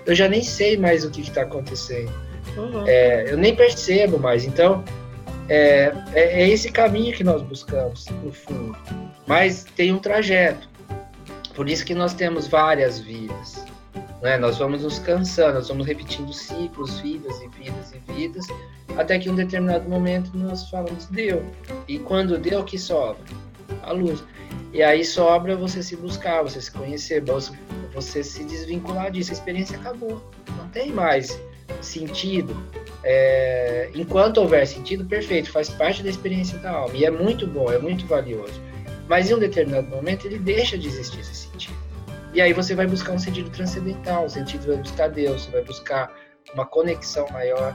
eu 0.06 0.14
já 0.14 0.26
nem 0.26 0.42
sei 0.42 0.76
mais 0.76 1.04
o 1.04 1.10
que 1.10 1.20
está 1.20 1.42
acontecendo. 1.42 2.12
Uhum. 2.56 2.84
É, 2.86 3.30
eu 3.30 3.36
nem 3.36 3.54
percebo 3.54 4.18
mais. 4.18 4.44
Então, 4.44 4.84
é, 5.48 5.92
é, 6.12 6.42
é 6.42 6.48
esse 6.48 6.70
caminho 6.70 7.14
que 7.14 7.24
nós 7.24 7.42
buscamos, 7.42 8.06
no 8.22 8.32
fundo. 8.32 8.76
Mas 9.26 9.64
tem 9.76 9.92
um 9.92 9.98
trajeto. 9.98 10.68
Por 11.54 11.68
isso 11.68 11.84
que 11.84 11.94
nós 11.94 12.14
temos 12.14 12.46
várias 12.46 12.98
vidas. 12.98 13.64
Né? 14.20 14.36
Nós 14.38 14.58
vamos 14.58 14.82
nos 14.82 14.98
cansando, 14.98 15.54
nós 15.54 15.68
vamos 15.68 15.86
repetindo 15.86 16.32
ciclos, 16.32 16.98
vidas 17.00 17.40
e 17.40 17.48
vidas 17.48 17.92
e 17.92 18.12
vidas, 18.12 18.46
até 18.96 19.18
que 19.18 19.28
em 19.28 19.32
um 19.32 19.34
determinado 19.34 19.88
momento 19.88 20.30
nós 20.34 20.68
falamos, 20.70 21.06
deu. 21.06 21.44
E 21.86 21.98
quando 21.98 22.38
deu, 22.38 22.60
o 22.60 22.64
que 22.64 22.78
sobra? 22.78 23.22
A 23.82 23.92
luz. 23.92 24.24
E 24.72 24.82
aí 24.82 25.04
sobra 25.04 25.54
você 25.54 25.82
se 25.82 25.94
buscar, 25.94 26.42
você 26.42 26.60
se 26.60 26.70
conhecer, 26.70 27.22
você 27.92 28.24
se 28.24 28.44
desvincular 28.44 29.10
disso. 29.10 29.30
A 29.30 29.34
experiência 29.34 29.76
acabou. 29.76 30.22
Não 30.56 30.68
tem 30.70 30.90
mais 30.90 31.38
sentido. 31.80 32.56
É, 33.02 33.90
enquanto 33.94 34.38
houver 34.38 34.66
sentido, 34.66 35.04
perfeito, 35.04 35.50
faz 35.50 35.68
parte 35.68 36.02
da 36.02 36.08
experiência 36.08 36.58
da 36.58 36.70
alma. 36.70 36.94
E 36.94 37.04
é 37.04 37.10
muito 37.10 37.46
bom, 37.46 37.70
é 37.70 37.78
muito 37.78 38.06
valioso. 38.06 38.60
Mas 39.08 39.30
em 39.30 39.34
um 39.34 39.38
determinado 39.38 39.88
momento 39.88 40.26
ele 40.26 40.38
deixa 40.38 40.78
de 40.78 40.88
existir 40.88 41.20
esse 41.20 41.34
sentido. 41.34 41.76
E 42.32 42.40
aí 42.40 42.52
você 42.52 42.74
vai 42.74 42.86
buscar 42.86 43.12
um 43.12 43.18
sentido 43.18 43.50
transcendental, 43.50 44.24
o 44.24 44.30
sentido 44.30 44.66
vai 44.66 44.76
buscar 44.76 45.08
Deus, 45.08 45.44
você 45.44 45.50
vai 45.50 45.62
buscar 45.62 46.12
uma 46.52 46.66
conexão 46.66 47.26
maior. 47.30 47.74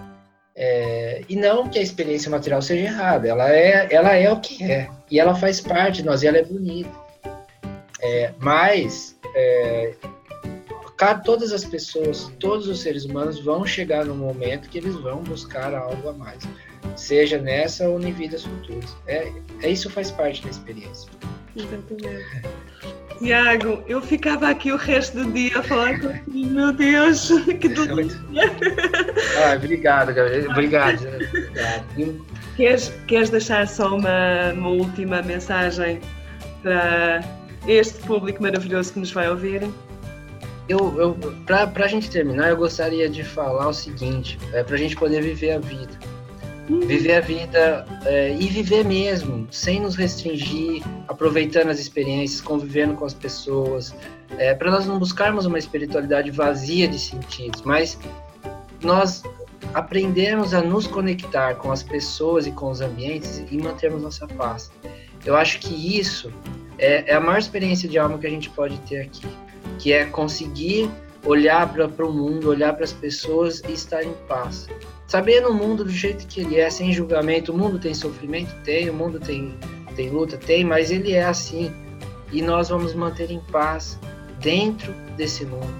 É, 0.55 1.21
e 1.29 1.35
não 1.35 1.69
que 1.69 1.79
a 1.79 1.81
experiência 1.81 2.29
material 2.29 2.61
seja 2.61 2.83
errada, 2.83 3.27
ela 3.29 3.49
é, 3.49 3.87
ela 3.89 4.13
é 4.15 4.29
o 4.29 4.39
que 4.41 4.63
é. 4.69 4.89
E 5.09 5.19
ela 5.19 5.33
faz 5.33 5.61
parte 5.61 6.01
de 6.01 6.05
nós, 6.05 6.23
e 6.23 6.27
ela 6.27 6.37
é 6.37 6.43
bonita. 6.43 6.89
É, 8.01 8.33
mas 8.39 9.17
é, 11.01 11.13
todas 11.15 11.51
as 11.53 11.63
pessoas, 11.63 12.31
todos 12.39 12.67
os 12.67 12.81
seres 12.81 13.05
humanos 13.05 13.39
vão 13.39 13.65
chegar 13.65 14.05
no 14.05 14.15
momento 14.15 14.69
que 14.69 14.77
eles 14.77 14.95
vão 14.95 15.23
buscar 15.23 15.73
algo 15.73 16.09
a 16.09 16.13
mais, 16.13 16.43
seja 16.95 17.37
nessa 17.37 17.87
ou 17.87 17.99
em 18.01 18.11
vidas 18.11 18.43
futuras. 18.43 18.95
É, 19.07 19.31
é 19.61 19.69
isso 19.69 19.89
faz 19.89 20.11
parte 20.11 20.43
da 20.43 20.49
experiência. 20.49 21.09
Tiago, 23.17 23.83
eu 23.87 24.01
ficava 24.01 24.49
aqui 24.49 24.71
o 24.71 24.77
resto 24.77 25.23
do 25.23 25.31
dia 25.31 25.59
a 25.59 25.63
falar 25.63 25.99
contigo. 25.99 26.53
Meu 26.53 26.71
Deus, 26.71 27.29
que 27.59 27.67
delícia! 27.67 28.19
ah, 29.43 29.55
obrigado, 29.55 30.13
Gabriel. 30.13 30.49
Obrigado. 30.51 31.05
obrigado. 31.05 32.25
Queres, 32.55 32.93
queres 33.07 33.29
deixar 33.29 33.67
só 33.67 33.95
uma, 33.95 34.53
uma 34.53 34.69
última 34.69 35.21
mensagem 35.21 35.99
para 36.61 37.21
este 37.67 37.99
público 38.05 38.41
maravilhoso 38.41 38.93
que 38.93 38.99
nos 38.99 39.11
vai 39.11 39.29
ouvir? 39.29 39.69
Eu, 40.69 41.01
eu, 41.01 41.17
para 41.47 41.85
a 41.85 41.87
gente 41.87 42.11
terminar, 42.11 42.49
eu 42.49 42.57
gostaria 42.57 43.09
de 43.09 43.23
falar 43.23 43.67
o 43.67 43.73
seguinte: 43.73 44.37
é 44.53 44.63
para 44.63 44.75
a 44.75 44.77
gente 44.77 44.95
poder 44.95 45.23
viver 45.23 45.53
a 45.53 45.59
vida. 45.59 45.97
Uhum. 46.69 46.81
Viver 46.81 47.15
a 47.15 47.21
vida 47.21 47.87
é, 48.05 48.37
e 48.39 48.47
viver 48.47 48.85
mesmo, 48.85 49.47
sem 49.49 49.81
nos 49.81 49.95
restringir, 49.95 50.83
aproveitando 51.07 51.69
as 51.69 51.79
experiências, 51.79 52.39
convivendo 52.39 52.93
com 52.93 53.05
as 53.05 53.15
pessoas, 53.15 53.95
é, 54.37 54.53
para 54.53 54.69
nós 54.69 54.85
não 54.85 54.99
buscarmos 54.99 55.47
uma 55.47 55.57
espiritualidade 55.57 56.29
vazia 56.29 56.87
de 56.87 56.99
sentidos, 56.99 57.63
mas 57.63 57.97
nós 58.83 59.23
aprendermos 59.73 60.53
a 60.53 60.61
nos 60.61 60.85
conectar 60.85 61.55
com 61.55 61.71
as 61.71 61.81
pessoas 61.81 62.45
e 62.45 62.51
com 62.51 62.69
os 62.69 62.81
ambientes 62.81 63.43
e 63.49 63.57
mantermos 63.57 64.03
nossa 64.03 64.27
paz. 64.27 64.71
Eu 65.25 65.35
acho 65.35 65.59
que 65.59 65.97
isso 65.97 66.31
é, 66.77 67.11
é 67.11 67.15
a 67.15 67.19
maior 67.19 67.39
experiência 67.39 67.89
de 67.89 67.97
alma 67.97 68.19
que 68.19 68.27
a 68.27 68.29
gente 68.29 68.51
pode 68.51 68.77
ter 68.81 69.01
aqui 69.01 69.27
que 69.79 69.93
é 69.93 70.05
conseguir 70.05 70.89
olhar 71.25 71.67
para 71.73 72.05
o 72.05 72.13
mundo, 72.13 72.49
olhar 72.49 72.73
para 72.73 72.83
as 72.83 72.93
pessoas 72.93 73.61
e 73.67 73.73
estar 73.73 74.03
em 74.03 74.13
paz. 74.27 74.67
Sabendo 75.07 75.49
o 75.49 75.53
mundo 75.53 75.83
do 75.83 75.89
jeito 75.89 76.27
que 76.27 76.41
ele 76.41 76.59
é, 76.59 76.69
sem 76.69 76.93
julgamento. 76.93 77.51
O 77.51 77.57
mundo 77.57 77.79
tem 77.79 77.93
sofrimento? 77.93 78.53
Tem. 78.63 78.89
O 78.89 78.93
mundo 78.93 79.19
tem, 79.19 79.57
tem 79.95 80.09
luta? 80.09 80.37
Tem. 80.37 80.63
Mas 80.63 80.91
ele 80.91 81.13
é 81.13 81.23
assim. 81.23 81.73
E 82.31 82.41
nós 82.41 82.69
vamos 82.69 82.93
manter 82.93 83.31
em 83.31 83.39
paz 83.51 83.99
dentro 84.39 84.93
desse 85.17 85.45
mundo. 85.45 85.73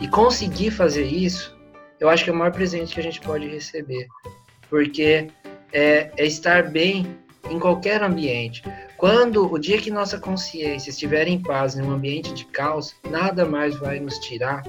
E 0.00 0.08
conseguir 0.08 0.70
fazer 0.70 1.04
isso, 1.04 1.54
eu 2.00 2.08
acho 2.08 2.24
que 2.24 2.30
é 2.30 2.32
o 2.32 2.36
maior 2.36 2.52
presente 2.52 2.94
que 2.94 3.00
a 3.00 3.02
gente 3.02 3.20
pode 3.20 3.46
receber. 3.46 4.06
Porque 4.70 5.28
é, 5.72 6.10
é 6.16 6.26
estar 6.26 6.70
bem 6.70 7.18
em 7.50 7.58
qualquer 7.58 8.02
ambiente. 8.02 8.62
Quando 9.00 9.50
o 9.50 9.58
dia 9.58 9.80
que 9.80 9.90
nossa 9.90 10.18
consciência 10.18 10.90
estiver 10.90 11.26
em 11.26 11.40
paz 11.40 11.74
em 11.74 11.80
um 11.80 11.90
ambiente 11.90 12.34
de 12.34 12.44
caos, 12.44 12.94
nada 13.10 13.46
mais 13.46 13.74
vai 13.76 13.98
nos 13.98 14.18
tirar 14.18 14.62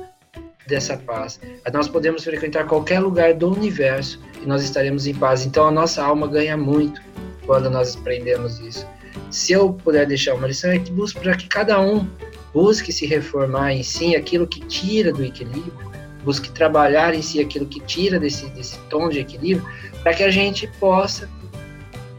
dessa 0.66 0.96
paz. 0.96 1.38
Nós 1.74 1.90
podemos 1.90 2.24
frequentar 2.24 2.66
qualquer 2.66 3.02
lugar 3.02 3.34
do 3.34 3.52
universo 3.52 4.22
e 4.42 4.46
nós 4.46 4.64
estaremos 4.64 5.06
em 5.06 5.14
paz. 5.14 5.46
Então 5.46 5.68
a 5.68 5.72
nossa 5.72 6.02
alma 6.02 6.30
ganha 6.30 6.56
muito 6.56 7.02
quando 7.46 7.70
nós 7.70 7.98
aprendemos 7.98 8.62
isso. 8.62 8.88
Se 9.30 9.52
eu 9.52 9.74
puder 9.74 10.08
deixar 10.08 10.34
uma 10.34 10.48
lição, 10.48 10.72
é 10.72 10.80
que 10.80 10.94
busque 10.94 11.20
para 11.20 11.36
que 11.36 11.50
cada 11.50 11.82
um 11.82 12.08
busque 12.54 12.94
se 12.94 13.06
reformar 13.06 13.74
em 13.74 13.84
si 13.84 14.16
aquilo 14.16 14.48
que 14.48 14.62
tira 14.62 15.12
do 15.12 15.26
equilíbrio, 15.26 15.92
busque 16.24 16.50
trabalhar 16.52 17.14
em 17.14 17.22
si 17.22 17.42
aquilo 17.42 17.66
que 17.66 17.82
tira 17.82 18.18
desse, 18.18 18.50
desse 18.52 18.80
tom 18.90 19.10
de 19.10 19.20
equilíbrio, 19.20 19.70
para 20.02 20.14
que 20.14 20.24
a 20.24 20.32
gente 20.32 20.68
possa 20.80 21.28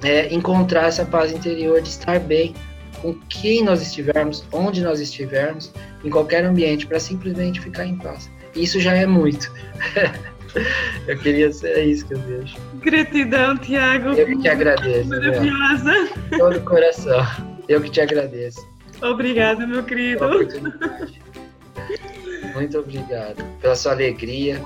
é, 0.03 0.33
encontrar 0.33 0.87
essa 0.87 1.05
paz 1.05 1.33
interior 1.33 1.81
de 1.81 1.89
estar 1.89 2.19
bem 2.19 2.55
com 3.01 3.15
quem 3.29 3.65
nós 3.65 3.83
estivermos, 3.83 4.45
onde 4.53 4.81
nós 4.81 5.01
estivermos, 5.01 5.73
em 6.05 6.11
qualquer 6.11 6.45
ambiente, 6.45 6.87
para 6.87 7.01
simplesmente 7.01 7.61
ficar 7.61 7.85
em 7.85 7.97
paz. 7.97 8.31
Isso 8.55 8.81
já 8.81 8.93
é 8.93 9.07
muito. 9.07 9.53
eu 11.07 11.19
queria 11.19 11.53
ser 11.53 11.79
é 11.79 11.85
isso 11.85 12.07
que 12.07 12.15
eu 12.15 12.21
vejo. 12.21 12.57
Gratidão, 12.81 13.57
Tiago. 13.57 14.11
Eu 14.11 14.27
que 14.27 14.39
te 14.39 14.49
agradeço. 14.49 15.09
Maravilhosa. 15.09 16.09
Todo 16.39 16.59
o 16.59 16.63
coração. 16.63 17.27
Eu 17.69 17.81
que 17.81 17.91
te 17.91 18.01
agradeço. 18.01 18.67
Obrigada, 19.01 19.67
meu 19.67 19.83
querido. 19.83 20.25
Muito 22.55 22.79
obrigado 22.79 23.43
pela 23.61 23.75
sua 23.75 23.93
alegria, 23.93 24.63